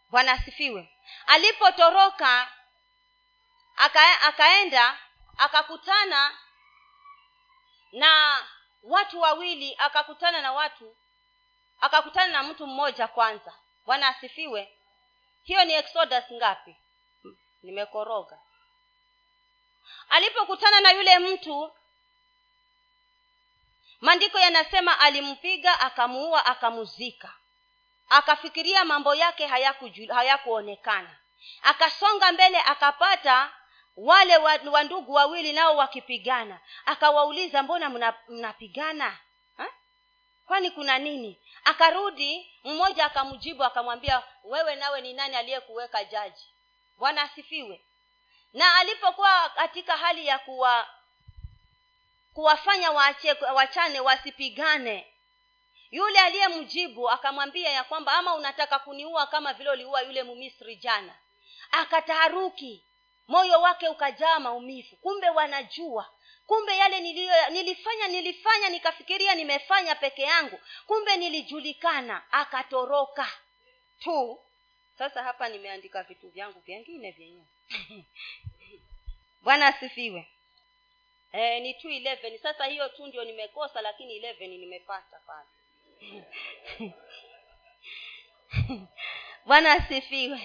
Bwana 0.09 0.31
asifiwe. 0.31 0.89
Alipotoroka 1.27 2.51
aka, 3.77 4.21
akaenda 4.21 4.97
akakutana 5.37 6.37
na 7.91 8.43
watu 8.83 9.19
wawili 9.21 9.75
akakutana 9.77 10.41
na 10.41 10.51
watu 10.53 10.95
akakutana 11.81 12.33
na 12.33 12.43
mtu 12.43 12.67
mmoja 12.67 13.07
kwanza. 13.07 13.53
Bwana 13.85 14.07
asifiwe. 14.07 14.73
Hiyo 15.43 15.65
ni 15.65 15.73
exodus 15.73 16.23
ngapi? 16.33 16.75
Nimekoroga. 17.63 18.37
Alipokutana 20.09 20.81
na 20.81 20.91
yule 20.91 21.19
mtu 21.19 21.71
maandiko 24.01 24.39
yanasema 24.39 24.99
alimpiga 24.99 25.79
akamuua 25.79 26.45
akamuzika. 26.45 27.33
Akafikiria 28.09 28.85
mambo 28.85 29.15
yake 29.15 29.47
hayakuonekana. 30.13 31.07
Haya 31.07 31.17
akasonga 31.63 32.31
mbele 32.31 32.57
akapata 32.61 33.51
wale 33.97 34.37
wandugu 34.71 35.13
wawili 35.13 35.53
nao 35.53 35.75
wakipigana. 35.77 36.59
Akawauliza 36.85 37.63
mbona 37.63 37.89
mnapigana? 38.27 39.05
Mna 39.57 39.69
kwani 40.47 40.71
kuna 40.71 40.97
nini? 40.99 41.39
Akarudi 41.63 42.51
mmoja 42.63 43.05
akamjibu 43.05 43.63
akamwambia 43.63 44.23
wewe 44.43 44.75
nawe 44.75 45.01
ni 45.01 45.13
nani 45.13 45.35
aliyekuweka 45.35 46.03
jaji? 46.03 46.45
Bwana 46.97 47.21
asifiwe. 47.21 47.81
Na 48.53 48.75
alipokuwa 48.75 49.49
katika 49.49 49.97
hali 49.97 50.27
ya 50.27 50.39
kuwa 50.39 50.87
kuwafanya 52.37 52.91
waache, 52.91 53.31
wachane 53.33 53.99
wasipigane. 53.99 55.07
Yule 55.91 56.19
aliyemjibu 56.19 57.09
akamwambia 57.09 57.69
ya 57.69 57.83
kwamba 57.83 58.13
ama 58.13 58.35
unataka 58.35 58.79
kuniua 58.79 59.27
kama 59.27 59.53
vile 59.53 59.69
uliua 59.69 60.01
yule 60.01 60.23
mumisri 60.23 60.75
jana. 60.75 61.15
Akataharuki. 61.71 62.83
Moyo 63.27 63.61
wake 63.61 63.87
ukajaa 63.87 64.39
maumivu. 64.39 64.95
Kumbe 64.95 65.29
wanajua. 65.29 66.09
Kumbe 66.47 66.77
yale 66.77 66.99
nilio, 66.99 67.49
nilifanya 67.49 68.07
nilifanya 68.07 68.69
nikafikiria 68.69 69.35
nimefanya 69.35 69.95
peke 69.95 70.21
yangu. 70.21 70.59
Kumbe 70.87 71.17
nilijulikana. 71.17 72.23
Akatoroka. 72.31 73.27
Tu. 73.99 74.39
Sasa 74.97 75.23
hapa 75.23 75.49
nimeandika 75.49 76.03
vitu 76.03 76.29
vyangu 76.29 76.59
vyengine 76.59 77.11
vyenyewe. 77.11 77.45
Bwana 79.43 79.67
asifiwe 79.67 80.27
e, 81.31 81.59
ni 81.59 81.73
two 81.73 81.89
eleven. 81.89 82.37
Sasa 82.39 82.65
hiyo 82.65 82.89
tu 82.89 83.07
ndio 83.07 83.23
nimekosa 83.23 83.81
lakini 83.81 84.15
eleven 84.15 84.49
nimepata 84.49 85.19
pale. 85.27 85.47
Bwana 89.45 89.71
asifiwe. 89.71 90.41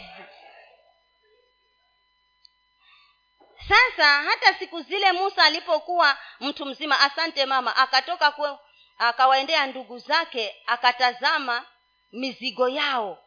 Sasa 3.68 4.06
hata 4.22 4.54
siku 4.54 4.82
zile 4.82 5.12
musa 5.12 5.44
alipokuwa 5.44 6.18
mtu 6.40 6.66
mzima 6.66 7.00
asante 7.00 7.46
mama 7.46 7.76
akatoka 7.76 8.30
kwe, 8.30 8.56
akawaendea 8.98 9.66
ndugu 9.66 9.98
zake 9.98 10.56
akatazama 10.66 11.64
mizigo 12.12 12.68
yao. 12.68 13.18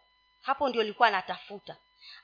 Hapo 0.41 0.69
ndio 0.69 0.81
ilikuwa 0.81 1.07
anatafuta. 1.07 1.75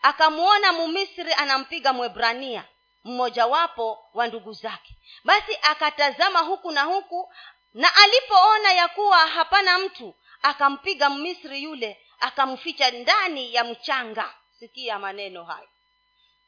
Akamwona 0.02 0.74
mumisri 0.74 1.34
anampiga 1.34 1.94
mwebrania 1.94 2.64
mmojawapo 3.04 4.10
wa 4.14 4.28
ndugu 4.28 4.54
zake. 4.54 4.96
Basi 5.24 5.58
akatazama 5.62 6.40
huku 6.40 6.72
na 6.72 6.84
huku 6.84 7.34
na 7.74 7.96
alipoona 7.96 8.74
ya 8.74 8.88
kuwa 8.88 9.18
hapana 9.28 9.80
mtu 9.80 10.16
akampiga 10.42 11.10
mmisri 11.10 11.64
yule 11.64 12.06
akamficha 12.20 12.92
ndani 12.92 13.54
ya 13.54 13.64
mchanga. 13.64 14.34
Sikia 14.60 15.00
maneno 15.00 15.44
hayo. 15.44 15.70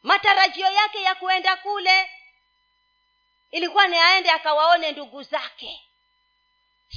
Matarajio 0.03 0.71
yake 0.71 1.01
ya 1.01 1.15
kuenda 1.15 1.55
kule 1.55 2.11
ilikuwa 3.51 3.87
ni 3.87 3.97
aende 3.97 4.31
akawaone 4.31 4.91
ndugu 4.91 5.23
zake. 5.23 5.81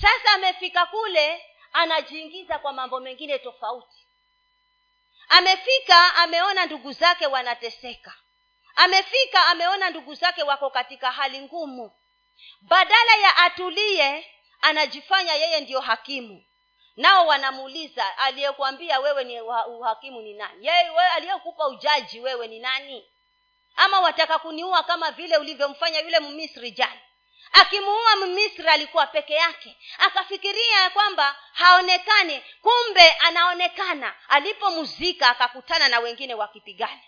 Sasa 0.01 0.33
amefika 0.35 0.87
kule 0.87 1.45
anajiingiza 1.73 2.59
kwa 2.59 2.73
mambo 2.73 3.01
mengine 3.01 3.39
tofauti. 3.39 4.07
Amefika 5.29 6.15
ameona 6.15 6.67
ndugu 6.67 6.93
zake 6.93 7.27
wanateseka 7.27 8.15
amefika 8.77 9.47
ameona 9.47 9.91
ndugu 9.91 10.15
zake 10.15 10.43
wako 10.43 10.71
katika 10.71 11.11
hali 11.11 11.39
ngumu. 11.41 11.91
Badala 12.61 13.17
ya 13.17 13.37
atulie 13.37 14.33
anajifanya 14.61 15.35
yeye 15.35 15.61
ndiyo 15.61 15.81
hakimu. 15.81 16.45
Nao 16.97 17.27
wanamuuliza 17.27 18.19
aliyekuambia 18.19 19.01
wewe 19.01 19.25
ni 19.25 19.41
uhakimu 19.41 20.23
ni 20.23 20.35
nani? 20.35 20.67
Yeye 20.67 20.91
aliyekupa 21.15 21.67
ujaji 21.69 22.21
wewe 22.21 22.49
ni 22.49 22.59
nani? 22.59 23.07
Ama 23.77 24.01
wataka 24.01 24.39
kuniua 24.39 24.83
kama 24.83 25.11
vile 25.11 25.37
ulivyomfanya 25.37 26.01
yule 26.01 26.21
mmisri 26.21 26.71
jana? 26.71 27.01
Akimuua 27.53 28.17
mmisri 28.17 28.69
alikuwa 28.69 29.07
peke 29.07 29.35
yake. 29.35 29.77
Akafikiria 29.99 30.91
kwamba 30.91 31.37
haonekani 31.53 32.43
kumbe 32.63 33.11
anaonekana. 33.11 34.15
Alipomuzika 34.29 35.29
akakutana 35.29 35.89
na 35.89 35.99
wengine 35.99 36.35
wakipigana 36.35 37.01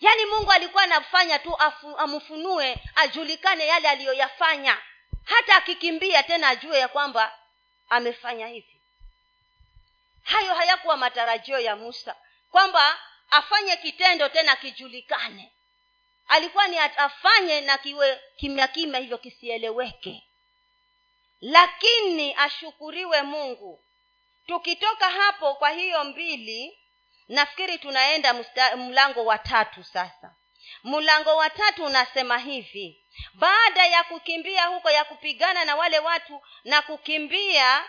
yaani 0.00 0.24
mungu 0.26 0.52
alikuwa 0.52 0.82
anafanya 0.82 1.38
tu 1.38 1.56
afu, 1.56 1.98
amfunue 1.98 2.76
ajulikane 2.94 3.66
yale 3.66 3.88
aliyoyafanya. 3.88 4.78
Hata 5.24 5.56
akikimbia 5.56 6.22
tena 6.22 6.48
ajue 6.48 6.78
ya 6.78 6.88
kwamba 6.88 7.38
amefanya 7.88 8.46
hivi. 8.46 8.80
Hayo 10.22 10.54
hayakuwa 10.54 10.96
matarajio 10.96 11.58
ya 11.60 11.76
musa 11.76 12.16
kwamba 12.50 12.98
afanye 13.30 13.76
kitendo 13.76 14.28
tena 14.28 14.56
kijulikane. 14.56 15.52
Alikuwa 16.28 16.68
ni 16.68 16.78
afanye 16.78 17.60
na 17.60 17.78
kiwe 17.78 18.20
kimya 18.36 18.68
kimya 18.68 18.98
hivyo 18.98 19.18
kisieleweke. 19.18 20.22
Lakini 21.40 22.34
ashukuriwe 22.34 23.22
mungu. 23.22 23.84
Tukitoka 24.46 25.10
hapo 25.10 25.54
kwa 25.54 25.70
hiyo 25.70 26.04
mbili 26.04 26.79
nafikiri 27.30 27.78
tunaenda 27.78 28.34
mlango 28.76 29.24
wa 29.24 29.38
tatu 29.38 29.84
sasa. 29.84 30.34
Mlango 30.84 31.36
wa 31.36 31.50
tatu 31.50 31.84
unasema 31.84 32.38
hivi. 32.38 33.04
Baada 33.34 33.86
ya 33.86 34.04
kukimbia 34.04 34.66
huko 34.66 34.90
ya 34.90 35.04
kupigana 35.04 35.64
na 35.64 35.76
wale 35.76 35.98
watu 35.98 36.42
na 36.64 36.82
kukimbia 36.82 37.84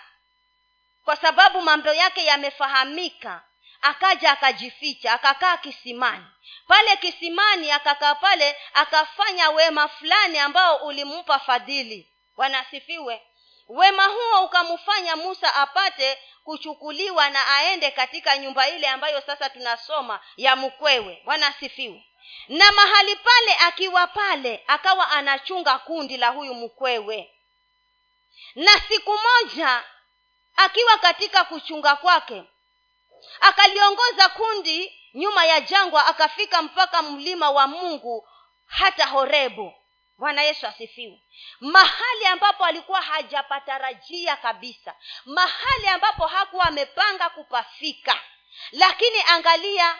kwa 1.05 1.15
sababu 1.15 1.61
mambo 1.61 1.93
yake 1.93 2.25
yamefahamika 2.25 3.41
akaja 3.81 4.31
akajificha 4.31 5.13
akakaa 5.13 5.57
kisimani. 5.57 6.25
Pale 6.67 6.97
kisimani 6.97 7.71
akakaa 7.71 8.15
pale 8.15 8.55
akafanya 8.73 9.49
wema 9.49 9.87
fulani 9.87 10.39
ambao 10.39 10.75
ulimpa 10.75 11.39
fadhili. 11.39 12.07
Wanasifiwe 12.37 13.21
wema 13.67 14.05
huo 14.05 14.43
ukamfanya 14.45 15.15
musa 15.15 15.55
apate 15.55 16.17
kuchukuliwa 16.43 17.29
na 17.29 17.47
aende 17.57 17.91
katika 17.91 18.37
nyumba 18.37 18.69
ile 18.69 18.87
ambayo 18.87 19.21
sasa 19.21 19.49
tunasoma 19.49 20.19
ya 20.37 20.55
mkwewe. 20.55 21.21
Bwana 21.25 21.47
asifiwe. 21.47 22.05
Na 22.47 22.71
mahali 22.71 23.15
pale 23.15 23.55
akiwa 23.55 24.07
pale 24.07 24.63
akawa 24.67 25.09
anachunga 25.11 25.79
kundi 25.79 26.17
la 26.17 26.27
huyu 26.29 26.53
mkwewe. 26.53 27.31
Na 28.55 28.71
siku 28.87 29.11
moja 29.17 29.83
akiwa 30.55 30.97
katika 30.97 31.43
kuchunga 31.43 31.95
kwake 31.95 32.43
akaliongoza 33.41 34.29
kundi 34.29 34.97
nyuma 35.13 35.45
ya 35.45 35.61
jangwa 35.61 36.05
akafika 36.05 36.61
mpaka 36.61 37.01
mlima 37.01 37.51
wa 37.51 37.67
mungu 37.67 38.27
hata 38.65 39.05
horebu 39.05 39.73
bwana 40.17 40.41
yesu 40.43 40.67
asifiwe. 40.67 41.21
Mahali 41.59 42.25
ambapo 42.25 42.65
alikuwa 42.65 43.01
hajapatarajia 43.01 44.35
kabisa. 44.35 44.95
Mahali 45.25 45.87
ambapo 45.87 46.27
hakuwa 46.27 46.65
amepanga 46.65 47.29
kupafika. 47.29 48.19
Lakini 48.71 49.17
angalia 49.27 49.99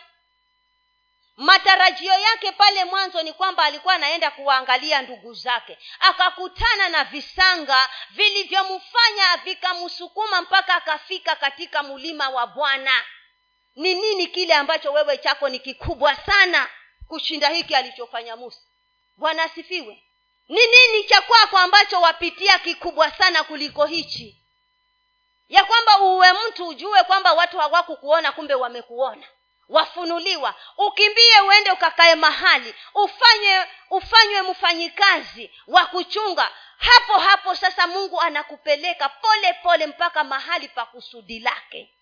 matarajio 1.37 2.13
yake 2.13 2.51
pale 2.51 2.85
mwanzo 2.85 3.23
ni 3.23 3.33
kwamba 3.33 3.63
alikuwa 3.63 3.93
anaenda 3.93 4.31
kuwaangalia 4.31 5.01
ndugu 5.01 5.33
zake. 5.33 5.77
Akakutana 5.99 6.89
na 6.89 7.03
visanga 7.03 7.89
vilivyomfanya 8.09 9.37
vikamsukuma 9.43 10.41
mpaka 10.41 10.75
akafika 10.75 11.35
katika 11.35 11.83
mlima 11.83 12.29
wa 12.29 12.47
bwana. 12.47 13.03
Ni 13.75 13.93
nini 13.93 14.27
kile 14.27 14.53
ambacho 14.53 14.91
wewe 14.93 15.17
chako 15.17 15.49
ni 15.49 15.59
kikubwa 15.59 16.15
sana 16.15 16.69
kushinda 17.07 17.49
hiki 17.49 17.75
alichofanya 17.75 18.35
musa 18.35 18.61
bwana 19.17 19.43
asifiwe. 19.43 20.03
Ni 20.47 20.59
nini 20.67 21.03
cha 21.03 21.21
kwako 21.21 21.57
ambacho 21.57 22.01
wapitia 22.01 22.59
kikubwa 22.59 23.11
sana 23.11 23.43
kuliko 23.43 23.85
hichi? 23.85 24.37
Ya 25.49 25.65
kwamba 25.65 25.99
uwe 25.99 26.27
mtu 26.33 26.67
ujue 26.67 27.03
kwamba 27.03 27.33
watu 27.33 27.57
hawakukuona 27.59 28.31
kumbe 28.31 28.53
wamekuona. 28.53 29.27
Wafunuliwa. 29.69 30.55
Ukimbie 30.77 31.41
uende 31.47 31.71
ukakae 31.71 32.15
mahali. 32.15 32.75
Ufanye 32.93 33.65
ufanywe 33.89 34.41
mfanyikazi 34.41 35.51
wa 35.67 35.85
kuchunga. 35.85 36.51
Hapo 36.77 37.13
hapo 37.19 37.55
sasa 37.55 37.87
mungu 37.87 38.21
anakupeleka 38.21 39.09
pole 39.09 39.53
pole 39.53 39.87
mpaka 39.87 40.23
mahali 40.23 40.67
pa 40.67 40.85
kusudi 40.85 41.39
lake 41.39 41.95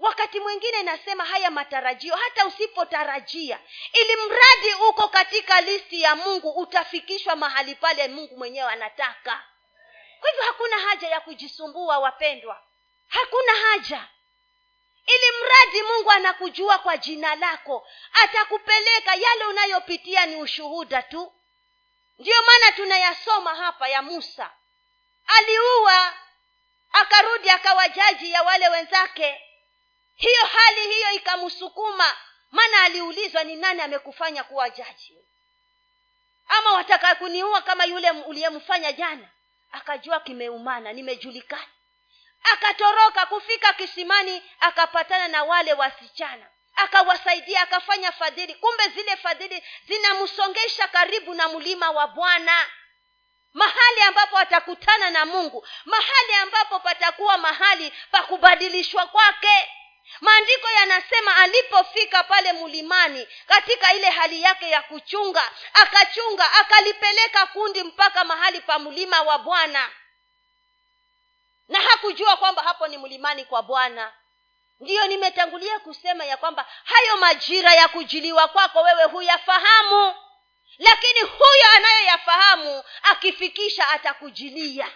wakati 0.00 0.40
mwingine 0.40 0.82
nasema 0.82 1.24
haya 1.24 1.50
matarajio 1.50 2.16
hata 2.16 2.46
usipotarajia 2.46 3.60
ili 3.92 4.16
mradi 4.16 4.74
uko 4.88 5.08
katika 5.08 5.60
listi 5.60 6.02
ya 6.02 6.16
mungu 6.16 6.50
utafikishwa 6.50 7.36
mahali 7.36 7.74
pale 7.74 8.08
mungu 8.08 8.36
mwenyewe 8.36 8.70
anataka. 8.72 9.44
Kwa 10.20 10.30
hivyo 10.30 10.44
hakuna 10.44 10.78
haja 10.78 11.08
ya 11.08 11.20
kujisumbua 11.20 11.98
wapendwa. 11.98 12.62
Hakuna 13.08 13.52
haja. 13.52 14.08
Ili 15.06 15.26
mradi 15.42 15.82
mungu 15.82 16.10
anakujua 16.10 16.78
kwa 16.78 16.96
jina 16.96 17.34
lako 17.34 17.88
atakupeleka 18.12 19.14
yale 19.14 19.44
unayopitia 19.44 20.26
ni 20.26 20.36
ushuhuda 20.36 21.02
tu. 21.02 21.32
Ndiyo 22.18 22.36
maana 22.46 22.72
tunayasoma 22.72 23.54
hapa 23.54 23.88
ya 23.88 24.02
musa. 24.02 24.50
Aliua 25.26 26.14
akarudi 26.92 27.50
akawa 27.50 27.88
jaji 27.88 28.30
ya 28.30 28.42
wale 28.42 28.68
wenzake 28.68 29.40
hiyo 30.20 30.44
hali 30.52 30.80
hiyo 30.94 31.10
ikamsukuma 31.12 32.16
maana 32.50 32.82
aliulizwa 32.82 33.44
ni 33.44 33.56
nani 33.56 33.80
amekufanya 33.82 34.44
kuwa 34.44 34.70
jaji. 34.70 35.16
Ama 36.48 36.72
wataka 36.72 37.14
kuniua 37.14 37.62
kama 37.62 37.84
yule 37.84 38.10
uliyemfanya 38.10 38.92
jana? 38.92 39.28
Akajua 39.72 40.20
kimeumana 40.20 40.92
nimejulikana. 40.92 41.66
Akatoroka 42.52 43.26
kufika 43.26 43.72
kisimani 43.72 44.42
akapatana 44.60 45.28
na 45.28 45.44
wale 45.44 45.72
wasichana. 45.72 46.46
Akawasaidia 46.76 47.60
akafanya 47.62 48.12
fadhili. 48.12 48.54
Kumbe 48.54 48.88
zile 48.88 49.16
fadhili 49.16 49.64
zinamsongesha 49.86 50.88
karibu 50.88 51.34
na 51.34 51.48
mlima 51.48 51.90
wa 51.90 52.06
bwana. 52.08 52.66
Mahali 53.52 54.00
ambapo 54.06 54.38
atakutana 54.38 55.10
na 55.10 55.26
mungu. 55.26 55.66
Mahali 55.84 56.32
ambapo 56.42 56.80
patakuwa 56.80 57.38
mahali 57.38 57.92
pa 58.10 58.22
kubadilishwa 58.22 59.06
kwake 59.06 59.70
maandiko 60.20 60.68
yanasema 60.70 61.36
alipofika 61.36 62.24
pale 62.24 62.52
mlimani 62.52 63.28
katika 63.46 63.94
ile 63.94 64.10
hali 64.10 64.42
yake 64.42 64.70
ya 64.70 64.82
kuchunga 64.82 65.50
akachunga 65.74 66.52
akalipeleka 66.52 67.46
kundi 67.46 67.82
mpaka 67.82 68.24
mahali 68.24 68.60
pa 68.60 68.78
mlima 68.78 69.22
wa 69.22 69.38
bwana. 69.38 69.90
Na 71.68 71.80
hakujua 71.80 72.36
kwamba 72.36 72.62
hapo 72.62 72.88
ni 72.88 72.98
mlimani 72.98 73.44
kwa 73.44 73.62
bwana. 73.62 74.12
Ndiyo 74.80 75.06
nimetangulia 75.06 75.78
kusema 75.78 76.24
ya 76.24 76.36
kwamba 76.36 76.66
hayo 76.84 77.16
majira 77.16 77.74
ya 77.74 77.88
kujiliwa 77.88 78.48
kwako 78.48 78.82
wewe 78.82 79.04
huyafahamu. 79.04 80.14
Lakini 80.78 81.20
huyo 81.20 81.64
anayoyafahamu 81.76 82.82
akifikisha 83.02 83.88
atakujilia. 83.88 84.88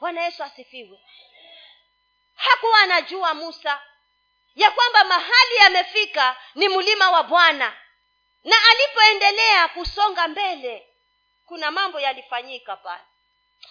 Bwana 0.00 0.22
yesu 0.24 0.42
asifiwe 0.44 0.98
hakuwa 2.38 2.78
anajua 2.80 3.34
musa 3.34 3.82
ya 4.54 4.70
kwamba 4.70 5.04
mahali 5.04 5.56
yamefika 5.56 6.36
ni 6.54 6.68
mlima 6.68 7.10
wa 7.10 7.22
bwana. 7.22 7.76
Na 8.44 8.56
alipoendelea 8.70 9.68
kusonga 9.68 10.28
mbele 10.28 10.88
kuna 11.46 11.70
mambo 11.70 12.00
yalifanyika 12.00 12.76
pale. 12.76 13.02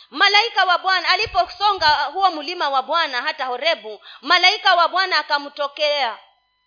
Malaika 0.09 0.65
wa 0.65 0.77
bwana 0.77 1.09
aliposonga 1.09 1.87
huo 1.87 2.31
mlima 2.31 2.69
wa 2.69 2.81
bwana 2.83 3.21
hata 3.21 3.45
horebu 3.45 4.01
malaika 4.21 4.75
wa 4.75 4.87
bwana 4.87 5.17
akamtokea 5.17 6.17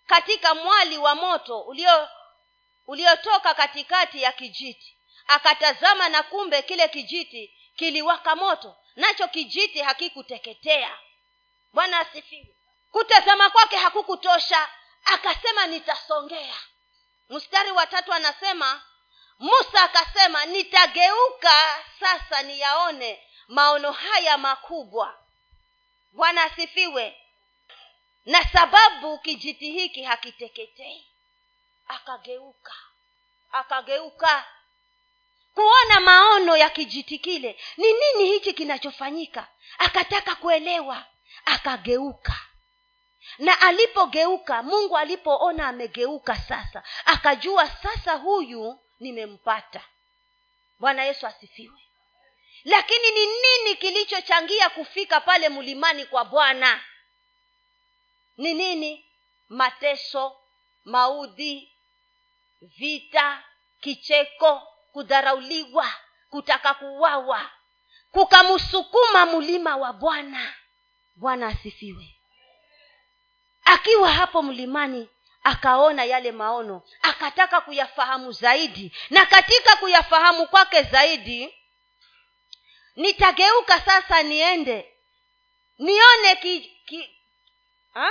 katika 0.07 0.55
mwali 0.55 0.97
wa 0.97 1.15
moto 1.15 1.59
ulio 1.61 2.09
uliotoka 2.87 3.53
katikati 3.53 4.21
ya 4.21 4.31
kijiti. 4.31 4.97
Akatazama 5.27 6.09
na 6.09 6.23
kumbe 6.23 6.61
kile 6.61 6.87
kijiti 6.87 7.57
kiliwaka 7.75 8.35
moto 8.35 8.75
nacho 8.95 9.27
kijiti 9.27 9.79
hakikuteketea 9.81 10.97
bwana 11.73 11.99
asifiwe. 11.99 12.55
Kutazama 12.91 13.49
kwake 13.49 13.77
hakukutosha. 13.77 14.69
Akasema 15.05 15.67
nitasongea. 15.67 16.55
Mstari 17.29 17.71
wa 17.71 17.85
tatu 17.87 18.13
anasema 18.13 18.81
musa 19.39 19.83
akasema 19.83 20.45
nitageuka 20.45 21.83
sasa 21.99 22.41
niyaone 22.41 23.27
maono 23.47 23.91
haya 23.91 24.37
makubwa. 24.37 25.19
Bwana 26.11 26.43
asifiwe. 26.43 27.17
Na 28.25 28.43
sababu 28.43 29.17
kijiti 29.19 29.71
hiki 29.71 30.03
hakiteketei. 30.03 31.07
Akageuka 31.87 32.73
akageuka. 33.51 34.45
Kuona 35.53 35.99
maono 35.99 36.57
ya 36.57 36.69
kijiti 36.69 37.19
kile 37.19 37.59
ni 37.77 37.93
nini 37.93 38.25
hichi 38.31 38.53
kinachofanyika? 38.53 39.47
Akataka 39.77 40.35
kuelewa 40.35 41.05
akageuka. 41.45 42.35
Na 43.37 43.61
alipogeuka 43.61 44.63
mungu 44.63 44.97
alipoona 44.97 45.67
amegeuka 45.67 46.35
sasa 46.35 46.83
akajua 47.05 47.67
sasa 47.69 48.13
huyu 48.13 48.79
nimempata. 48.99 49.81
Bwana 50.79 51.03
yesu 51.03 51.27
asifiwe. 51.27 51.81
Lakini 52.63 53.11
ni 53.11 53.25
nini 53.25 53.75
kilichochangia 53.75 54.69
kufika 54.69 55.21
pale 55.21 55.49
mlimani 55.49 56.05
kwa 56.05 56.25
bwana? 56.25 56.81
Ni 58.37 58.53
nini? 58.53 59.05
Mateso 59.49 60.37
maudhi 60.83 61.71
vita 62.61 63.43
kicheko 63.81 64.67
kudharauliwa 64.91 65.93
kutaka 66.29 66.73
kuwawa 66.73 67.51
kukamsukuma 68.11 69.25
mlima 69.25 69.77
wa 69.77 69.93
bwana 69.93 70.53
bwana 71.21 71.47
asifiwe. 71.47 72.15
Akiwa 73.65 74.11
hapo 74.11 74.41
mlimani 74.43 75.09
akaona 75.43 76.03
yale 76.03 76.31
maono 76.31 76.81
akataka 77.01 77.61
kuyafahamu 77.61 78.31
zaidi 78.31 78.91
na 79.09 79.25
katika 79.25 79.75
kuyafahamu 79.75 80.47
kwake 80.47 80.83
zaidi 80.83 81.55
nitageuka 82.95 83.79
sasa 83.79 84.23
niende 84.23 84.93
nione 85.79 86.35
ki, 86.35 86.59
ki, 86.85 87.17
ha? 87.93 88.09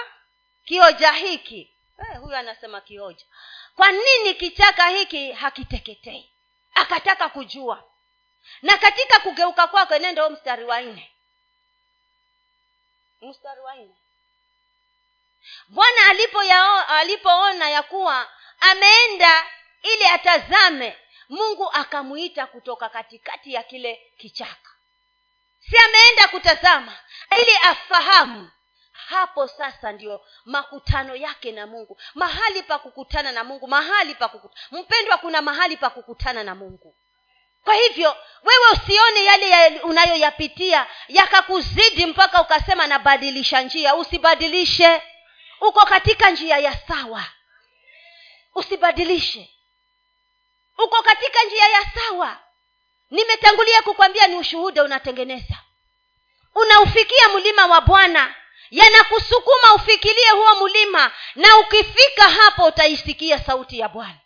kioja 0.65 1.13
hiki. 1.13 1.71
Eh, 1.99 2.21
huyu 2.21 2.37
anasema 2.37 2.81
kioja. 2.81 3.25
Kwa 3.77 3.93
nini 3.93 4.35
kichaka 4.35 4.89
hiki 4.89 5.33
hakiteketei? 5.33 6.31
Akataka 6.75 7.29
kujua. 7.29 7.85
Na 8.63 8.79
katika 8.79 9.19
kugeuka 9.21 9.67
kwake 9.67 9.99
nende 9.99 10.21
huo 10.21 10.31
mstari 10.31 10.65
wa 10.65 10.81
nne 10.81 11.11
mstari 13.23 13.61
wa 13.61 13.75
nne. 13.77 13.95
Bwana 15.69 16.07
alipo 16.11 16.41
alipoona 16.89 17.71
ya 17.71 17.83
kuwa 17.83 18.29
ameenda 18.61 19.47
ili 19.83 20.05
atazame 20.05 20.99
mungu 21.29 21.71
akamuita 21.73 22.47
kutoka 22.47 22.89
katikati 22.89 23.53
ya 23.55 23.63
kile 23.63 24.13
kichaka. 24.19 24.71
Si 25.71 25.77
ameenda 25.77 26.29
kutazama 26.29 26.99
ili 27.41 27.57
afahamu. 27.57 28.51
Hapo 28.93 29.47
sasa 29.49 29.93
ndio 29.93 30.27
makutano 30.45 31.17
yake 31.17 31.53
na 31.53 31.67
mungu. 31.67 32.01
Mahali 32.15 32.63
pa 32.63 32.79
kukutana 32.79 33.33
na 33.33 33.45
mungu 33.45 33.67
mahali 33.69 34.15
pa 34.15 34.29
kukutana 34.29 34.83
mpendwa 34.83 35.19
kuna 35.19 35.43
mahali 35.43 35.77
pa 35.77 35.91
kukutana 35.91 36.45
na 36.45 36.55
mungu 36.55 36.97
kwa 37.65 37.75
hivyo 37.75 38.17
wewe 38.43 38.71
usione 38.73 39.25
yale 39.25 39.49
ya 39.51 39.83
unayoyapitia 39.85 40.87
yakakuzidi 41.09 42.07
mpaka 42.07 42.43
ukasema 42.43 42.87
nabadilisha 42.87 43.63
njia. 43.63 43.95
Usibadilishe. 43.95 45.03
Uko 45.61 45.87
katika 45.87 46.31
njia 46.31 46.59
ya 46.59 46.77
sawa. 46.89 47.25
Usibadilishe. 48.55 49.51
Uko 50.79 51.03
katika 51.03 51.43
njia 51.45 51.69
ya 51.69 51.83
sawa. 51.95 52.39
Nimetangulia 53.11 53.83
kukwambia 53.83 54.27
ni 54.27 54.37
ushuhuda 54.37 54.85
unatengeneza. 54.85 55.59
Unaufikia 56.55 57.29
mlima 57.29 57.67
wa 57.67 57.81
bwana. 57.81 58.35
Yanakusukuma 58.71 59.75
ufikirie 59.75 60.31
huo 60.31 60.67
mlima. 60.67 61.13
Na 61.35 61.59
ukifika 61.59 62.29
hapo 62.31 62.65
utaisikia 62.65 63.39
sauti 63.39 63.79
ya 63.79 63.89
bwana 63.89 64.19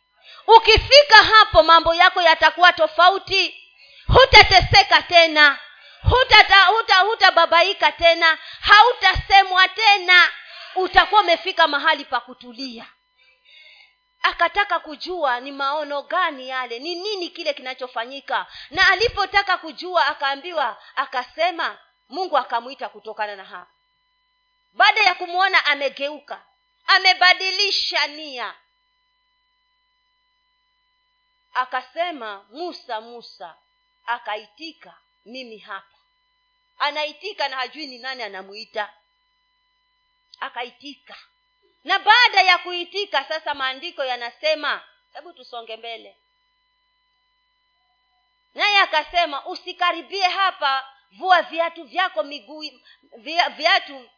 ukifika 0.47 1.16
hapo 1.16 1.62
mambo 1.62 1.95
yako 1.95 2.22
yatakuwa 2.22 2.72
tofauti. 2.72 3.61
Hutateseka 4.07 5.03
tena. 5.03 5.59
Hutababaika 6.03 6.97
huta, 6.99 7.28
huta 7.66 7.92
tena. 7.92 8.38
Hautasemwa 8.61 9.68
tena. 9.68 10.30
Utakuwa 10.74 11.20
umefika 11.20 11.68
mahali 11.68 12.05
pa 12.05 12.20
kutulia. 12.20 12.86
Akataka 14.22 14.78
kujua 14.80 15.40
ni 15.40 15.53
maono 15.53 16.03
gani 16.03 16.49
yale 16.49 16.78
ni 16.78 16.95
nini 16.95 17.30
kile 17.30 17.55
kinachofanyika. 17.55 18.47
Na 18.70 18.88
alipotaka 18.88 19.59
kujua 19.59 20.07
akaambiwa 20.07 20.82
akasema 20.97 21.78
mungu 22.09 22.38
akamwita 22.38 22.88
kutokana 22.88 23.36
na 23.36 23.45
hapo. 23.45 23.70
Baada 24.72 25.01
ya 25.03 25.14
kumwona 25.14 25.66
amegeuka. 25.66 26.42
Amebadilisha 26.86 28.07
nia 28.07 28.55
akasema 31.55 32.47
musa 32.51 33.01
musa 33.01 33.57
akaitika 34.07 34.99
mimi 35.25 35.59
hapa. 35.59 35.97
Anaitika 36.79 37.49
na 37.49 37.57
hajui 37.57 37.87
ni 37.87 37.99
nani 37.99 38.23
anamuita. 38.23 38.93
Akaitika. 40.41 41.17
Na 41.85 41.99
baada 41.99 42.43
ya 42.43 42.59
kuitika 42.59 43.25
sasa 43.25 43.55
maandiko 43.55 44.05
yanasema 44.05 44.83
hebu 45.13 45.33
tusonge 45.33 45.77
mbele. 45.77 46.17
Naye 48.55 48.79
akasema 48.79 49.47
usikaribie 49.47 50.23
hapa 50.29 50.89
vua 51.11 51.43
viatu 51.43 51.85
vyako 51.85 52.23
miguu 52.23 52.65
viatu 53.57 54.11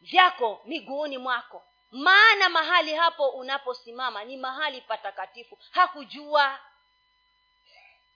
vyako 0.00 0.62
miguuni 0.64 1.18
mwako 1.18 1.64
maana 1.94 2.48
mahali 2.48 2.94
hapo 2.94 3.28
unaposimama 3.28 4.24
ni 4.24 4.36
mahali 4.36 4.80
patakatifu. 4.80 5.58
Hakujua. 5.70 6.58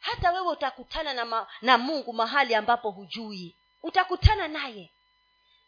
Hata 0.01 0.33
wewe 0.33 0.47
utakutana 0.49 1.14
na, 1.14 1.24
ma, 1.24 1.47
na 1.62 1.79
mungu 1.79 2.12
mahali 2.12 2.55
ambapo 2.55 2.91
hujui. 2.91 3.55
Utakutana 3.83 4.49
naye. 4.49 4.91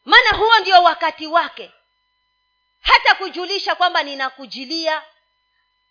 Maana 0.05 0.31
huo 0.37 0.59
ndio 0.59 0.83
wakati 0.83 1.27
wake. 1.27 1.73
Hata 2.83 3.15
kujulisha 3.15 3.75
kwamba 3.75 4.03
ninakujilia 4.03 5.03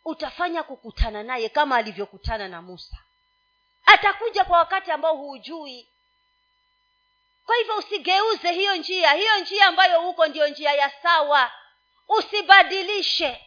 utafanya 0.05 0.63
kukutana 0.63 1.23
naye 1.23 1.49
kama 1.49 1.75
alivyokutana 1.75 2.47
na 2.47 2.61
musa. 2.61 2.97
Atakuja 3.85 4.45
kwa 4.45 4.57
wakati 4.57 4.91
ambao 4.91 5.15
huujui 5.15 5.87
kwa 7.45 7.55
hivyo 7.55 7.75
usigeuze 7.77 8.51
hiyo 8.51 8.75
njia. 8.75 9.11
Hiyo 9.11 9.39
njia 9.39 9.67
ambayo 9.67 10.01
huko 10.01 10.27
ndio 10.27 10.47
njia 10.47 10.73
ya 10.73 10.89
sawa 11.03 11.51
usibadilishe. 12.09 13.45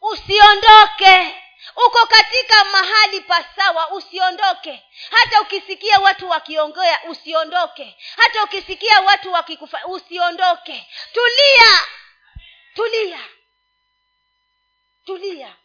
Usiondoke. 0.00 1.40
Uko 1.86 2.06
katika 2.06 2.64
mahali 2.64 3.20
pasawa 3.20 3.90
usiondoke. 3.90 4.82
Hata 5.10 5.40
ukisikia 5.40 5.98
watu 6.00 6.28
wakiongea 6.30 7.04
usiondoke. 7.04 7.96
Hata 8.16 8.44
ukisikia 8.44 9.00
watu 9.00 9.32
wakikufa 9.32 9.86
usiondoke. 9.86 10.86
Tulia. 11.12 11.78
Tulia. 12.74 13.20
Tulia. 15.06 15.56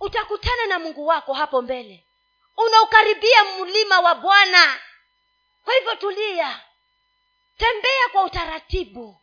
Utakutana 0.00 0.66
na 0.66 0.78
mungu 0.78 1.06
wako 1.06 1.32
hapo 1.34 1.62
mbele. 1.62 2.04
Unaukaribia 2.56 3.44
mlima 3.44 4.00
wa 4.00 4.14
bwana. 4.14 4.80
Kwa 5.64 5.74
hivyo 5.74 5.94
tulia. 5.94 6.60
Tembea 7.58 8.08
kwa 8.12 8.22
utaratibu 8.22 9.20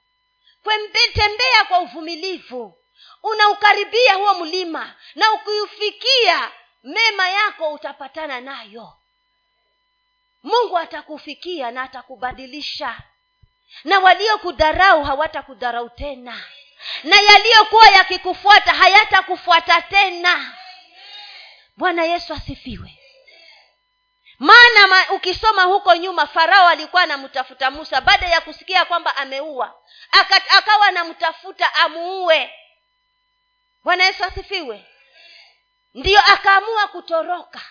tembea 1.14 1.66
kwa 1.68 1.80
uvumilivu. 1.80 2.78
Unaukaribia 3.24 4.14
huo 4.16 4.34
mlima 4.34 4.95
na 5.16 5.34
ukiufikia 5.34 6.51
mema 6.84 7.30
yako 7.30 7.74
utapatana 7.74 8.41
nayo. 8.41 8.93
Mungu 10.43 10.78
atakufikia 10.78 11.72
na 11.72 11.82
atakubadilisha. 11.84 12.97
Na 13.84 13.99
waliokudharau 13.99 15.03
hawatakudharau 15.03 15.89
tena. 15.89 16.43
Na 17.03 17.22
yaliyokuwa 17.22 17.88
yakikufuata 17.88 18.74
hayatakufuata 18.74 19.82
tena. 19.82 20.53
Bwana 21.78 22.03
yesu 22.03 22.34
asifiwe 22.34 22.97
maana 24.39 24.88
ma, 24.88 25.09
ukisoma 25.13 25.63
huko 25.63 25.95
nyuma 25.95 26.27
farao 26.27 26.67
alikuwa 26.67 27.01
anamtafuta 27.01 27.71
musa 27.71 28.01
baada 28.01 28.27
ya 28.27 28.41
kusikia 28.41 28.85
kwamba 28.85 29.15
ameua. 29.17 29.75
Aka, 30.11 30.35
akawa 30.57 30.88
anamtafuta 30.88 31.75
amuue. 31.75 32.53
Bwana 33.83 34.03
yesu 34.03 34.23
asifiwe. 34.23 34.85
Ndiyo 35.93 36.19
akaamua 36.19 36.88
kutoroka. 36.88 37.61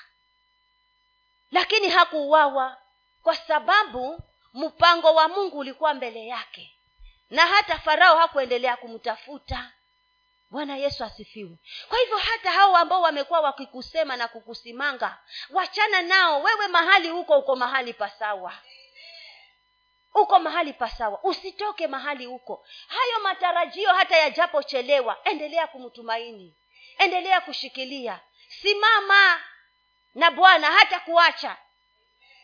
Lakini 1.52 1.88
hakuuawa 1.88 2.76
kwa 3.22 3.36
sababu 3.36 4.20
mpango 4.54 5.14
wa 5.14 5.28
mungu 5.28 5.58
ulikuwa 5.58 5.94
mbele 5.94 6.26
yake. 6.26 6.72
Na 7.30 7.46
hata 7.46 7.78
farao 7.78 8.18
hakuendelea 8.18 8.76
kumtafuta 8.76 9.70
bwana 10.50 10.76
yesu 10.76 11.04
asifiwe. 11.04 11.56
Kwa 11.88 11.98
hivyo 11.98 12.16
hata 12.16 12.50
hao 12.50 12.76
ambao 12.76 13.02
wamekuwa 13.02 13.40
wakikusema 13.40 14.16
na 14.16 14.28
kukusimanga 14.28 15.18
wachana 15.50 16.02
nao. 16.02 16.42
Wewe 16.42 16.68
mahali 16.68 17.08
huko 17.08 17.38
uko 17.38 17.56
mahali 17.56 17.92
pasawa 17.92 18.52
uko 20.14 20.38
mahali 20.38 20.72
pasawa 20.72 21.20
usitoke 21.22 21.86
mahali 21.86 22.24
huko. 22.26 22.66
Hayo 22.88 23.20
matarajio 23.22 23.92
hata 23.92 24.16
yajapochelewa 24.16 25.18
endelea 25.24 25.66
kumtumaini. 25.66 26.54
Endelea 26.98 27.40
kushikilia. 27.40 28.20
Simama 28.48 29.40
na 30.14 30.30
bwana 30.30 30.70
hata 30.72 31.00
kuacha. 31.00 31.56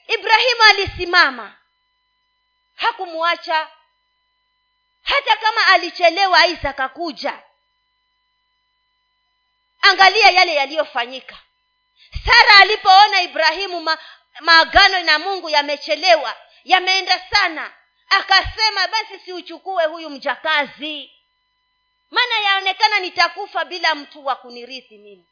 Ibrahimu 0.07 0.62
alisimama. 0.70 1.57
Hakumwacha. 2.76 3.68
Hata 5.03 5.36
kama 5.36 5.66
alichelewa 5.66 6.46
isaka 6.46 6.68
akakuja 6.84 7.42
angalia 9.83 10.30
yale 10.30 10.55
yaliyofanyika. 10.55 11.37
Sara 12.26 12.57
alipoona 12.61 13.22
ibrahimu 13.22 13.80
ma, 13.80 13.99
maagano 14.41 15.01
na 15.03 15.18
mungu 15.18 15.51
yamechelewa 15.51 16.37
yameenda 16.64 17.18
sana 17.30 17.72
akasema 18.09 18.89
basi 18.89 19.18
siuchukue 19.24 19.85
huyu 19.85 20.11
mjakazi. 20.11 21.12
Maana 22.11 22.39
yaonekana 22.39 22.99
nitakufa 23.01 23.64
bila 23.64 23.95
mtu 23.95 24.26
wa 24.26 24.37
kunirithi 24.37 24.99
mimi. 24.99 25.26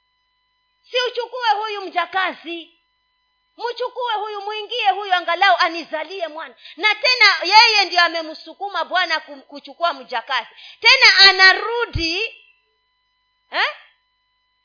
Siuchukue 0.90 1.48
huyu 1.50 1.80
mjakazi. 1.80 2.76
Mchukue 3.56 4.14
huyu 4.14 4.40
mwingie 4.40 4.90
huyu 4.90 5.14
angalau 5.14 5.56
anizalie 5.58 6.28
mwana. 6.28 6.54
Na 6.76 6.94
tena 6.94 7.54
yeye 7.56 7.84
ndio 7.84 8.00
amemsukuma 8.00 8.84
bwana 8.84 9.20
kuchukua 9.20 9.92
mjakazi. 9.94 10.48
Tena 10.80 11.18
anarudi 11.30 12.22
eh? 13.50 13.74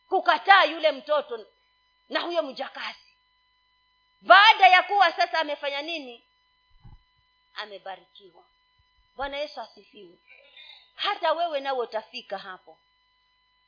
Kukataa 0.10 0.64
yule 0.64 0.92
mtoto 0.92 1.46
na 2.10 2.20
huyo 2.20 2.44
mjakazi. 2.44 3.00
Baada 4.22 4.68
ya 4.68 4.84
kuwa 4.84 5.12
sasa 5.12 5.40
amefanya 5.40 5.82
nini? 5.82 6.24
Amebarikiwa. 7.56 8.44
Bwana 9.16 9.38
yesu 9.38 9.62
asifiwe. 9.62 10.18
Hata 10.96 11.32
wewe 11.34 11.60
nawe 11.60 11.80
utafika 11.80 12.38
hapo. 12.38 12.78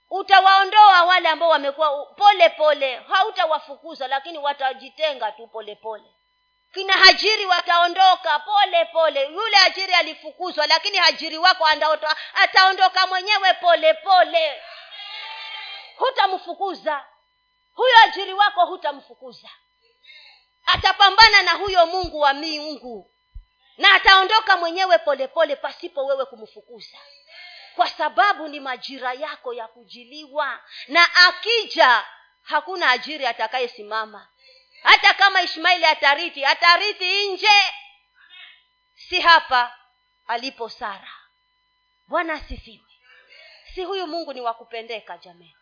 Utawaondoa 0.10 1.04
wale 1.04 1.30
ambao 1.30 1.50
wamekuwa 1.50 2.06
pole 2.06 2.50
pole. 2.50 2.96
Hautawafukuza 2.96 4.08
lakini 4.08 4.38
watajitenga 4.38 5.32
tu 5.32 5.48
pole 5.48 5.76
pole. 5.76 6.04
Kina 6.74 6.94
hajiri 6.94 7.46
wataondoka 7.46 8.40
pole 8.40 8.86
pole. 8.86 9.26
Yule 9.26 9.58
hajiri 9.58 9.94
alifukuzwa 9.94 10.68
lakini 10.68 10.98
hajiri 10.98 11.38
wako 11.38 11.66
andaota, 11.66 12.16
ataondoka 12.34 13.08
mwenyewe 13.08 13.54
pole 13.54 13.94
pole 13.94 14.62
hutamfukuza. 15.98 17.06
Huyo 17.74 17.98
ajiri 18.04 18.34
wako 18.34 18.66
hutamfukuza. 18.66 19.50
Atapambana 20.66 21.42
na 21.44 21.52
huyo 21.52 21.86
mungu 21.86 22.20
wa 22.20 22.34
miungu. 22.34 23.12
Na 23.78 23.94
ataondoka 23.94 24.58
mwenyewe 24.58 24.98
polepole 24.98 25.28
pole 25.28 25.56
pasipo 25.56 26.06
wewe 26.06 26.26
kumfukuza. 26.26 26.98
Kwa 27.76 27.90
sababu 27.90 28.48
ni 28.48 28.60
majira 28.60 29.14
yako 29.14 29.54
ya 29.54 29.68
kujiliwa. 29.68 30.64
Na 30.88 31.16
akija 31.16 32.06
hakuna 32.44 32.90
ajiri 32.92 33.26
atakayesimama. 33.26 34.28
Hata 34.84 35.14
kama 35.14 35.42
ishmaili 35.42 35.86
atarithi 35.86 36.46
atarithi 36.46 37.28
nje. 37.28 37.74
Si 38.96 39.22
hapa 39.22 39.78
alipo 40.28 40.70
sara. 40.70 41.12
Bwana 42.08 42.34
asifiwe. 42.34 42.86
Si 43.76 43.84
huyu 43.84 44.08
mungu 44.08 44.34
ni 44.34 44.42
wakupendeka 44.42 45.18
jamani 45.18 45.57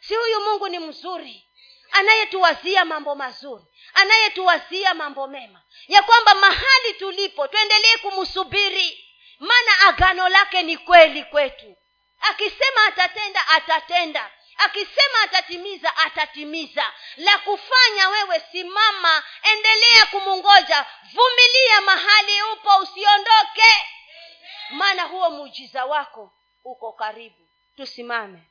si 0.00 0.14
huyu 0.14 0.40
mungu 0.40 0.68
ni 0.68 0.78
mzuri 0.78 1.46
anayetuwazia 1.90 2.84
mambo 2.84 3.14
mazuri 3.14 3.64
anayetuwazia 3.94 4.94
mambo 4.94 5.26
mema 5.26 5.62
ya 5.88 6.02
kwamba 6.02 6.34
mahali 6.34 6.94
tulipo 6.98 7.48
tuendelee 7.48 7.96
kumsubiri. 7.96 9.06
Maana 9.38 9.80
agano 9.88 10.28
lake 10.28 10.62
ni 10.62 10.76
kweli 10.78 11.24
kwetu. 11.24 11.76
Akisema 12.20 12.84
atatenda 12.86 13.48
atatenda. 13.48 14.30
Akisema 14.56 15.20
atatimiza 15.22 15.96
atatimiza. 15.96 16.92
La 17.16 17.38
kufanya 17.38 18.08
wewe 18.08 18.42
simama 18.52 19.22
endelea 19.42 20.06
kumungoja. 20.06 20.86
Vumilia 21.12 21.80
mahali 21.80 22.42
upo 22.42 22.76
usiondoke. 22.76 23.86
Maana 24.70 25.02
huo 25.02 25.30
muujiza 25.30 25.84
wako 25.84 26.32
uko 26.64 26.92
karibu. 26.92 27.48
Tusimame 27.76 28.42